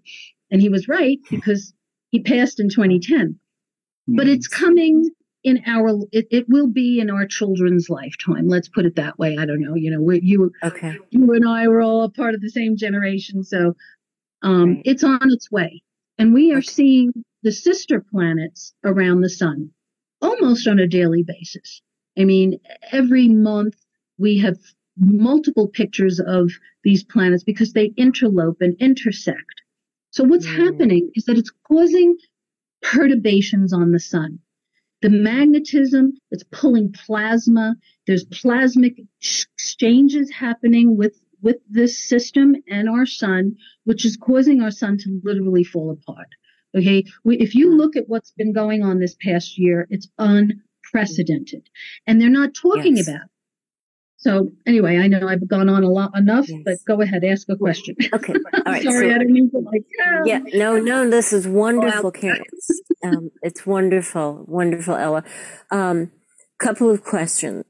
And 0.51 0.61
he 0.61 0.69
was 0.69 0.89
right 0.89 1.19
because 1.31 1.73
he 2.11 2.21
passed 2.21 2.61
in 2.61 2.69
2010. 2.69 3.39
But 4.09 4.29
it's 4.29 4.49
coming 4.49 5.11
in 5.45 5.63
our 5.67 5.99
it, 6.13 6.27
it 6.31 6.49
will 6.49 6.69
be 6.69 7.01
in 7.01 7.11
our 7.11 7.27
children's 7.27 7.91
lifetime. 7.91 8.49
Let's 8.49 8.69
put 8.69 8.87
it 8.87 8.97
that 8.97 9.19
way. 9.19 9.37
I 9.39 9.47
don't 9.47 9.61
know 9.61 9.75
you 9.75 9.91
know 9.91 10.01
we 10.01 10.21
you 10.23 10.53
okay. 10.63 10.99
you 11.11 11.33
and 11.33 11.49
i 11.49 11.67
were 11.69 11.83
all 11.83 12.05
a 12.05 12.11
part 12.11 12.35
of 12.35 12.41
the 12.41 12.51
same 12.51 12.77
generation 12.77 13.43
so 13.43 13.75
um 14.43 14.75
right. 14.75 14.83
it's 14.85 15.05
on 15.05 15.33
its 15.33 15.51
way. 15.51 15.83
And 16.19 16.33
we 16.33 16.53
are 16.53 16.59
okay. 16.59 16.67
seeing 16.67 17.13
the 17.43 17.53
sister 17.53 18.01
planets 18.01 18.73
around 18.85 19.21
the 19.21 19.31
sun 19.31 19.71
almost 20.21 20.69
on 20.69 20.79
a 20.79 20.87
daily 20.87 21.25
basis. 21.25 21.83
I 22.19 22.25
mean 22.25 22.61
every 22.93 23.29
month 23.29 23.77
we 24.19 24.39
have 24.39 24.59
multiple 24.97 25.69
pictures 25.69 26.21
of 26.21 26.53
these 26.85 27.03
planets 27.03 27.43
because 27.43 27.73
they 27.73 27.91
interlope 27.91 28.61
and 28.61 28.77
intersect. 28.79 29.63
So 30.11 30.23
what's 30.23 30.47
mm. 30.47 30.57
happening 30.57 31.11
is 31.15 31.25
that 31.25 31.39
it's 31.39 31.53
causing 31.67 32.17
perturbations 32.83 33.73
on 33.73 33.93
the 33.93 34.01
sun 34.01 34.39
the 35.03 35.11
magnetism 35.11 36.13
that's 36.31 36.45
pulling 36.53 36.93
plasma. 36.93 37.75
There's 38.07 38.25
plasmic 38.25 38.95
exchanges 39.21 40.31
happening 40.31 40.97
with 40.97 41.21
with 41.43 41.57
this 41.69 41.99
system 42.09 42.55
and 42.69 42.89
our 42.89 43.05
sun, 43.05 43.57
which 43.85 44.05
is 44.05 44.17
causing 44.17 44.63
our 44.63 44.71
sun 44.71 44.97
to 44.99 45.21
literally 45.25 45.65
fall 45.65 45.91
apart. 45.91 46.29
Okay. 46.77 47.05
If 47.25 47.55
you 47.57 47.77
look 47.77 47.97
at 47.97 48.09
what's 48.09 48.31
been 48.31 48.53
going 48.53 48.83
on 48.83 49.01
this 49.01 49.17
past 49.21 49.59
year, 49.59 49.87
it's 49.91 50.09
unprecedented 50.19 51.69
and 52.07 52.21
they're 52.21 52.31
not 52.31 52.55
talking 52.55 52.97
yes. 52.97 53.09
about 53.09 53.29
so 54.23 54.53
anyway, 54.67 54.99
I 54.99 55.09
know 55.09 55.27
I've 55.27 55.49
gone 55.49 55.69
on 55.69 55.83
a 55.83 55.89
lot 55.89 56.17
enough, 56.17 56.49
yes. 56.49 56.63
but 56.65 56.77
go 56.87 57.01
ahead, 57.01 57.25
ask 57.25 57.49
a 57.49 57.57
question. 57.57 57.97
Okay. 58.13 58.33
All 58.33 58.63
right. 58.67 58.81
Sorry, 58.85 59.09
so, 59.09 59.15
I 59.17 59.19
didn't 59.19 59.33
mean 59.33 59.51
to 59.51 59.59
like. 59.59 59.85
Yeah. 59.99 60.23
yeah. 60.25 60.59
No, 60.59 60.79
no, 60.79 61.11
this 61.11 61.33
is 61.33 61.49
wonderful, 61.49 62.11
Karen. 62.23 62.45
um, 63.03 63.33
it's 63.43 63.67
wonderful, 63.67 64.45
wonderful, 64.47 64.95
Ella. 64.95 65.25
Um, 65.73 66.13
couple 66.61 66.89
of 66.89 67.03
questions. 67.03 67.65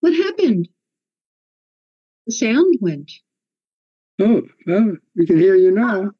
What 0.00 0.12
happened? 0.12 0.68
The 2.26 2.32
sound 2.32 2.78
went. 2.80 3.12
Oh, 4.20 4.42
well, 4.66 4.96
we 5.14 5.24
can 5.24 5.38
hear 5.38 5.54
you 5.54 5.70
now. 5.70 6.10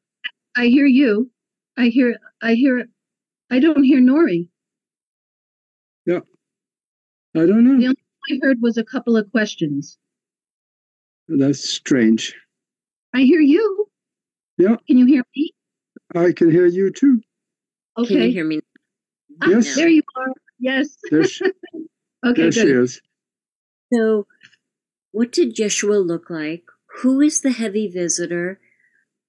I 0.55 0.67
hear 0.67 0.85
you. 0.85 1.29
I 1.79 1.87
hear, 1.87 2.19
I 2.41 2.55
hear, 2.55 2.89
I 3.49 3.59
don't 3.59 3.83
hear 3.83 4.01
Nori. 4.01 4.49
Yeah. 6.05 6.19
I 7.33 7.45
don't 7.45 7.63
know. 7.63 7.79
The 7.79 7.85
only 7.85 7.95
thing 8.27 8.41
I 8.43 8.45
heard 8.45 8.61
was 8.61 8.77
a 8.77 8.83
couple 8.83 9.15
of 9.15 9.31
questions. 9.31 9.97
That's 11.29 11.69
strange. 11.69 12.35
I 13.15 13.21
hear 13.21 13.39
you. 13.39 13.87
Yeah. 14.57 14.75
Can 14.87 14.97
you 14.97 15.05
hear 15.05 15.23
me? 15.33 15.53
I 16.13 16.33
can 16.33 16.51
hear 16.51 16.65
you 16.65 16.91
too. 16.91 17.21
Okay. 17.97 18.13
Can 18.13 18.23
you 18.23 18.31
hear 18.31 18.45
me? 18.45 18.59
Ah, 19.41 19.49
yes. 19.49 19.75
There 19.75 19.87
you 19.87 20.01
are. 20.17 20.33
Yes. 20.59 20.97
There 21.09 21.23
she, 21.23 21.45
okay, 22.25 22.41
there 22.41 22.51
she 22.51 22.71
is. 22.71 23.01
So, 23.93 24.27
what 25.11 25.31
did 25.31 25.55
Yeshua 25.55 26.05
look 26.05 26.29
like? 26.29 26.63
Who 27.01 27.21
is 27.21 27.39
the 27.39 27.51
heavy 27.51 27.87
visitor? 27.87 28.59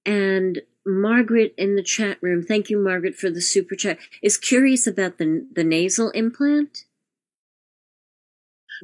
And 0.05 0.61
Margaret 0.85 1.53
in 1.57 1.75
the 1.75 1.83
chat 1.83 2.17
room, 2.21 2.43
thank 2.43 2.69
you, 2.69 2.79
Margaret, 2.79 3.15
for 3.15 3.29
the 3.29 3.41
super 3.41 3.75
chat, 3.75 3.99
is 4.21 4.37
curious 4.37 4.87
about 4.87 5.17
the 5.17 5.47
the 5.53 5.63
nasal 5.63 6.09
implant. 6.11 6.85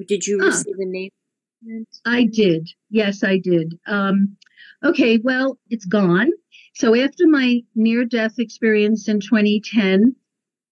Did 0.07 0.27
you 0.27 0.39
receive 0.39 0.75
a 0.77 0.85
nasal 0.85 1.15
implant? 1.61 1.87
I 2.05 2.25
did. 2.25 2.69
Yes, 2.89 3.23
I 3.23 3.39
did. 3.39 3.79
Um, 3.87 4.37
okay, 4.83 5.17
well, 5.17 5.57
it's 5.69 5.85
gone. 5.85 6.29
So 6.75 6.95
after 6.95 7.27
my 7.27 7.61
near 7.73 8.05
death 8.05 8.37
experience 8.37 9.07
in 9.07 9.19
2010, 9.19 10.15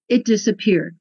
it 0.07 0.25
disappeared. 0.25 0.95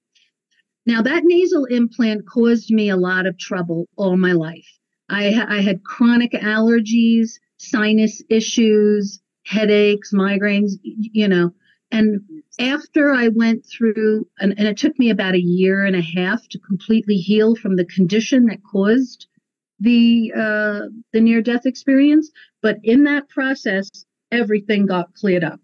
Now, 0.86 1.02
that 1.02 1.24
nasal 1.24 1.64
implant 1.66 2.26
caused 2.26 2.70
me 2.70 2.88
a 2.88 2.96
lot 2.96 3.26
of 3.26 3.38
trouble 3.38 3.88
all 3.96 4.16
my 4.16 4.32
life. 4.32 4.66
I, 5.08 5.26
I 5.48 5.60
had 5.60 5.84
chronic 5.84 6.32
allergies, 6.32 7.32
sinus 7.58 8.22
issues, 8.30 9.20
headaches, 9.44 10.12
migraines, 10.12 10.72
you 10.82 11.28
know. 11.28 11.52
And 11.90 12.20
after 12.58 13.12
I 13.12 13.28
went 13.28 13.64
through, 13.66 14.26
and, 14.40 14.54
and, 14.58 14.66
it 14.66 14.76
took 14.76 14.98
me 14.98 15.10
about 15.10 15.34
a 15.34 15.40
year 15.40 15.84
and 15.84 15.94
a 15.94 16.02
half 16.02 16.48
to 16.48 16.58
completely 16.58 17.16
heal 17.16 17.54
from 17.54 17.76
the 17.76 17.84
condition 17.84 18.46
that 18.46 18.64
caused 18.64 19.26
the 19.78 20.32
uh, 20.34 20.88
the 21.12 21.20
near 21.20 21.40
death 21.40 21.66
experience. 21.66 22.30
But 22.62 22.78
in 22.82 23.04
that 23.04 23.28
process, 23.28 23.88
everything 24.32 24.86
got 24.86 25.14
cleared 25.14 25.44
up. 25.44 25.60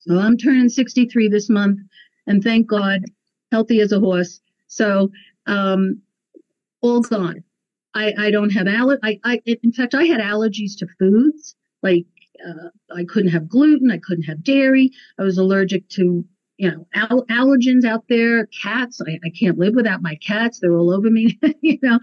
So 0.00 0.18
I'm 0.18 0.36
turning 0.36 0.68
63 0.68 1.28
this 1.28 1.48
month, 1.48 1.80
and 2.26 2.42
thank 2.42 2.66
God, 2.66 3.02
healthy 3.50 3.80
as 3.80 3.92
a 3.92 4.00
horse. 4.00 4.40
So 4.66 5.10
um, 5.46 6.00
all 6.80 7.00
gone. 7.00 7.44
I, 7.94 8.14
I 8.18 8.30
don't 8.30 8.50
have 8.50 8.66
aller. 8.66 8.98
I, 9.02 9.20
I 9.24 9.40
in 9.44 9.72
fact 9.72 9.94
I 9.94 10.04
had 10.04 10.20
allergies 10.20 10.76
to 10.78 10.86
foods 10.98 11.54
like 11.82 12.06
uh, 12.46 12.94
I 12.94 13.04
couldn't 13.04 13.30
have 13.30 13.48
gluten. 13.48 13.90
I 13.90 13.98
couldn't 13.98 14.24
have 14.24 14.42
dairy. 14.42 14.90
I 15.18 15.22
was 15.22 15.38
allergic 15.38 15.88
to, 15.90 16.24
you 16.56 16.70
know, 16.70 16.86
al- 16.94 17.26
allergens 17.26 17.84
out 17.84 18.04
there. 18.08 18.46
Cats. 18.46 19.00
I, 19.06 19.18
I 19.24 19.30
can't 19.38 19.58
live 19.58 19.74
without 19.74 20.02
my 20.02 20.16
cats. 20.16 20.60
They're 20.60 20.76
all 20.76 20.92
over 20.92 21.10
me. 21.10 21.38
you 21.60 21.78
know, 21.82 21.98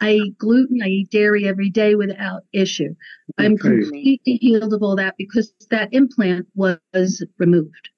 I 0.00 0.12
eat 0.12 0.38
gluten. 0.38 0.82
I 0.82 0.88
eat 0.88 1.10
dairy 1.10 1.46
every 1.46 1.70
day 1.70 1.94
without 1.94 2.42
issue. 2.52 2.94
Okay. 3.38 3.46
I'm 3.46 3.56
completely 3.56 4.20
healed 4.24 4.74
of 4.74 4.82
all 4.82 4.96
that 4.96 5.14
because 5.16 5.52
that 5.70 5.92
implant 5.92 6.46
was 6.54 7.24
removed. 7.38 7.90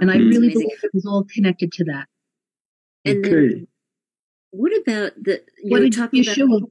And 0.00 0.10
I 0.10 0.16
mm. 0.16 0.28
really 0.28 0.50
believe 0.50 0.78
it 0.82 0.90
was 0.92 1.06
all 1.06 1.24
connected 1.32 1.72
to 1.72 1.84
that. 1.84 2.06
And 3.04 3.24
okay. 3.24 3.30
then, 3.30 3.66
what 4.50 4.72
about 4.76 5.12
the? 5.22 5.42
You 5.62 5.70
what 5.70 5.80
did 5.80 5.94
Yeshua 5.94 6.58
about, 6.58 6.70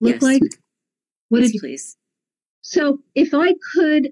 look 0.00 0.14
yes. 0.14 0.22
like? 0.22 0.42
What 1.30 1.40
yes, 1.40 1.48
did 1.48 1.54
you, 1.54 1.60
please? 1.60 1.96
So 2.68 2.98
if 3.14 3.32
I 3.32 3.54
could, 3.74 4.08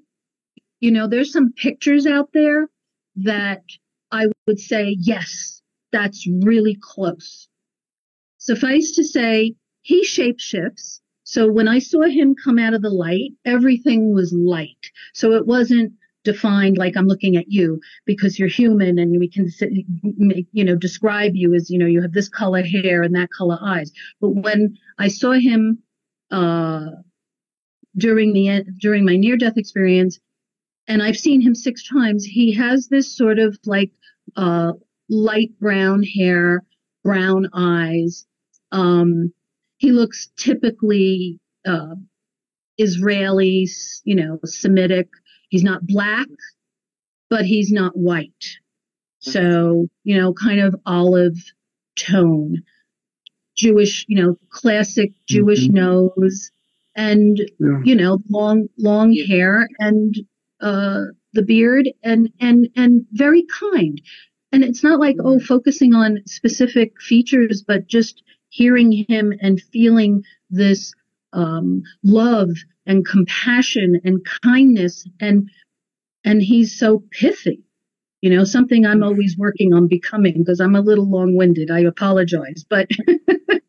you 0.78 0.92
know, 0.92 1.09
there's 1.09 1.32
some 1.32 1.52
pictures 1.55 2.07
out 2.07 2.28
there 2.32 2.68
that 3.16 3.64
I 4.12 4.26
would 4.46 4.61
say, 4.61 4.96
yes, 5.00 5.61
that's 5.90 6.24
really 6.40 6.78
close. 6.80 7.48
Suffice 8.38 8.94
to 8.94 9.02
say, 9.02 9.57
he 9.82 10.07
shapeshifts. 10.07 11.00
So 11.24 11.50
when 11.50 11.66
I 11.66 11.80
saw 11.80 12.02
him 12.02 12.36
come 12.44 12.61
out 12.61 12.74
of 12.74 12.82
the 12.82 12.90
light, 12.90 13.32
everything 13.44 14.14
was 14.14 14.32
light. 14.32 14.92
So 15.14 15.32
it 15.32 15.46
wasn't 15.48 15.92
defined 16.22 16.78
like 16.78 16.96
I'm 16.96 17.09
looking 17.09 17.34
at 17.34 17.48
you 17.48 17.80
because 18.05 18.38
you're 18.38 18.46
human 18.46 19.00
and 19.00 19.18
we 19.18 19.28
can, 19.28 19.50
you 20.52 20.64
know, 20.64 20.76
describe 20.76 21.32
you 21.34 21.55
as, 21.55 21.70
you 21.70 21.78
know, 21.78 21.86
you 21.86 22.02
have 22.02 22.12
this 22.12 22.28
color 22.28 22.62
hair 22.62 23.02
and 23.02 23.16
that 23.16 23.30
color 23.36 23.59
eyes. 23.61 23.90
But 24.20 24.30
when 24.30 24.76
I 24.96 25.09
saw 25.09 25.32
him, 25.32 25.82
uh, 26.30 26.86
during 27.97 28.32
the 28.32 28.64
during 28.80 29.05
my 29.05 29.16
near 29.16 29.36
death 29.36 29.57
experience 29.57 30.18
and 30.86 31.03
I've 31.03 31.16
seen 31.16 31.40
him 31.40 31.55
six 31.55 31.88
times 31.88 32.24
he 32.24 32.53
has 32.55 32.88
this 32.88 33.16
sort 33.16 33.38
of 33.38 33.59
like 33.64 33.90
uh 34.36 34.72
light 35.09 35.59
brown 35.61 36.03
hair 36.03 36.62
brown 37.03 37.49
eyes. 37.55 38.26
Um 38.72 39.32
he 39.78 39.92
looks 39.92 40.30
typically 40.36 41.40
uh 41.66 41.95
Israeli 42.78 43.68
you 44.05 44.14
know 44.14 44.38
Semitic. 44.45 45.09
He's 45.49 45.64
not 45.64 45.86
black 45.86 46.28
but 47.30 47.45
he's 47.45 47.72
not 47.72 47.97
white. 47.97 48.59
So 49.20 49.88
you 50.03 50.20
know 50.20 50.34
kind 50.34 50.61
of 50.61 50.74
olive 50.84 51.36
tone. 51.97 52.62
Jewish 53.57 54.05
you 54.09 54.22
know 54.22 54.36
classic 54.51 55.12
Jewish 55.26 55.68
mm-hmm. 55.68 55.76
nose 55.76 56.51
and 56.97 57.38
yeah. 57.59 57.80
you 57.84 57.95
know 57.95 58.18
long 58.30 58.68
long 58.78 59.12
yeah. 59.12 59.26
hair 59.26 59.68
and 59.78 60.14
uh, 60.61 61.03
the 61.32 61.42
beard 61.42 61.88
and 62.03 62.30
and 62.40 62.68
and 62.76 63.07
very 63.12 63.45
kind. 63.61 64.01
And 64.53 64.62
it's 64.62 64.84
not 64.84 65.01
like 65.01 65.16
oh 65.18 65.40
focusing 65.40 65.95
on 65.95 66.20
specific 66.26 67.01
features 67.01 67.64
but 67.66 67.86
just 67.86 68.22
hearing 68.49 68.92
him 69.09 69.32
and 69.40 69.61
feeling 69.72 70.22
this 70.49 70.92
um, 71.32 71.82
love 72.05 72.51
and 72.86 73.05
compassion 73.05 74.01
and 74.05 74.24
kindness 74.45 75.07
and 75.20 75.51
and 76.24 76.40
he's 76.40 76.78
so 76.78 77.03
pithy. 77.11 77.62
You 78.22 78.30
know 78.30 78.45
something 78.45 78.86
i'm 78.86 79.03
always 79.03 79.36
working 79.36 79.74
on 79.74 79.86
becoming 79.86 80.38
because 80.38 80.61
i'm 80.61 80.76
a 80.76 80.80
little 80.80 81.11
long-winded. 81.11 81.70
I 81.70 81.80
apologize 81.80 82.64
but 82.68 82.88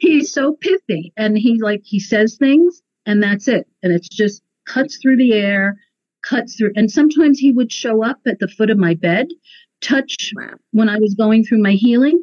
he's 0.00 0.32
so 0.32 0.54
pithy 0.60 1.12
and 1.16 1.36
he 1.36 1.60
like 1.60 1.82
he 1.84 2.00
says 2.00 2.36
things 2.36 2.82
and 3.06 3.22
that's 3.22 3.48
it 3.48 3.66
and 3.82 3.92
it's 3.92 4.08
just 4.08 4.42
cuts 4.66 4.98
through 4.98 5.16
the 5.16 5.32
air 5.32 5.76
cuts 6.24 6.56
through 6.56 6.70
and 6.76 6.90
sometimes 6.90 7.38
he 7.38 7.50
would 7.50 7.72
show 7.72 8.04
up 8.04 8.18
at 8.26 8.38
the 8.38 8.48
foot 8.48 8.70
of 8.70 8.78
my 8.78 8.94
bed 8.94 9.28
touch 9.80 10.32
wow. 10.36 10.54
when 10.70 10.88
i 10.88 10.98
was 10.98 11.14
going 11.14 11.44
through 11.44 11.60
my 11.60 11.72
healing 11.72 12.22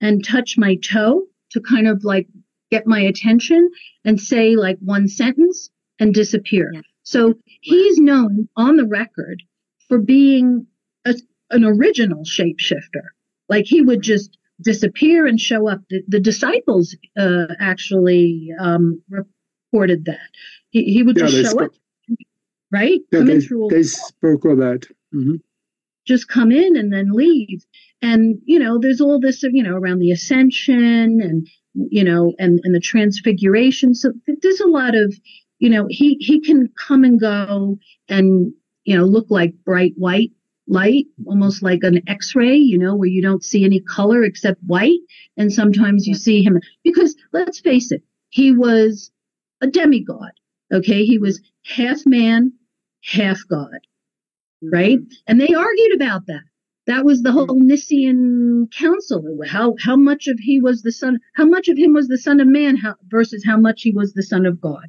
and 0.00 0.24
touch 0.24 0.56
my 0.56 0.76
toe 0.76 1.22
to 1.50 1.60
kind 1.60 1.88
of 1.88 2.04
like 2.04 2.28
get 2.70 2.86
my 2.86 3.00
attention 3.00 3.70
and 4.04 4.20
say 4.20 4.56
like 4.56 4.78
one 4.80 5.08
sentence 5.08 5.70
and 5.98 6.14
disappear. 6.14 6.70
Yeah. 6.72 6.80
So 7.02 7.34
he's 7.60 7.98
known 7.98 8.48
on 8.56 8.76
the 8.76 8.86
record 8.86 9.42
for 9.88 9.98
being 9.98 10.66
a, 11.06 11.14
an 11.50 11.64
original 11.64 12.24
shapeshifter. 12.24 13.04
Like 13.48 13.64
he 13.64 13.80
would 13.80 14.02
just 14.02 14.36
disappear 14.62 15.26
and 15.26 15.40
show 15.40 15.68
up. 15.68 15.80
The, 15.90 16.02
the 16.08 16.20
disciples 16.20 16.96
uh, 17.18 17.46
actually 17.60 18.50
um, 18.60 19.02
reported 19.10 20.04
that 20.06 20.30
he, 20.70 20.84
he 20.84 21.02
would 21.02 21.16
yeah, 21.16 21.26
just 21.26 21.36
show 21.36 21.50
spoke. 21.50 21.62
up, 21.62 21.72
right? 22.72 23.00
Yeah, 23.12 23.20
they, 23.20 23.38
they 23.38 23.82
spoke 23.82 24.44
of 24.44 24.58
that. 24.58 24.86
Mm-hmm. 25.14 25.36
Just 26.06 26.28
come 26.28 26.50
in 26.50 26.76
and 26.76 26.92
then 26.92 27.12
leave. 27.12 27.64
And 28.00 28.40
you 28.44 28.58
know, 28.58 28.78
there's 28.78 29.00
all 29.00 29.20
this, 29.20 29.42
you 29.42 29.62
know, 29.62 29.76
around 29.76 29.98
the 29.98 30.12
ascension 30.12 31.20
and 31.20 31.48
you 31.90 32.02
know, 32.02 32.34
and, 32.38 32.60
and 32.64 32.74
the 32.74 32.80
transfiguration. 32.80 33.94
So 33.94 34.12
there's 34.26 34.60
a 34.60 34.66
lot 34.66 34.96
of, 34.96 35.14
you 35.58 35.70
know, 35.70 35.86
he, 35.88 36.16
he 36.20 36.40
can 36.40 36.68
come 36.76 37.04
and 37.04 37.20
go 37.20 37.78
and, 38.08 38.52
you 38.84 38.96
know, 38.96 39.04
look 39.04 39.26
like 39.28 39.54
bright 39.64 39.92
white 39.96 40.32
light, 40.68 41.06
almost 41.26 41.62
like 41.62 41.80
an 41.82 42.02
x-ray, 42.08 42.56
you 42.56 42.78
know, 42.78 42.94
where 42.94 43.08
you 43.08 43.22
don't 43.22 43.44
see 43.44 43.64
any 43.64 43.80
color 43.80 44.22
except 44.22 44.60
white. 44.66 45.00
And 45.36 45.52
sometimes 45.52 46.06
you 46.06 46.14
see 46.14 46.42
him 46.42 46.60
because 46.84 47.16
let's 47.32 47.60
face 47.60 47.90
it, 47.90 48.02
he 48.28 48.52
was 48.52 49.10
a 49.60 49.66
demigod. 49.66 50.32
Okay. 50.72 51.04
He 51.04 51.18
was 51.18 51.40
half 51.64 52.04
man, 52.06 52.52
half 53.04 53.40
God. 53.48 53.78
Right. 54.62 54.98
Mm-hmm. 54.98 55.12
And 55.26 55.40
they 55.40 55.54
argued 55.54 55.94
about 55.94 56.26
that. 56.26 56.42
That 56.86 57.04
was 57.04 57.22
the 57.22 57.32
whole 57.32 57.60
Nicene 57.60 58.68
Council. 58.76 59.22
How 59.46 59.74
how 59.78 59.94
much 59.94 60.26
of 60.26 60.38
he 60.38 60.58
was 60.58 60.82
the 60.82 60.90
son? 60.90 61.18
How 61.34 61.44
much 61.44 61.68
of 61.68 61.76
him 61.76 61.92
was 61.92 62.08
the 62.08 62.16
son 62.16 62.40
of 62.40 62.48
man 62.48 62.76
how, 62.76 62.94
versus 63.08 63.44
how 63.44 63.58
much 63.58 63.82
he 63.82 63.92
was 63.92 64.14
the 64.14 64.22
son 64.22 64.46
of 64.46 64.58
God? 64.58 64.86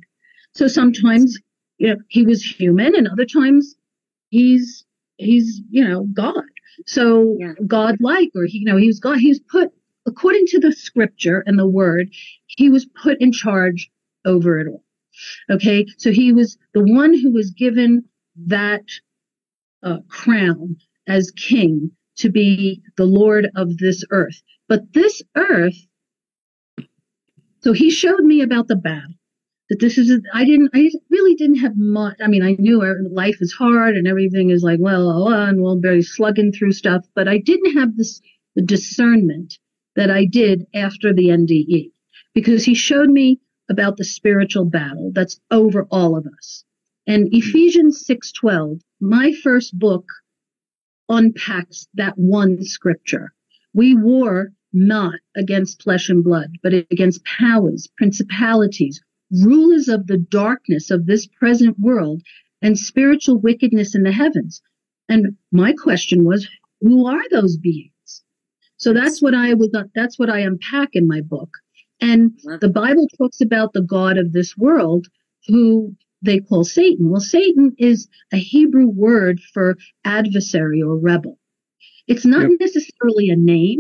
So 0.56 0.68
sometimes 0.68 1.38
you 1.78 1.90
know 1.90 1.98
he 2.08 2.24
was 2.24 2.42
human, 2.42 2.96
and 2.96 3.06
other 3.06 3.26
times 3.26 3.76
he's 4.30 4.86
he's 5.20 5.62
you 5.70 5.88
know 5.88 6.06
God. 6.14 6.44
So 6.86 7.36
yeah. 7.40 7.54
God-like, 7.68 8.32
or 8.36 8.46
he 8.46 8.60
you 8.60 8.66
know 8.66 8.78
he 8.78 8.88
was 8.88 9.00
God. 9.00 9.20
He 9.20 9.30
was 9.30 9.42
put 9.52 9.72
according 10.08 10.46
to 10.48 10.60
the 10.60 10.72
Scripture 10.72 11.44
and 11.46 11.60
the 11.60 11.68
Word. 11.68 12.10
He 12.48 12.70
was 12.70 12.86
put 12.86 13.22
in 13.22 13.32
charge 13.32 13.92
over 14.26 14.60
it 14.60 14.68
all. 14.68 14.84
Okay, 15.52 15.86
so 15.98 16.12
he 16.12 16.32
was 16.32 16.58
the 16.74 16.84
one 16.84 17.14
who 17.14 17.32
was 17.32 17.52
given 17.52 18.06
that 18.48 18.86
uh, 19.84 19.98
crown 20.08 20.78
as 21.08 21.32
king 21.32 21.92
to 22.18 22.30
be 22.30 22.82
the 22.98 23.06
Lord 23.06 23.50
of 23.56 23.78
this 23.78 24.04
earth. 24.12 24.42
But 24.68 24.94
this 24.94 25.22
earth, 25.36 25.76
so 27.62 27.74
he 27.74 27.90
showed 27.90 28.24
me 28.24 28.42
about 28.42 28.68
the 28.68 28.76
battle. 28.76 29.19
That 29.70 29.80
this 29.80 29.98
is, 29.98 30.12
I 30.34 30.46
didn't, 30.46 30.72
I 30.74 30.90
really 31.12 31.36
didn't 31.36 31.60
have 31.60 31.78
much. 31.78 32.18
I 32.24 32.28
mean, 32.28 32.44
I 32.44 32.56
knew 32.58 32.82
er, 32.82 33.00
life 33.12 33.38
is 33.40 33.54
hard 33.54 33.96
and 33.96 34.08
everything 34.08 34.50
is 34.50 34.64
like, 34.64 34.80
well, 34.82 35.10
oh, 35.10 35.28
oh, 35.28 35.48
and 35.48 35.62
we'll 35.62 35.80
be 35.80 36.02
slugging 36.02 36.52
through 36.52 36.72
stuff, 36.72 37.06
but 37.14 37.28
I 37.28 37.38
didn't 37.38 37.78
have 37.78 37.96
this, 37.96 38.20
the 38.56 38.64
discernment 38.64 39.60
that 39.96 40.10
I 40.10 40.26
did 40.26 40.66
after 40.74 41.14
the 41.14 41.28
NDE 41.28 41.92
because 42.34 42.64
he 42.64 42.74
showed 42.74 43.10
me 43.10 43.40
about 43.70 43.98
the 43.98 44.06
spiritual 44.06 44.66
battle 44.66 45.12
that's 45.14 45.40
over 45.52 45.86
all 45.92 46.18
of 46.18 46.26
us. 46.26 46.64
And 47.06 47.24
hmm. 47.24 47.36
Ephesians 47.36 48.06
6:12, 48.08 48.82
my 49.00 49.32
first 49.32 49.78
book 49.78 50.06
unpacks 51.10 51.88
that 51.96 52.18
one 52.18 52.64
scripture. 52.64 53.34
We 53.74 53.96
war 53.96 54.54
not 54.72 55.16
against 55.36 55.84
flesh 55.84 56.10
and 56.10 56.24
blood, 56.24 56.52
but 56.62 56.74
against 56.74 57.26
powers, 57.26 57.88
principalities, 57.98 59.02
rulers 59.32 59.88
of 59.88 60.08
the 60.08 60.18
darkness 60.18 60.92
of 60.92 61.06
this 61.06 61.28
present 61.28 61.78
world, 61.80 62.22
and 62.62 62.78
spiritual 62.78 63.40
wickedness 63.40 63.96
in 63.96 64.04
the 64.04 64.12
heavens. 64.12 64.62
And 65.08 65.38
my 65.52 65.74
question 65.74 66.26
was, 66.26 66.48
who 66.82 67.08
are 67.08 67.24
those 67.32 67.58
beings? 67.58 67.92
So 68.78 68.94
that's 68.94 69.22
what 69.22 69.34
I 69.34 69.54
was, 69.54 69.70
that's 69.96 70.20
what 70.20 70.30
I 70.30 70.40
unpack 70.40 70.90
in 70.94 71.08
my 71.08 71.22
book. 71.22 71.50
And 72.02 72.32
the 72.62 72.70
Bible 72.70 73.08
talks 73.18 73.42
about 73.42 73.74
the 73.74 73.82
God 73.82 74.18
of 74.18 74.32
this 74.32 74.56
world 74.58 75.08
who 75.48 75.96
they 76.22 76.40
call 76.40 76.64
Satan. 76.64 77.10
Well, 77.10 77.22
Satan 77.22 77.74
is 77.78 78.08
a 78.32 78.38
Hebrew 78.38 78.88
word 78.88 79.40
for 79.54 79.78
adversary 80.06 80.82
or 80.82 80.98
rebel. 80.98 81.38
It's 82.08 82.26
not 82.26 82.50
yep. 82.50 82.60
necessarily 82.60 83.30
a 83.30 83.36
name, 83.36 83.80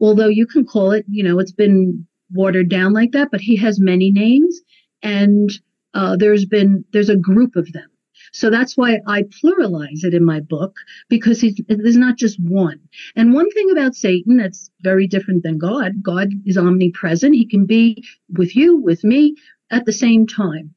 although 0.00 0.28
you 0.28 0.46
can 0.46 0.66
call 0.66 0.92
it, 0.92 1.04
you 1.08 1.22
know, 1.22 1.38
it's 1.38 1.52
been 1.52 2.06
watered 2.32 2.68
down 2.68 2.92
like 2.92 3.12
that, 3.12 3.30
but 3.30 3.40
he 3.40 3.56
has 3.56 3.80
many 3.80 4.10
names 4.10 4.60
and 5.02 5.50
uh, 5.94 6.16
there's 6.16 6.44
been, 6.44 6.84
there's 6.92 7.08
a 7.08 7.16
group 7.16 7.56
of 7.56 7.72
them. 7.72 7.88
So 8.32 8.50
that's 8.50 8.76
why 8.76 9.00
I 9.06 9.22
pluralize 9.22 10.04
it 10.04 10.14
in 10.14 10.24
my 10.24 10.40
book 10.40 10.76
because 11.08 11.40
he's 11.40 11.60
there's 11.68 11.96
not 11.96 12.18
just 12.18 12.38
one. 12.40 12.80
And 13.14 13.34
one 13.34 13.50
thing 13.50 13.70
about 13.70 13.94
Satan 13.94 14.36
that's 14.36 14.70
very 14.80 15.06
different 15.06 15.42
than 15.42 15.58
God, 15.58 16.02
God 16.02 16.28
is 16.44 16.58
omnipresent. 16.58 17.34
He 17.34 17.46
can 17.46 17.66
be 17.66 18.04
with 18.36 18.56
you, 18.56 18.76
with 18.76 19.04
me 19.04 19.36
at 19.70 19.84
the 19.84 19.92
same 19.92 20.26
time. 20.26 20.74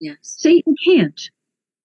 Yes. 0.00 0.18
Satan 0.22 0.74
can't. 0.84 1.20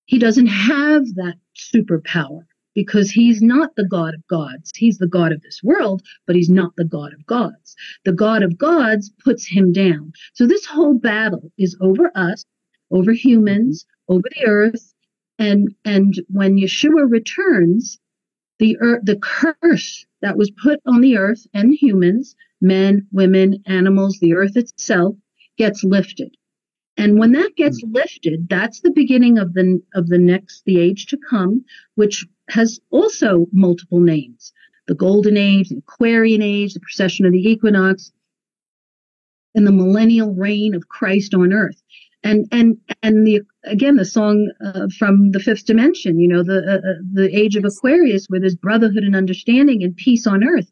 He 0.05 0.19
doesn't 0.19 0.47
have 0.47 1.03
that 1.15 1.35
superpower 1.55 2.45
because 2.75 3.09
he's 3.09 3.41
not 3.41 3.75
the 3.75 3.87
God 3.87 4.13
of 4.13 4.27
gods. 4.27 4.71
He's 4.75 4.97
the 4.97 5.07
God 5.07 5.31
of 5.31 5.41
this 5.41 5.61
world, 5.63 6.03
but 6.27 6.35
he's 6.35 6.49
not 6.49 6.73
the 6.75 6.85
God 6.85 7.13
of 7.13 7.25
gods. 7.25 7.75
The 8.03 8.11
God 8.11 8.43
of 8.43 8.57
gods 8.57 9.11
puts 9.23 9.47
him 9.47 9.71
down. 9.71 10.11
So 10.33 10.45
this 10.45 10.65
whole 10.65 10.99
battle 10.99 11.51
is 11.57 11.75
over 11.81 12.11
us, 12.15 12.45
over 12.91 13.13
humans, 13.13 13.85
over 14.09 14.27
the 14.35 14.45
earth. 14.45 14.93
And, 15.39 15.73
and 15.85 16.13
when 16.27 16.57
Yeshua 16.57 17.09
returns, 17.09 17.99
the 18.59 18.77
earth, 18.79 19.01
the 19.03 19.17
curse 19.17 20.05
that 20.21 20.37
was 20.37 20.51
put 20.51 20.79
on 20.85 21.01
the 21.01 21.17
earth 21.17 21.47
and 21.53 21.73
humans, 21.73 22.35
men, 22.61 23.07
women, 23.11 23.63
animals, 23.65 24.19
the 24.19 24.33
earth 24.33 24.55
itself 24.55 25.15
gets 25.57 25.83
lifted. 25.83 26.35
And 26.97 27.19
when 27.19 27.33
that 27.33 27.55
gets 27.57 27.81
hmm. 27.81 27.91
lifted, 27.91 28.47
that's 28.49 28.81
the 28.81 28.91
beginning 28.91 29.37
of 29.37 29.53
the 29.53 29.81
of 29.93 30.07
the 30.07 30.17
next 30.17 30.63
the 30.65 30.79
age 30.79 31.07
to 31.07 31.17
come, 31.29 31.65
which 31.95 32.25
has 32.49 32.79
also 32.91 33.47
multiple 33.51 33.99
names. 33.99 34.53
The 34.87 34.95
golden 34.95 35.35
age, 35.37 35.69
the 35.69 35.77
Aquarian 35.77 36.41
age, 36.41 36.73
the 36.73 36.79
Precession 36.79 37.25
of 37.25 37.31
the 37.31 37.49
equinox, 37.49 38.11
and 39.55 39.65
the 39.65 39.71
millennial 39.71 40.33
reign 40.33 40.75
of 40.75 40.89
Christ 40.89 41.33
on 41.33 41.53
earth. 41.53 41.81
And 42.23 42.47
and 42.51 42.77
and 43.03 43.25
the 43.25 43.41
again 43.63 43.95
the 43.97 44.05
song 44.05 44.51
uh, 44.63 44.87
from 44.97 45.31
the 45.31 45.39
fifth 45.39 45.65
dimension, 45.65 46.19
you 46.19 46.27
know, 46.27 46.43
the 46.43 46.57
uh, 46.57 46.77
uh 46.77 46.93
the 47.13 47.35
age 47.35 47.55
of 47.55 47.65
Aquarius, 47.65 48.25
where 48.27 48.39
there's 48.39 48.55
brotherhood 48.55 49.03
and 49.03 49.15
understanding 49.15 49.83
and 49.83 49.95
peace 49.95 50.25
on 50.27 50.43
earth. 50.43 50.71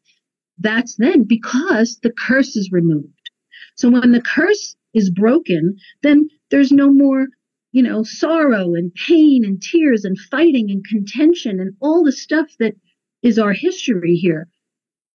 That's 0.58 0.96
then 0.96 1.24
because 1.24 2.00
the 2.02 2.12
curse 2.12 2.56
is 2.56 2.72
removed. 2.72 3.30
So 3.76 3.90
when 3.90 4.12
the 4.12 4.22
curse 4.22 4.76
is 4.94 5.10
broken, 5.10 5.78
then 6.02 6.30
there's 6.52 6.72
no 6.72 6.92
more, 6.92 7.28
you 7.74 7.82
know, 7.82 8.04
sorrow 8.04 8.76
and 8.76 8.94
pain 8.94 9.44
and 9.44 9.62
tears 9.62 10.06
and 10.06 10.18
fighting 10.32 10.70
and 10.70 10.86
contention 10.86 11.60
and 11.60 11.76
all 11.82 12.04
the 12.04 12.12
stuff 12.12 12.46
that 12.60 12.76
is 13.24 13.40
our 13.40 13.52
history 13.52 14.16
here 14.16 14.48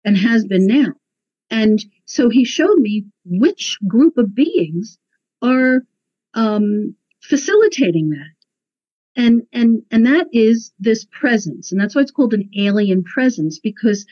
and 0.04 0.18
has 0.18 0.44
been 0.44 0.66
now. 0.66 0.94
And 1.52 1.80
so 2.06 2.30
he 2.30 2.44
showed 2.44 2.80
me 2.80 3.06
which 3.24 3.78
group 3.88 4.18
of 4.18 4.34
beings 4.34 4.98
are 5.42 5.84
um, 6.34 6.96
facilitating 7.22 8.10
that. 8.10 8.34
And, 9.16 9.44
and, 9.54 9.84
and 9.92 10.06
that 10.08 10.28
is 10.34 10.74
this 10.80 11.06
presence. 11.06 11.72
And 11.72 11.80
that's 11.80 11.96
why 11.96 12.02
it's 12.02 12.12
called 12.12 12.34
an 12.34 12.50
alien 12.58 13.04
presence 13.04 13.60
because 13.60 14.06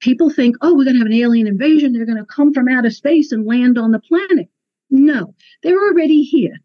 people 0.00 0.30
think, 0.30 0.56
oh, 0.62 0.74
we're 0.74 0.84
going 0.84 0.94
to 0.94 1.00
have 1.00 1.06
an 1.06 1.12
alien 1.12 1.46
invasion. 1.46 1.92
They're 1.92 2.06
going 2.06 2.18
to 2.18 2.24
come 2.24 2.54
from 2.54 2.68
outer 2.68 2.90
space 2.90 3.30
and 3.30 3.46
land 3.46 3.76
on 3.76 3.90
the 3.90 4.00
planet. 4.00 4.48
No, 4.88 5.34
they're 5.62 5.78
already 5.78 6.22
here. 6.22 6.56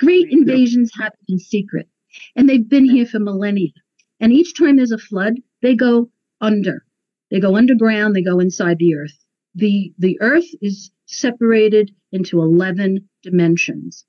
Great 0.00 0.28
invasions 0.30 0.90
happen 0.98 1.20
in 1.28 1.38
secret, 1.38 1.86
and 2.34 2.48
they've 2.48 2.68
been 2.68 2.86
here 2.86 3.06
for 3.06 3.20
millennia. 3.20 3.70
And 4.18 4.32
each 4.32 4.56
time 4.56 4.76
there's 4.76 4.92
a 4.92 4.98
flood, 4.98 5.34
they 5.62 5.74
go 5.74 6.10
under. 6.40 6.84
They 7.30 7.38
go 7.38 7.54
underground, 7.54 8.16
they 8.16 8.22
go 8.22 8.40
inside 8.40 8.78
the 8.78 8.94
earth. 8.96 9.24
The, 9.54 9.92
the 9.98 10.18
earth 10.20 10.48
is 10.60 10.90
separated 11.06 11.94
into 12.12 12.40
11 12.40 13.08
dimensions. 13.22 14.04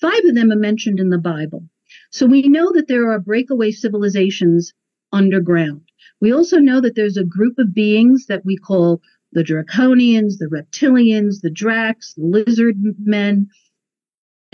Five 0.00 0.24
of 0.24 0.34
them 0.34 0.50
are 0.50 0.56
mentioned 0.56 0.98
in 0.98 1.10
the 1.10 1.18
Bible. 1.18 1.68
So 2.10 2.26
we 2.26 2.42
know 2.42 2.72
that 2.72 2.88
there 2.88 3.10
are 3.10 3.20
breakaway 3.20 3.70
civilizations 3.70 4.72
underground. 5.12 5.82
We 6.20 6.32
also 6.32 6.58
know 6.58 6.80
that 6.80 6.94
there's 6.94 7.16
a 7.16 7.24
group 7.24 7.58
of 7.58 7.74
beings 7.74 8.26
that 8.26 8.44
we 8.44 8.56
call 8.56 9.02
the 9.32 9.44
draconians, 9.44 10.38
the 10.38 10.46
reptilians, 10.46 11.40
the 11.42 11.50
dracs, 11.50 12.14
the 12.14 12.24
lizard 12.24 12.76
men. 12.98 13.48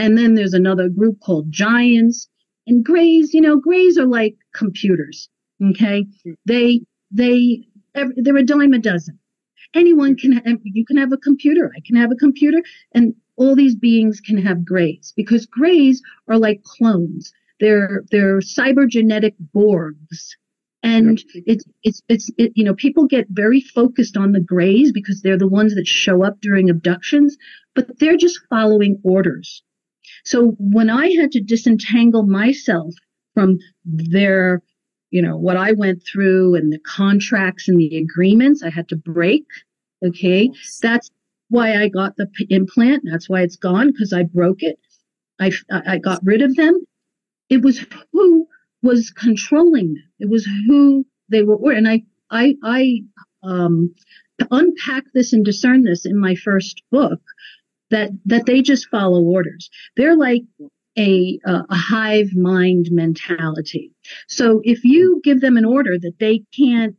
And 0.00 0.16
then 0.16 0.34
there's 0.34 0.54
another 0.54 0.88
group 0.88 1.20
called 1.20 1.52
giants 1.52 2.26
and 2.66 2.82
grays. 2.82 3.34
You 3.34 3.42
know, 3.42 3.58
grays 3.58 3.98
are 3.98 4.06
like 4.06 4.34
computers. 4.54 5.28
Okay. 5.62 6.06
They, 6.46 6.80
they, 7.10 7.66
they're 7.92 8.38
a 8.38 8.42
dime 8.42 8.72
a 8.72 8.78
dozen. 8.78 9.18
Anyone 9.74 10.16
can, 10.16 10.32
have, 10.32 10.58
you 10.64 10.86
can 10.86 10.96
have 10.96 11.12
a 11.12 11.18
computer. 11.18 11.70
I 11.76 11.80
can 11.86 11.96
have 11.96 12.10
a 12.10 12.16
computer 12.16 12.62
and 12.92 13.14
all 13.36 13.54
these 13.54 13.76
beings 13.76 14.20
can 14.20 14.38
have 14.38 14.64
grays 14.64 15.12
because 15.14 15.44
grays 15.44 16.00
are 16.28 16.38
like 16.38 16.62
clones. 16.62 17.30
They're, 17.60 18.04
they're 18.10 18.38
cybergenetic 18.38 19.34
Borgs 19.54 20.30
and 20.82 21.22
it's, 21.34 21.64
it's, 21.82 22.02
it's, 22.08 22.30
it, 22.38 22.52
you 22.54 22.64
know, 22.64 22.74
people 22.74 23.04
get 23.04 23.26
very 23.28 23.60
focused 23.60 24.16
on 24.16 24.32
the 24.32 24.40
grays 24.40 24.92
because 24.92 25.20
they're 25.20 25.36
the 25.36 25.46
ones 25.46 25.74
that 25.74 25.86
show 25.86 26.24
up 26.24 26.40
during 26.40 26.70
abductions, 26.70 27.36
but 27.74 27.98
they're 27.98 28.16
just 28.16 28.40
following 28.48 28.98
orders. 29.04 29.62
So 30.24 30.56
when 30.58 30.90
I 30.90 31.10
had 31.12 31.32
to 31.32 31.40
disentangle 31.40 32.24
myself 32.24 32.94
from 33.34 33.58
their, 33.84 34.62
you 35.10 35.22
know, 35.22 35.36
what 35.36 35.56
I 35.56 35.72
went 35.72 36.02
through 36.10 36.54
and 36.54 36.72
the 36.72 36.80
contracts 36.80 37.68
and 37.68 37.78
the 37.78 37.96
agreements 37.96 38.62
I 38.62 38.70
had 38.70 38.88
to 38.88 38.96
break. 38.96 39.44
Okay. 40.06 40.50
That's 40.82 41.10
why 41.48 41.82
I 41.82 41.88
got 41.88 42.16
the 42.16 42.28
implant. 42.48 43.02
That's 43.10 43.28
why 43.28 43.42
it's 43.42 43.56
gone 43.56 43.88
because 43.88 44.12
I 44.12 44.22
broke 44.22 44.62
it. 44.62 44.78
I, 45.40 45.52
I 45.70 45.98
got 45.98 46.20
rid 46.22 46.42
of 46.42 46.54
them. 46.56 46.84
It 47.48 47.62
was 47.62 47.84
who 48.12 48.46
was 48.82 49.10
controlling 49.10 49.94
them. 49.94 50.04
It 50.20 50.30
was 50.30 50.46
who 50.66 51.06
they 51.28 51.42
were. 51.42 51.72
And 51.72 51.88
I, 51.88 52.02
I, 52.30 52.56
I, 52.62 53.00
um, 53.42 53.94
unpack 54.50 55.04
this 55.12 55.32
and 55.32 55.44
discern 55.44 55.82
this 55.82 56.06
in 56.06 56.18
my 56.18 56.34
first 56.34 56.82
book 56.90 57.20
that, 57.90 58.10
that 58.24 58.46
they 58.46 58.62
just 58.62 58.88
follow 58.88 59.22
orders. 59.22 59.70
They're 59.96 60.16
like 60.16 60.42
a, 60.98 61.38
a 61.46 61.74
hive 61.74 62.34
mind 62.34 62.88
mentality. 62.90 63.92
So 64.28 64.60
if 64.64 64.84
you 64.84 65.20
give 65.24 65.40
them 65.40 65.56
an 65.56 65.64
order 65.64 65.98
that 65.98 66.18
they 66.18 66.42
can't, 66.56 66.96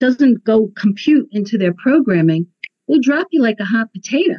doesn't 0.00 0.44
go 0.44 0.70
compute 0.76 1.28
into 1.30 1.58
their 1.58 1.74
programming, 1.74 2.46
they 2.88 2.98
drop 2.98 3.26
you 3.30 3.42
like 3.42 3.60
a 3.60 3.64
hot 3.64 3.92
potato 3.92 4.36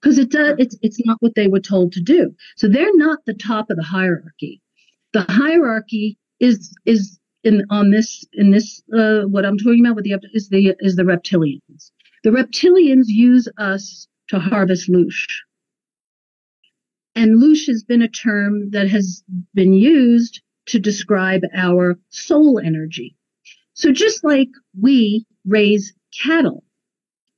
because 0.00 0.18
it 0.18 0.30
does, 0.30 0.54
it's, 0.58 0.76
it's 0.82 1.04
not 1.04 1.18
what 1.20 1.34
they 1.34 1.48
were 1.48 1.60
told 1.60 1.92
to 1.92 2.00
do. 2.00 2.32
So 2.56 2.68
they're 2.68 2.96
not 2.96 3.18
the 3.26 3.34
top 3.34 3.70
of 3.70 3.76
the 3.76 3.82
hierarchy 3.82 4.62
the 5.12 5.22
hierarchy 5.28 6.16
is 6.38 6.74
is 6.86 7.18
in 7.44 7.64
on 7.70 7.90
this 7.90 8.24
in 8.32 8.50
this 8.50 8.82
uh, 8.96 9.22
what 9.22 9.44
I'm 9.44 9.58
talking 9.58 9.84
about 9.84 9.96
with 9.96 10.04
the 10.04 10.18
is 10.32 10.48
the 10.48 10.74
is 10.80 10.96
the 10.96 11.02
reptilians. 11.02 11.90
The 12.22 12.30
reptilians 12.30 13.06
use 13.06 13.48
us 13.58 14.06
to 14.30 14.38
harvest 14.38 14.88
loosh. 14.88 15.26
And 17.14 17.42
loosh 17.42 17.66
has 17.66 17.82
been 17.82 18.02
a 18.02 18.08
term 18.08 18.70
that 18.70 18.88
has 18.88 19.22
been 19.54 19.72
used 19.72 20.40
to 20.66 20.78
describe 20.78 21.42
our 21.54 21.98
soul 22.10 22.60
energy. 22.64 23.16
So 23.74 23.90
just 23.92 24.22
like 24.24 24.48
we 24.80 25.26
raise 25.44 25.92
cattle, 26.22 26.64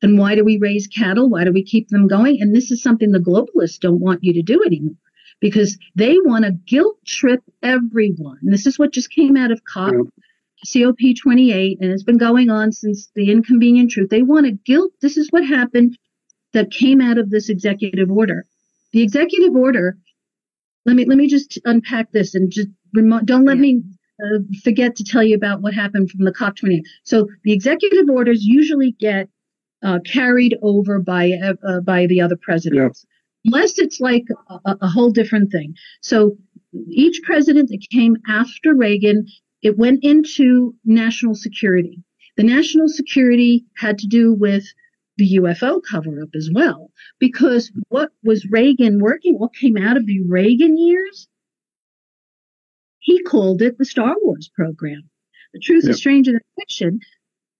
and 0.02 0.18
why 0.18 0.34
do 0.34 0.44
we 0.44 0.58
raise 0.58 0.86
cattle? 0.86 1.30
Why 1.30 1.44
do 1.44 1.52
we 1.52 1.64
keep 1.64 1.88
them 1.88 2.08
going? 2.08 2.38
And 2.40 2.54
this 2.54 2.70
is 2.70 2.82
something 2.82 3.12
the 3.12 3.18
globalists 3.18 3.78
don't 3.78 4.00
want 4.00 4.22
you 4.22 4.34
to 4.34 4.42
do 4.42 4.62
anymore 4.64 4.96
because 5.40 5.78
they 5.94 6.16
want 6.24 6.44
to 6.44 6.52
guilt 6.52 6.98
trip 7.06 7.40
everyone. 7.62 8.38
And 8.42 8.52
this 8.52 8.66
is 8.66 8.78
what 8.78 8.92
just 8.92 9.10
came 9.10 9.36
out 9.36 9.50
of 9.50 9.64
COP, 9.64 9.94
yeah. 9.94 10.84
COP 10.84 10.98
28, 11.22 11.78
and 11.80 11.90
it's 11.90 12.02
been 12.02 12.18
going 12.18 12.50
on 12.50 12.72
since 12.72 13.10
the 13.14 13.30
inconvenient 13.30 13.92
truth. 13.92 14.10
They 14.10 14.22
want 14.22 14.46
to 14.46 14.52
guilt. 14.52 14.92
This 15.00 15.16
is 15.16 15.28
what 15.30 15.46
happened 15.46 15.96
that 16.52 16.70
came 16.70 17.00
out 17.00 17.18
of 17.18 17.30
this 17.30 17.48
executive 17.48 18.10
order. 18.10 18.44
The 18.92 19.02
executive 19.02 19.54
order. 19.54 19.96
Let 20.84 20.96
me 20.96 21.04
let 21.04 21.16
me 21.16 21.28
just 21.28 21.58
unpack 21.64 22.12
this 22.12 22.34
and 22.34 22.50
just 22.50 22.68
don't 22.94 23.44
let 23.44 23.56
yeah. 23.56 23.62
me 23.62 23.82
uh, 24.22 24.38
forget 24.64 24.96
to 24.96 25.04
tell 25.04 25.22
you 25.22 25.36
about 25.36 25.62
what 25.62 25.74
happened 25.74 26.10
from 26.10 26.24
the 26.24 26.32
COP 26.32 26.56
28. 26.56 26.84
So 27.04 27.28
the 27.44 27.52
executive 27.52 28.10
orders 28.10 28.44
usually 28.44 28.92
get 28.98 29.28
uh, 29.82 30.00
carried 30.04 30.56
over 30.62 30.98
by 30.98 31.32
uh, 31.32 31.80
by 31.80 32.06
the 32.06 32.20
other 32.20 32.36
presidents 32.36 33.06
unless 33.44 33.78
it's 33.78 34.00
like 34.00 34.24
a, 34.64 34.76
a 34.80 34.88
whole 34.88 35.10
different 35.10 35.50
thing. 35.50 35.74
So 36.00 36.36
each 36.88 37.20
president 37.22 37.68
that 37.70 37.86
came 37.90 38.16
after 38.28 38.74
Reagan, 38.74 39.26
it 39.62 39.78
went 39.78 40.02
into 40.02 40.74
national 40.84 41.34
security. 41.34 42.02
The 42.36 42.44
national 42.44 42.88
security 42.88 43.64
had 43.76 43.98
to 43.98 44.06
do 44.06 44.32
with 44.32 44.64
the 45.16 45.38
UFO 45.38 45.80
cover 45.82 46.22
up 46.22 46.30
as 46.34 46.50
well, 46.52 46.90
because 47.18 47.70
what 47.88 48.10
was 48.22 48.46
Reagan 48.50 48.98
working? 48.98 49.38
What 49.38 49.54
came 49.54 49.76
out 49.76 49.96
of 49.96 50.06
the 50.06 50.20
Reagan 50.26 50.76
years? 50.78 51.28
He 52.98 53.22
called 53.22 53.62
it 53.62 53.78
the 53.78 53.84
Star 53.84 54.14
Wars 54.22 54.50
program. 54.54 55.10
The 55.52 55.60
truth 55.60 55.84
yep. 55.84 55.90
is 55.90 55.98
stranger 55.98 56.32
than 56.32 56.40
fiction. 56.58 57.00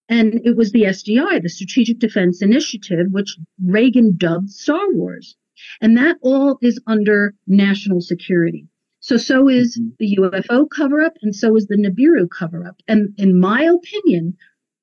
And 0.09 0.41
it 0.45 0.57
was 0.57 0.73
the 0.73 0.83
SDI, 0.83 1.43
the 1.43 1.49
Strategic 1.49 1.99
Defense 1.99 2.43
Initiative, 2.43 3.07
which 3.11 3.37
Reagan 3.65 4.17
dubbed 4.17 4.51
Star 4.51 4.93
Wars. 4.93 5.37
And 5.81 5.97
that 5.97 6.17
all 6.23 6.59
is 6.61 6.81
under 6.87 7.35
national 7.47 8.01
security. 8.01 8.67
So, 9.01 9.17
so 9.17 9.49
is 9.49 9.79
mm-hmm. 9.79 9.91
the 9.99 10.19
UFO 10.21 10.69
cover 10.69 11.01
up 11.01 11.15
and 11.23 11.35
so 11.35 11.57
is 11.57 11.67
the 11.67 11.77
Nibiru 11.77 12.29
cover 12.31 12.65
up. 12.65 12.77
And 12.87 13.15
in 13.19 13.39
my 13.39 13.63
opinion, 13.63 14.37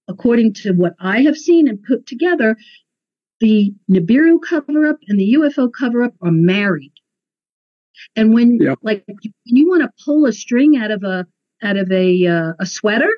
according 0.10 0.54
to 0.54 0.72
what 0.74 0.94
I 1.00 1.22
have 1.22 1.38
seen 1.38 1.70
and 1.70 1.82
put 1.82 2.06
together, 2.06 2.58
the 3.40 3.74
Nibiru 3.90 4.40
cover 4.42 4.88
up 4.88 4.98
and 5.08 5.20
the 5.20 5.34
UFO 5.36 5.70
cover 5.72 6.04
up 6.04 6.14
are 6.22 6.32
married. 6.32 6.92
And 8.16 8.34
when, 8.34 8.60
like, 8.82 9.04
when 9.08 9.18
you 9.46 9.70
want 9.70 9.84
to 9.84 10.04
pull 10.04 10.26
a 10.26 10.34
string 10.34 10.76
out 10.78 10.92
of 10.92 11.04
a, 11.04 11.26
out 11.62 11.78
of 11.78 11.92
a, 11.92 12.28
uh, 12.28 12.54
a 12.60 12.66
sweater, 12.66 13.12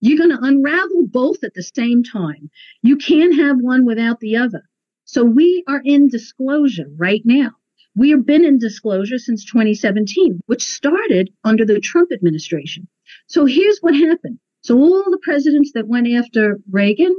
you're 0.00 0.18
going 0.18 0.30
to 0.30 0.44
unravel 0.44 1.06
both 1.06 1.42
at 1.42 1.54
the 1.54 1.62
same 1.62 2.04
time. 2.04 2.50
You 2.82 2.96
can't 2.96 3.34
have 3.36 3.56
one 3.58 3.84
without 3.84 4.20
the 4.20 4.36
other. 4.36 4.62
So 5.04 5.24
we 5.24 5.64
are 5.68 5.80
in 5.84 6.08
disclosure 6.08 6.86
right 6.96 7.22
now. 7.24 7.52
We 7.94 8.10
have 8.10 8.26
been 8.26 8.44
in 8.44 8.58
disclosure 8.58 9.18
since 9.18 9.44
2017, 9.44 10.40
which 10.46 10.62
started 10.62 11.30
under 11.44 11.64
the 11.64 11.80
Trump 11.80 12.12
administration. 12.12 12.88
So 13.26 13.46
here's 13.46 13.78
what 13.78 13.94
happened. 13.94 14.38
So 14.66 14.76
all 14.80 15.04
the 15.12 15.20
presidents 15.22 15.70
that 15.74 15.86
went 15.86 16.08
after 16.08 16.58
Reagan, 16.68 17.14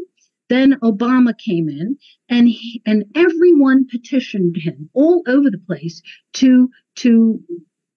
then 0.49 0.73
Obama 0.83 1.31
came 1.37 1.69
in 1.69 1.97
and 2.27 2.49
he, 2.49 2.81
and 2.85 3.05
everyone 3.15 3.87
petitioned 3.87 4.57
him 4.57 4.89
all 4.93 5.23
over 5.27 5.49
the 5.49 5.63
place 5.65 6.01
to 6.33 6.69
to 6.95 7.41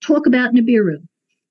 talk 0.01 0.26
about 0.28 0.55
Nibiru. 0.55 1.05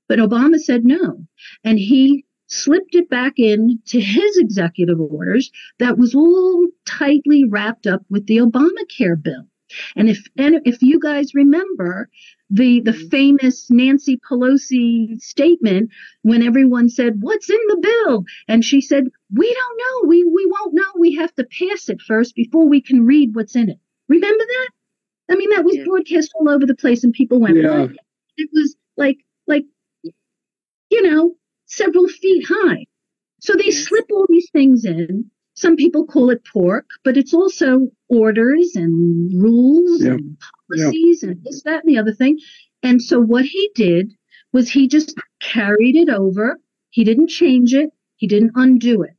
But 0.08 0.20
Obama 0.20 0.60
said 0.60 0.86
no. 0.86 1.26
And 1.66 1.78
he 1.78 2.24
slipped 2.48 2.96
it 2.96 3.10
back 3.10 3.34
in 3.38 3.80
to 3.88 4.00
his 4.00 4.38
executive 4.38 5.02
orders 5.02 5.52
that 5.80 5.98
was 5.98 6.16
all 6.16 6.68
tightly 6.86 7.44
wrapped 7.44 7.86
up 7.86 8.04
with 8.10 8.28
the 8.28 8.38
Obamacare 8.38 9.22
bill. 9.22 9.46
And 9.98 10.10
if 10.10 10.26
and 10.38 10.62
if 10.64 10.82
you 10.82 11.02
guys 11.02 11.36
remember 11.36 12.10
the 12.50 12.82
the 12.82 12.92
mm-hmm. 12.92 13.08
famous 13.10 13.70
Nancy 13.70 14.18
Pelosi 14.18 15.20
statement 15.22 15.92
when 16.24 16.42
everyone 16.42 16.90
said, 16.90 17.22
"What's 17.22 17.50
in 17.50 17.60
the 17.68 17.78
bill?" 17.78 18.24
and 18.48 18.66
she 18.66 18.82
said, 18.82 19.06
"We 19.34 19.54
don't 19.54 19.78
know. 19.78 20.08
We 20.08 20.24
we 20.24 20.46
won't 20.46 20.74
know. 20.74 20.92
We 20.98 21.16
have 21.16 21.34
to 21.36 21.44
pass 21.46 21.90
it 21.90 22.02
first 22.02 22.36
before 22.36 22.68
we 22.68 22.82
can 22.82 23.06
read 23.06 23.36
what's 23.36 23.56
in 23.56 23.70
it." 23.70 23.80
Remember 24.08 24.44
that? 24.44 24.70
I 25.30 25.36
mean, 25.36 25.52
that 25.52 25.64
was 25.64 25.78
yeah. 25.78 25.84
broadcast 25.86 26.32
all 26.36 26.50
over 26.50 26.66
the 26.66 26.76
place, 26.76 27.04
and 27.04 27.14
people 27.14 27.40
went, 27.40 27.58
yeah. 27.58 27.82
What? 27.82 27.92
It 28.38 28.50
was 28.52 28.76
like 28.98 29.18
like 29.48 29.66
you 30.90 31.02
know 31.04 31.36
several 31.66 32.08
feet 32.08 32.46
high. 32.48 32.86
So 33.42 33.54
they 33.54 33.66
yes. 33.66 33.88
slip 33.88 34.06
all 34.12 34.26
these 34.28 34.50
things 34.52 34.86
in. 34.86 35.30
Some 35.54 35.76
people 35.76 36.06
call 36.06 36.30
it 36.30 36.42
pork, 36.46 36.86
but 37.04 37.18
it's 37.18 37.34
also 37.34 37.90
orders 38.08 38.76
and 38.76 39.32
rules 39.42 40.04
yeah. 40.04 40.14
and 40.14 40.38
policies 40.70 41.24
yeah. 41.24 41.30
and 41.30 41.44
this, 41.44 41.64
that, 41.64 41.84
and 41.84 41.94
the 41.94 42.00
other 42.00 42.14
thing. 42.14 42.40
And 42.84 43.02
so 43.02 43.20
what 43.20 43.46
he 43.46 43.72
did 43.76 44.14
was 44.54 44.70
he 44.70 44.88
just 44.88 45.16
carried 45.42 45.96
it 45.96 46.10
over. 46.10 46.60
He 46.90 47.04
didn't 47.04 47.28
change 47.28 47.74
it. 47.74 47.90
He 48.16 48.28
didn't 48.28 48.52
undo 48.56 49.04
it. 49.04 49.16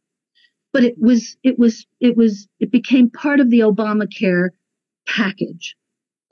But 0.72 0.84
it 0.84 0.96
was, 0.98 1.36
it 1.42 1.58
was, 1.58 1.86
it 2.00 2.16
was, 2.16 2.48
it 2.60 2.70
became 2.70 3.10
part 3.10 3.40
of 3.40 3.50
the 3.50 3.60
Obamacare 3.60 4.50
package. 5.06 5.76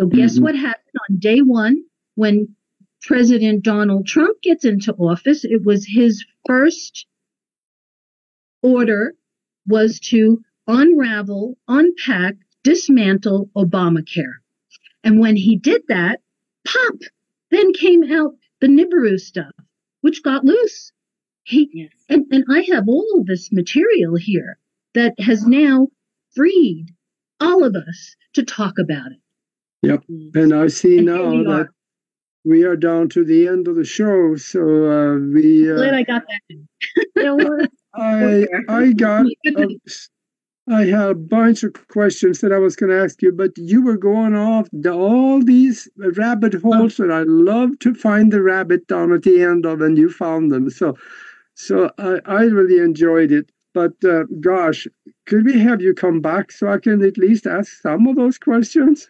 So 0.00 0.06
guess 0.06 0.34
mm-hmm. 0.34 0.44
what 0.44 0.54
happened 0.54 0.94
on 1.10 1.18
day 1.18 1.40
one 1.40 1.82
when 2.14 2.54
President 3.02 3.64
Donald 3.64 4.06
Trump 4.06 4.40
gets 4.42 4.64
into 4.64 4.92
office, 4.94 5.44
it 5.44 5.64
was 5.64 5.86
his 5.86 6.24
first 6.46 7.06
order 8.62 9.14
was 9.66 10.00
to 10.00 10.42
unravel, 10.66 11.56
unpack, 11.68 12.34
dismantle 12.64 13.50
Obamacare. 13.56 14.38
And 15.08 15.20
when 15.20 15.36
he 15.36 15.56
did 15.56 15.80
that, 15.88 16.20
pop, 16.66 16.96
then 17.50 17.72
came 17.72 18.12
out 18.12 18.34
the 18.60 18.66
Nibiru 18.66 19.18
stuff, 19.18 19.52
which 20.02 20.22
got 20.22 20.44
loose. 20.44 20.92
He, 21.44 21.70
yes. 21.72 21.92
and, 22.10 22.26
and 22.30 22.44
I 22.50 22.66
have 22.74 22.90
all 22.90 23.18
of 23.18 23.24
this 23.24 23.50
material 23.50 24.16
here 24.16 24.58
that 24.92 25.18
has 25.18 25.46
now 25.46 25.88
freed 26.36 26.88
all 27.40 27.64
of 27.64 27.74
us 27.74 28.16
to 28.34 28.42
talk 28.42 28.74
about 28.78 29.12
it. 29.12 29.20
Yep. 29.80 30.04
And 30.34 30.52
I 30.52 30.66
see 30.66 30.98
and 30.98 31.06
now 31.06 31.30
that 31.54 31.68
we 32.44 32.64
are 32.64 32.76
down 32.76 33.08
to 33.08 33.24
the 33.24 33.48
end 33.48 33.66
of 33.66 33.76
the 33.76 33.86
show. 33.86 34.36
So 34.36 34.60
uh, 34.60 35.16
we. 35.32 35.72
Uh, 35.72 35.76
Glad 35.76 35.94
I 35.94 36.02
got 36.02 36.24
that. 37.16 37.68
I 37.94 38.46
I 38.68 38.92
got. 38.92 39.24
A, 39.56 39.66
I 40.70 40.84
had 40.84 41.08
a 41.08 41.14
bunch 41.14 41.62
of 41.62 41.72
questions 41.88 42.40
that 42.40 42.52
I 42.52 42.58
was 42.58 42.76
going 42.76 42.90
to 42.90 43.02
ask 43.02 43.22
you, 43.22 43.32
but 43.32 43.56
you 43.56 43.82
were 43.82 43.96
going 43.96 44.34
off 44.34 44.68
the, 44.72 44.92
all 44.92 45.42
these 45.42 45.88
rabbit 45.96 46.54
holes, 46.54 46.98
and 46.98 47.12
I 47.12 47.22
love 47.22 47.78
to 47.80 47.94
find 47.94 48.30
the 48.32 48.42
rabbit 48.42 48.86
down 48.86 49.12
at 49.12 49.22
the 49.22 49.42
end 49.42 49.64
of, 49.64 49.80
and 49.80 49.96
you 49.96 50.10
found 50.10 50.50
them. 50.50 50.68
So, 50.68 50.94
so 51.54 51.90
I, 51.98 52.20
I 52.26 52.42
really 52.42 52.82
enjoyed 52.82 53.32
it. 53.32 53.50
But 53.72 53.92
uh, 54.04 54.24
gosh, 54.40 54.86
could 55.26 55.44
we 55.44 55.58
have 55.60 55.80
you 55.80 55.94
come 55.94 56.20
back 56.20 56.52
so 56.52 56.68
I 56.68 56.78
can 56.78 57.02
at 57.02 57.16
least 57.16 57.46
ask 57.46 57.80
some 57.80 58.06
of 58.06 58.16
those 58.16 58.38
questions? 58.38 59.08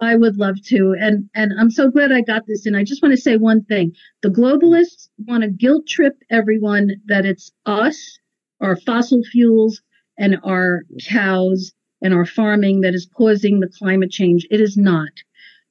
I 0.00 0.16
would 0.16 0.36
love 0.36 0.62
to. 0.66 0.94
And 0.98 1.28
and 1.34 1.52
I'm 1.58 1.70
so 1.70 1.90
glad 1.90 2.12
I 2.12 2.20
got 2.22 2.46
this 2.46 2.66
in. 2.66 2.74
I 2.74 2.84
just 2.84 3.02
want 3.02 3.14
to 3.14 3.20
say 3.20 3.36
one 3.36 3.64
thing. 3.64 3.92
The 4.22 4.30
globalists 4.30 5.08
want 5.26 5.42
to 5.42 5.50
guilt 5.50 5.86
trip 5.88 6.14
everyone 6.30 6.92
that 7.06 7.26
it's 7.26 7.50
us, 7.66 8.18
our 8.60 8.76
fossil 8.76 9.22
fuels, 9.24 9.82
and 10.18 10.38
our 10.44 10.82
cows 11.06 11.72
and 12.02 12.12
our 12.12 12.26
farming 12.26 12.80
that 12.82 12.94
is 12.94 13.08
causing 13.16 13.60
the 13.60 13.68
climate 13.68 14.10
change. 14.10 14.46
It 14.50 14.60
is 14.60 14.76
not. 14.76 15.10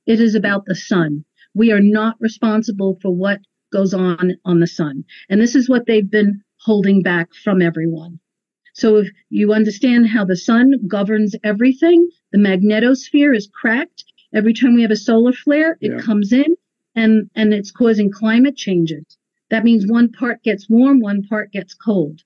It 0.05 0.19
is 0.19 0.35
about 0.35 0.65
the 0.65 0.75
sun. 0.75 1.25
We 1.53 1.71
are 1.71 1.81
not 1.81 2.15
responsible 2.19 2.97
for 3.01 3.13
what 3.13 3.39
goes 3.71 3.93
on 3.93 4.37
on 4.45 4.59
the 4.59 4.67
sun. 4.67 5.03
And 5.29 5.41
this 5.41 5.55
is 5.55 5.69
what 5.69 5.85
they've 5.85 6.09
been 6.09 6.41
holding 6.61 7.01
back 7.01 7.33
from 7.33 7.61
everyone. 7.61 8.19
So 8.73 8.97
if 8.97 9.09
you 9.29 9.53
understand 9.53 10.07
how 10.07 10.25
the 10.25 10.37
sun 10.37 10.73
governs 10.87 11.35
everything, 11.43 12.09
the 12.31 12.37
magnetosphere 12.37 13.35
is 13.35 13.49
cracked 13.53 14.03
Every 14.33 14.53
time 14.53 14.75
we 14.75 14.81
have 14.81 14.91
a 14.91 14.95
solar 14.95 15.31
flare, 15.31 15.77
it 15.79 15.91
yeah. 15.91 15.99
comes 15.99 16.33
in 16.33 16.55
and, 16.95 17.29
and 17.35 17.53
it's 17.53 17.71
causing 17.71 18.11
climate 18.11 18.57
changes. 18.57 19.05
That 19.49 19.63
means 19.63 19.87
one 19.87 20.11
part 20.11 20.43
gets 20.43 20.69
warm, 20.69 20.99
one 20.99 21.23
part 21.23 21.51
gets 21.51 21.73
cold. 21.73 22.21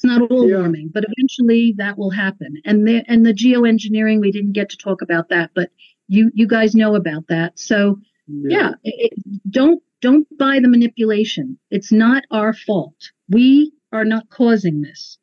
It's 0.00 0.04
not 0.06 0.30
all 0.30 0.48
yeah. 0.48 0.56
warming, 0.56 0.90
but 0.94 1.04
eventually 1.06 1.74
that 1.76 1.98
will 1.98 2.08
happen. 2.08 2.54
And 2.64 2.88
the, 2.88 3.04
and 3.06 3.26
the 3.26 3.34
geoengineering, 3.34 4.18
we 4.20 4.32
didn't 4.32 4.52
get 4.52 4.70
to 4.70 4.78
talk 4.78 5.02
about 5.02 5.28
that, 5.28 5.50
but 5.54 5.68
you, 6.08 6.30
you 6.32 6.46
guys 6.46 6.74
know 6.74 6.94
about 6.94 7.26
that. 7.28 7.58
So 7.58 8.00
yeah, 8.26 8.58
yeah 8.58 8.72
it, 8.82 9.12
don't, 9.50 9.82
don't 10.00 10.26
buy 10.38 10.58
the 10.60 10.68
manipulation. 10.70 11.58
It's 11.70 11.92
not 11.92 12.24
our 12.30 12.54
fault. 12.54 12.96
We 13.28 13.72
are 13.92 14.06
not 14.06 14.30
causing 14.30 14.80
this. 14.80 15.18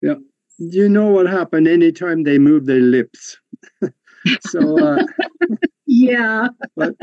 Yeah. 0.00 0.14
You 0.58 0.88
know 0.88 1.08
what 1.08 1.26
happened 1.26 1.66
anytime 1.66 2.22
they 2.22 2.38
move 2.38 2.66
their 2.66 2.80
lips. 2.80 3.36
so 4.42 4.78
uh, 4.78 5.04
yeah. 5.86 6.46
But, 6.76 6.94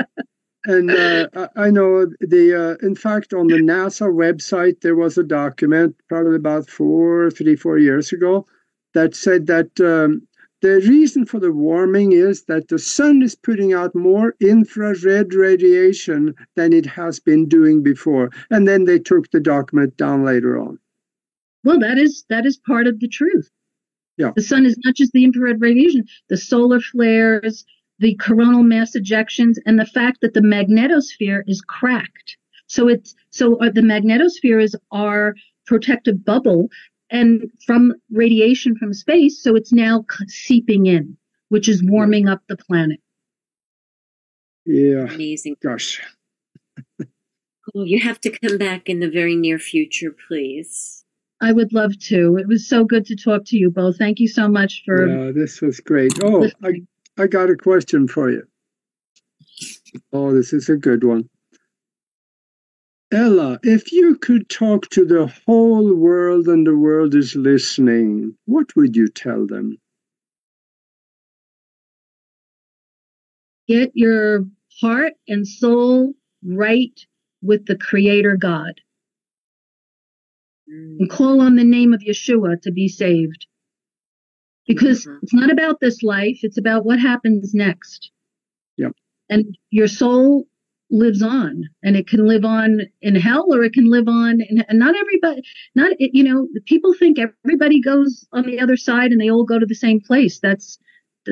and 0.66 0.92
uh, 0.92 1.48
I 1.56 1.72
know 1.72 2.06
the 2.20 2.78
uh, 2.82 2.86
in 2.86 2.96
fact 2.96 3.34
on 3.34 3.48
the 3.48 3.58
NASA 3.58 4.12
website 4.12 4.82
there 4.82 4.96
was 4.96 5.18
a 5.18 5.24
document 5.24 5.96
probably 6.08 6.36
about 6.36 6.70
four, 6.70 7.32
three, 7.32 7.56
four 7.56 7.78
years 7.78 8.12
ago 8.12 8.46
that 8.94 9.16
said 9.16 9.48
that 9.48 9.80
um, 9.80 10.28
the 10.62 10.76
reason 10.88 11.26
for 11.26 11.40
the 11.40 11.52
warming 11.52 12.12
is 12.12 12.44
that 12.44 12.68
the 12.68 12.78
sun 12.78 13.24
is 13.24 13.36
putting 13.36 13.74
out 13.74 13.96
more 13.96 14.36
infrared 14.40 15.34
radiation 15.34 16.36
than 16.56 16.72
it 16.74 16.86
has 16.86 17.20
been 17.20 17.48
doing 17.48 17.82
before, 17.82 18.30
and 18.52 18.68
then 18.68 18.86
they 18.86 19.00
took 19.00 19.32
the 19.32 19.40
document 19.40 19.98
down 19.98 20.24
later 20.24 20.60
on. 20.60 20.78
Well, 21.64 21.80
that 21.80 21.98
is 21.98 22.26
that 22.30 22.46
is 22.46 22.58
part 22.58 22.86
of 22.88 23.00
the 23.00 23.08
truth. 23.08 23.50
Yeah. 24.18 24.32
The 24.36 24.44
sun 24.44 24.66
is 24.66 24.78
not 24.86 24.96
just 24.96 25.14
the 25.14 25.24
infrared 25.24 25.62
radiation, 25.62 26.06
the 26.30 26.38
solar 26.38 26.80
flares, 26.80 27.66
the 28.02 28.16
coronal 28.16 28.64
mass 28.64 28.96
ejections, 28.98 29.56
and 29.66 29.80
the 29.80 29.86
fact 29.86 30.20
that 30.22 30.34
the 30.34 30.42
magnetosphere 30.42 31.44
is 31.48 31.62
cracked. 31.62 32.36
So 32.68 32.88
it's 32.88 33.14
so 33.30 33.56
uh, 33.62 33.70
the 33.70 33.82
magnetosphere 33.82 34.62
is 34.62 34.76
our 34.92 35.36
protective 35.68 36.26
bubble 36.26 36.68
and 37.12 37.44
from 37.66 37.94
radiation 38.12 38.76
from 38.76 38.94
space, 38.94 39.42
so 39.42 39.56
it's 39.56 39.72
now 39.72 40.04
seeping 40.28 40.88
in, 40.88 41.16
which 41.50 41.70
is 41.70 41.84
warming 41.84 42.28
up 42.28 42.42
the 42.48 42.58
planet. 42.58 43.00
Yeah. 44.66 45.14
Amazing. 45.14 45.58
Gosh. 45.62 46.02
cool. 47.72 47.86
You 47.86 48.00
have 48.02 48.20
to 48.22 48.32
come 48.32 48.58
back 48.58 48.90
in 48.90 49.00
the 49.00 49.10
very 49.10 49.36
near 49.36 49.60
future, 49.60 50.16
please. 50.28 51.04
I 51.42 51.52
would 51.52 51.74
love 51.74 51.98
to. 52.08 52.38
It 52.38 52.48
was 52.48 52.68
so 52.68 52.86
good 52.86 53.06
to 53.08 53.16
talk 53.16 53.46
to 53.46 53.58
you 53.58 53.70
both. 53.70 53.98
Thank 53.98 54.20
you 54.20 54.28
so 54.28 54.48
much 54.48 54.84
for. 54.86 55.08
Yeah, 55.08 55.32
this 55.32 55.62
was 55.62 55.80
great. 55.80 56.14
Oh, 56.24 56.48
I, 56.64 56.82
I 57.18 57.28
got 57.28 57.50
a 57.50 57.56
question 57.56 58.08
for 58.08 58.32
you. 58.32 58.44
Oh, 60.14 60.34
this 60.34 60.54
is 60.54 60.70
a 60.70 60.78
good 60.78 61.04
one. 61.04 61.30
Ella, 63.12 63.60
if 63.64 63.92
you 63.92 64.16
could 64.16 64.50
talk 64.50 64.90
to 64.92 65.06
the 65.06 65.28
whole 65.46 65.94
world 65.94 66.48
and 66.48 66.66
the 66.66 66.78
world 66.78 67.14
is 67.14 67.36
listening, 67.36 68.38
what 68.46 68.74
would 68.76 68.96
you 68.96 69.10
tell 69.10 69.46
them? 69.46 69.78
Get 73.68 73.92
your 73.94 74.46
heart 74.80 75.14
and 75.28 75.46
soul 75.46 76.14
right 76.44 76.98
with 77.42 77.66
the 77.66 77.78
Creator 77.78 78.38
God 78.38 78.80
mm. 80.72 81.00
and 81.00 81.10
call 81.10 81.42
on 81.42 81.56
the 81.56 81.66
name 81.66 81.94
of 81.94 82.02
Yeshua 82.02 82.62
to 82.62 82.72
be 82.72 82.88
saved. 82.88 83.46
Because 84.74 85.06
mm-hmm. 85.06 85.20
it's 85.24 85.34
not 85.34 85.52
about 85.52 85.80
this 85.80 86.02
life, 86.04 86.40
it's 86.42 86.58
about 86.58 86.86
what 86.86 87.00
happens 87.00 87.54
next. 87.54 88.12
Yep. 88.78 88.94
And 89.30 89.58
your 89.70 89.88
soul 89.88 90.46
lives 90.92 91.22
on 91.22 91.64
and 91.84 91.96
it 91.96 92.08
can 92.08 92.28
live 92.28 92.44
on 92.44 92.82
in 93.02 93.16
hell 93.16 93.46
or 93.50 93.64
it 93.64 93.74
can 93.74 93.90
live 93.90 94.08
on 94.08 94.42
in, 94.42 94.64
and 94.68 94.78
not 94.78 94.94
everybody 94.96 95.42
not 95.74 95.94
you 96.00 96.24
know 96.24 96.48
people 96.66 96.94
think 96.94 97.18
everybody 97.18 97.82
goes 97.82 98.28
on 98.34 98.44
the 98.44 98.60
other 98.60 98.76
side 98.76 99.12
and 99.12 99.22
they 99.22 99.30
all 99.30 99.46
go 99.46 99.58
to 99.58 99.66
the 99.66 99.74
same 99.74 100.02
place 100.02 100.40
that's 100.40 100.78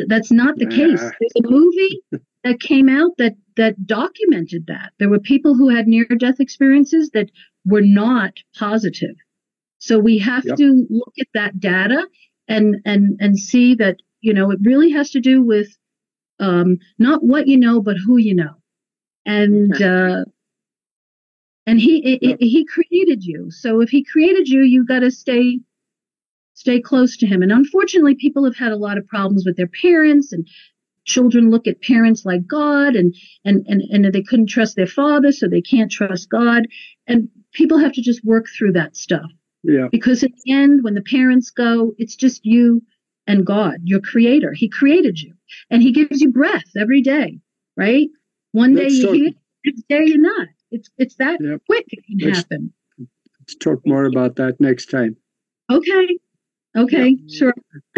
that's 0.08 0.32
not 0.32 0.56
the 0.58 0.66
case 0.66 1.02
there's 1.02 1.46
a 1.46 1.50
movie 1.50 2.02
that 2.44 2.62
came 2.62 2.88
out 2.88 3.12
that 3.18 3.36
that 3.58 3.86
documented 3.86 4.66
that 4.68 4.94
there 4.98 5.10
were 5.10 5.20
people 5.20 5.54
who 5.56 5.68
had 5.68 5.88
near 5.88 6.06
death 6.06 6.40
experiences 6.40 7.10
that 7.14 7.30
were 7.66 7.84
not 7.84 8.32
positive 8.58 9.16
so 9.80 10.00
we 10.00 10.18
have 10.18 10.46
yep. 10.46 10.56
to 10.56 10.86
look 10.90 11.14
at 11.20 11.28
that 11.34 11.60
data 11.60 12.08
and 12.50 12.82
and 12.84 13.18
and 13.22 13.40
see 13.40 13.76
that 13.76 13.98
you 14.20 14.34
know 14.34 14.52
it 14.52 14.60
really 14.62 14.92
has 14.92 15.12
to 15.12 15.22
do 15.22 15.42
with 15.42 15.78
um, 16.40 16.78
not 16.98 17.24
what 17.24 17.48
you 17.48 17.58
know 17.58 17.82
but 17.82 17.96
who 18.06 18.18
you 18.18 18.36
know, 18.36 18.56
and 19.26 19.82
uh, 19.82 20.26
and 21.66 21.80
he 21.80 22.20
yep. 22.22 22.38
he 22.42 22.66
created 22.66 23.24
you. 23.24 23.52
So 23.52 23.80
if 23.80 23.90
he 23.90 24.04
created 24.04 24.50
you, 24.50 24.64
you 24.64 24.86
got 24.86 25.00
to 25.00 25.12
stay 25.12 25.60
stay 26.60 26.82
close 26.82 27.16
to 27.16 27.26
him. 27.26 27.42
And 27.42 27.54
unfortunately, 27.54 28.16
people 28.16 28.44
have 28.44 28.58
had 28.58 28.74
a 28.74 28.78
lot 28.78 28.98
of 28.98 29.08
problems 29.08 29.46
with 29.46 29.56
their 29.56 29.70
parents 29.82 30.34
and 30.34 30.46
children 31.06 31.50
look 31.50 31.68
at 31.68 31.82
parents 31.82 32.26
like 32.26 32.46
God 32.46 32.96
and, 32.96 33.16
and, 33.46 33.66
and, 33.68 33.82
and 33.82 34.14
they 34.14 34.22
couldn't 34.22 34.48
trust 34.48 34.76
their 34.76 34.86
father, 34.86 35.32
so 35.32 35.48
they 35.48 35.62
can't 35.62 35.90
trust 35.90 36.30
God. 36.30 36.68
And 37.08 37.30
people 37.54 37.78
have 37.78 37.94
to 37.94 38.02
just 38.02 38.26
work 38.26 38.48
through 38.48 38.74
that 38.74 38.98
stuff. 38.98 39.32
Yeah. 39.64 39.88
Because 39.92 40.24
at 40.24 40.32
the 40.44 40.52
end, 40.52 40.84
when 40.84 40.94
the 40.94 41.02
parents 41.02 41.50
go, 41.50 41.94
it's 41.98 42.16
just 42.16 42.46
you 42.46 42.82
and 43.28 43.46
God, 43.46 43.78
your 43.84 44.00
creator. 44.00 44.54
He 44.54 44.70
created 44.70 45.20
you 45.20 45.34
and 45.70 45.82
he 45.82 45.92
gives 45.92 46.22
you 46.22 46.32
breath 46.32 46.64
every 46.78 47.02
day, 47.02 47.40
right? 47.76 48.08
One 48.52 48.74
day 48.74 48.90
you 48.90 49.12
hear, 49.12 49.32
next 49.66 49.84
day 49.90 50.04
you're 50.06 50.20
not. 50.20 50.48
It's, 50.72 50.90
it's 50.98 51.16
that 51.16 51.40
yep. 51.42 51.62
quick 51.68 51.86
it 51.90 52.06
can 52.06 52.18
let's, 52.28 52.40
happen. 52.40 52.74
Let's 53.40 53.56
talk 53.56 53.86
more 53.86 54.06
about 54.06 54.36
that 54.38 54.60
next 54.60 54.88
time. 54.88 55.18
Okay. 55.72 56.20
Okay. 56.78 57.18
Sure. 57.30 57.54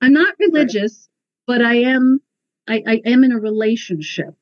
I'm 0.00 0.12
not 0.12 0.34
religious, 0.38 1.08
but 1.46 1.62
I 1.62 1.74
am, 1.74 2.20
I, 2.68 2.82
I 2.86 3.02
am 3.04 3.24
in 3.24 3.32
a 3.32 3.38
relationship 3.38 4.34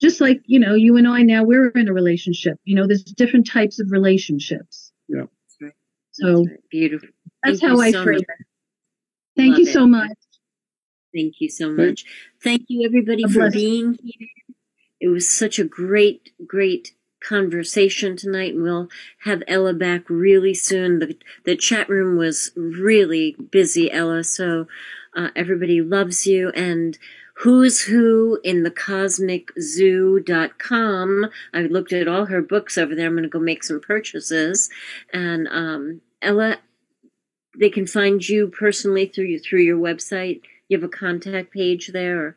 just 0.00 0.20
like 0.20 0.40
you 0.46 0.58
know 0.58 0.74
you 0.74 0.96
and 0.96 1.06
i 1.06 1.22
now 1.22 1.44
we're 1.44 1.68
in 1.68 1.88
a 1.88 1.92
relationship 1.92 2.58
you 2.64 2.74
know 2.74 2.86
there's 2.86 3.04
different 3.04 3.46
types 3.46 3.78
of 3.80 3.90
relationships 3.90 4.79
yeah. 5.10 5.26
So 6.12 6.44
that's 6.44 6.62
beautiful. 6.70 7.08
That's 7.42 7.60
Thank 7.60 7.72
how 7.72 7.80
I 7.80 7.92
so 7.92 8.04
frame 8.04 8.18
it. 8.20 8.46
Thank 9.36 9.52
Love 9.52 9.58
you 9.60 9.66
so 9.66 9.86
much. 9.86 10.18
Thank 11.14 11.34
you 11.40 11.48
so 11.48 11.70
much. 11.70 12.04
Thank 12.42 12.66
you 12.68 12.86
everybody 12.86 13.24
for 13.28 13.50
being 13.50 13.98
here. 14.02 14.28
It 15.00 15.08
was 15.08 15.28
such 15.28 15.58
a 15.58 15.64
great, 15.64 16.30
great 16.46 16.94
conversation 17.22 18.16
tonight. 18.16 18.54
And 18.54 18.62
we'll 18.62 18.88
have 19.24 19.42
Ella 19.48 19.72
back 19.72 20.08
really 20.08 20.54
soon. 20.54 20.98
The, 20.98 21.16
the 21.44 21.56
chat 21.56 21.88
room 21.88 22.16
was 22.16 22.52
really 22.54 23.36
busy, 23.50 23.90
Ella. 23.90 24.24
So 24.24 24.66
uh, 25.16 25.28
everybody 25.34 25.80
loves 25.80 26.26
you. 26.26 26.50
And 26.50 26.98
Who's 27.40 27.80
Who 27.80 28.38
in 28.44 28.64
the 28.64 28.70
Cosmic 28.70 29.50
Zoo.com. 29.58 31.30
I 31.54 31.60
looked 31.62 31.94
at 31.94 32.06
all 32.06 32.26
her 32.26 32.42
books 32.42 32.76
over 32.76 32.94
there. 32.94 33.06
I'm 33.06 33.14
going 33.14 33.22
to 33.22 33.30
go 33.30 33.38
make 33.38 33.64
some 33.64 33.80
purchases. 33.80 34.68
And 35.14 35.48
um, 35.48 36.02
Ella, 36.20 36.58
they 37.58 37.70
can 37.70 37.86
find 37.86 38.26
you 38.28 38.48
personally 38.48 39.06
through 39.06 39.24
you 39.24 39.38
through 39.38 39.62
your 39.62 39.78
website. 39.78 40.42
You 40.68 40.76
have 40.76 40.84
a 40.84 40.88
contact 40.88 41.50
page 41.50 41.88
there. 41.94 42.36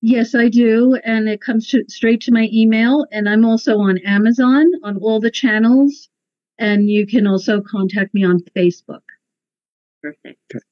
Yes, 0.00 0.34
I 0.34 0.48
do, 0.48 0.98
and 1.04 1.28
it 1.28 1.42
comes 1.42 1.68
to, 1.68 1.84
straight 1.88 2.22
to 2.22 2.32
my 2.32 2.48
email. 2.50 3.06
And 3.12 3.28
I'm 3.28 3.44
also 3.44 3.78
on 3.78 3.98
Amazon 4.06 4.66
on 4.82 4.96
all 4.98 5.20
the 5.20 5.30
channels, 5.30 6.08
and 6.58 6.88
you 6.88 7.06
can 7.06 7.26
also 7.26 7.60
contact 7.60 8.14
me 8.14 8.24
on 8.24 8.40
Facebook. 8.56 9.02
Perfect. 10.02 10.40
Okay. 10.54 10.64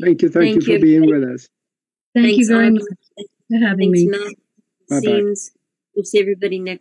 Thank 0.00 0.22
you. 0.22 0.28
Thank, 0.28 0.52
thank 0.52 0.66
you, 0.66 0.72
you 0.74 0.78
for 0.78 0.84
being 0.84 1.06
with 1.06 1.24
us. 1.24 1.48
Thank 2.14 2.26
Thanks, 2.26 2.38
you 2.38 2.46
very 2.46 2.70
much 2.70 2.82
for 3.50 3.58
having 3.58 3.92
Thanks, 3.92 4.00
me. 4.00 4.06
Matt. 4.08 4.34
Bye-bye. 4.88 5.00
Seems 5.00 5.50
we'll 5.94 6.04
see 6.04 6.20
everybody 6.20 6.58
next 6.58 6.72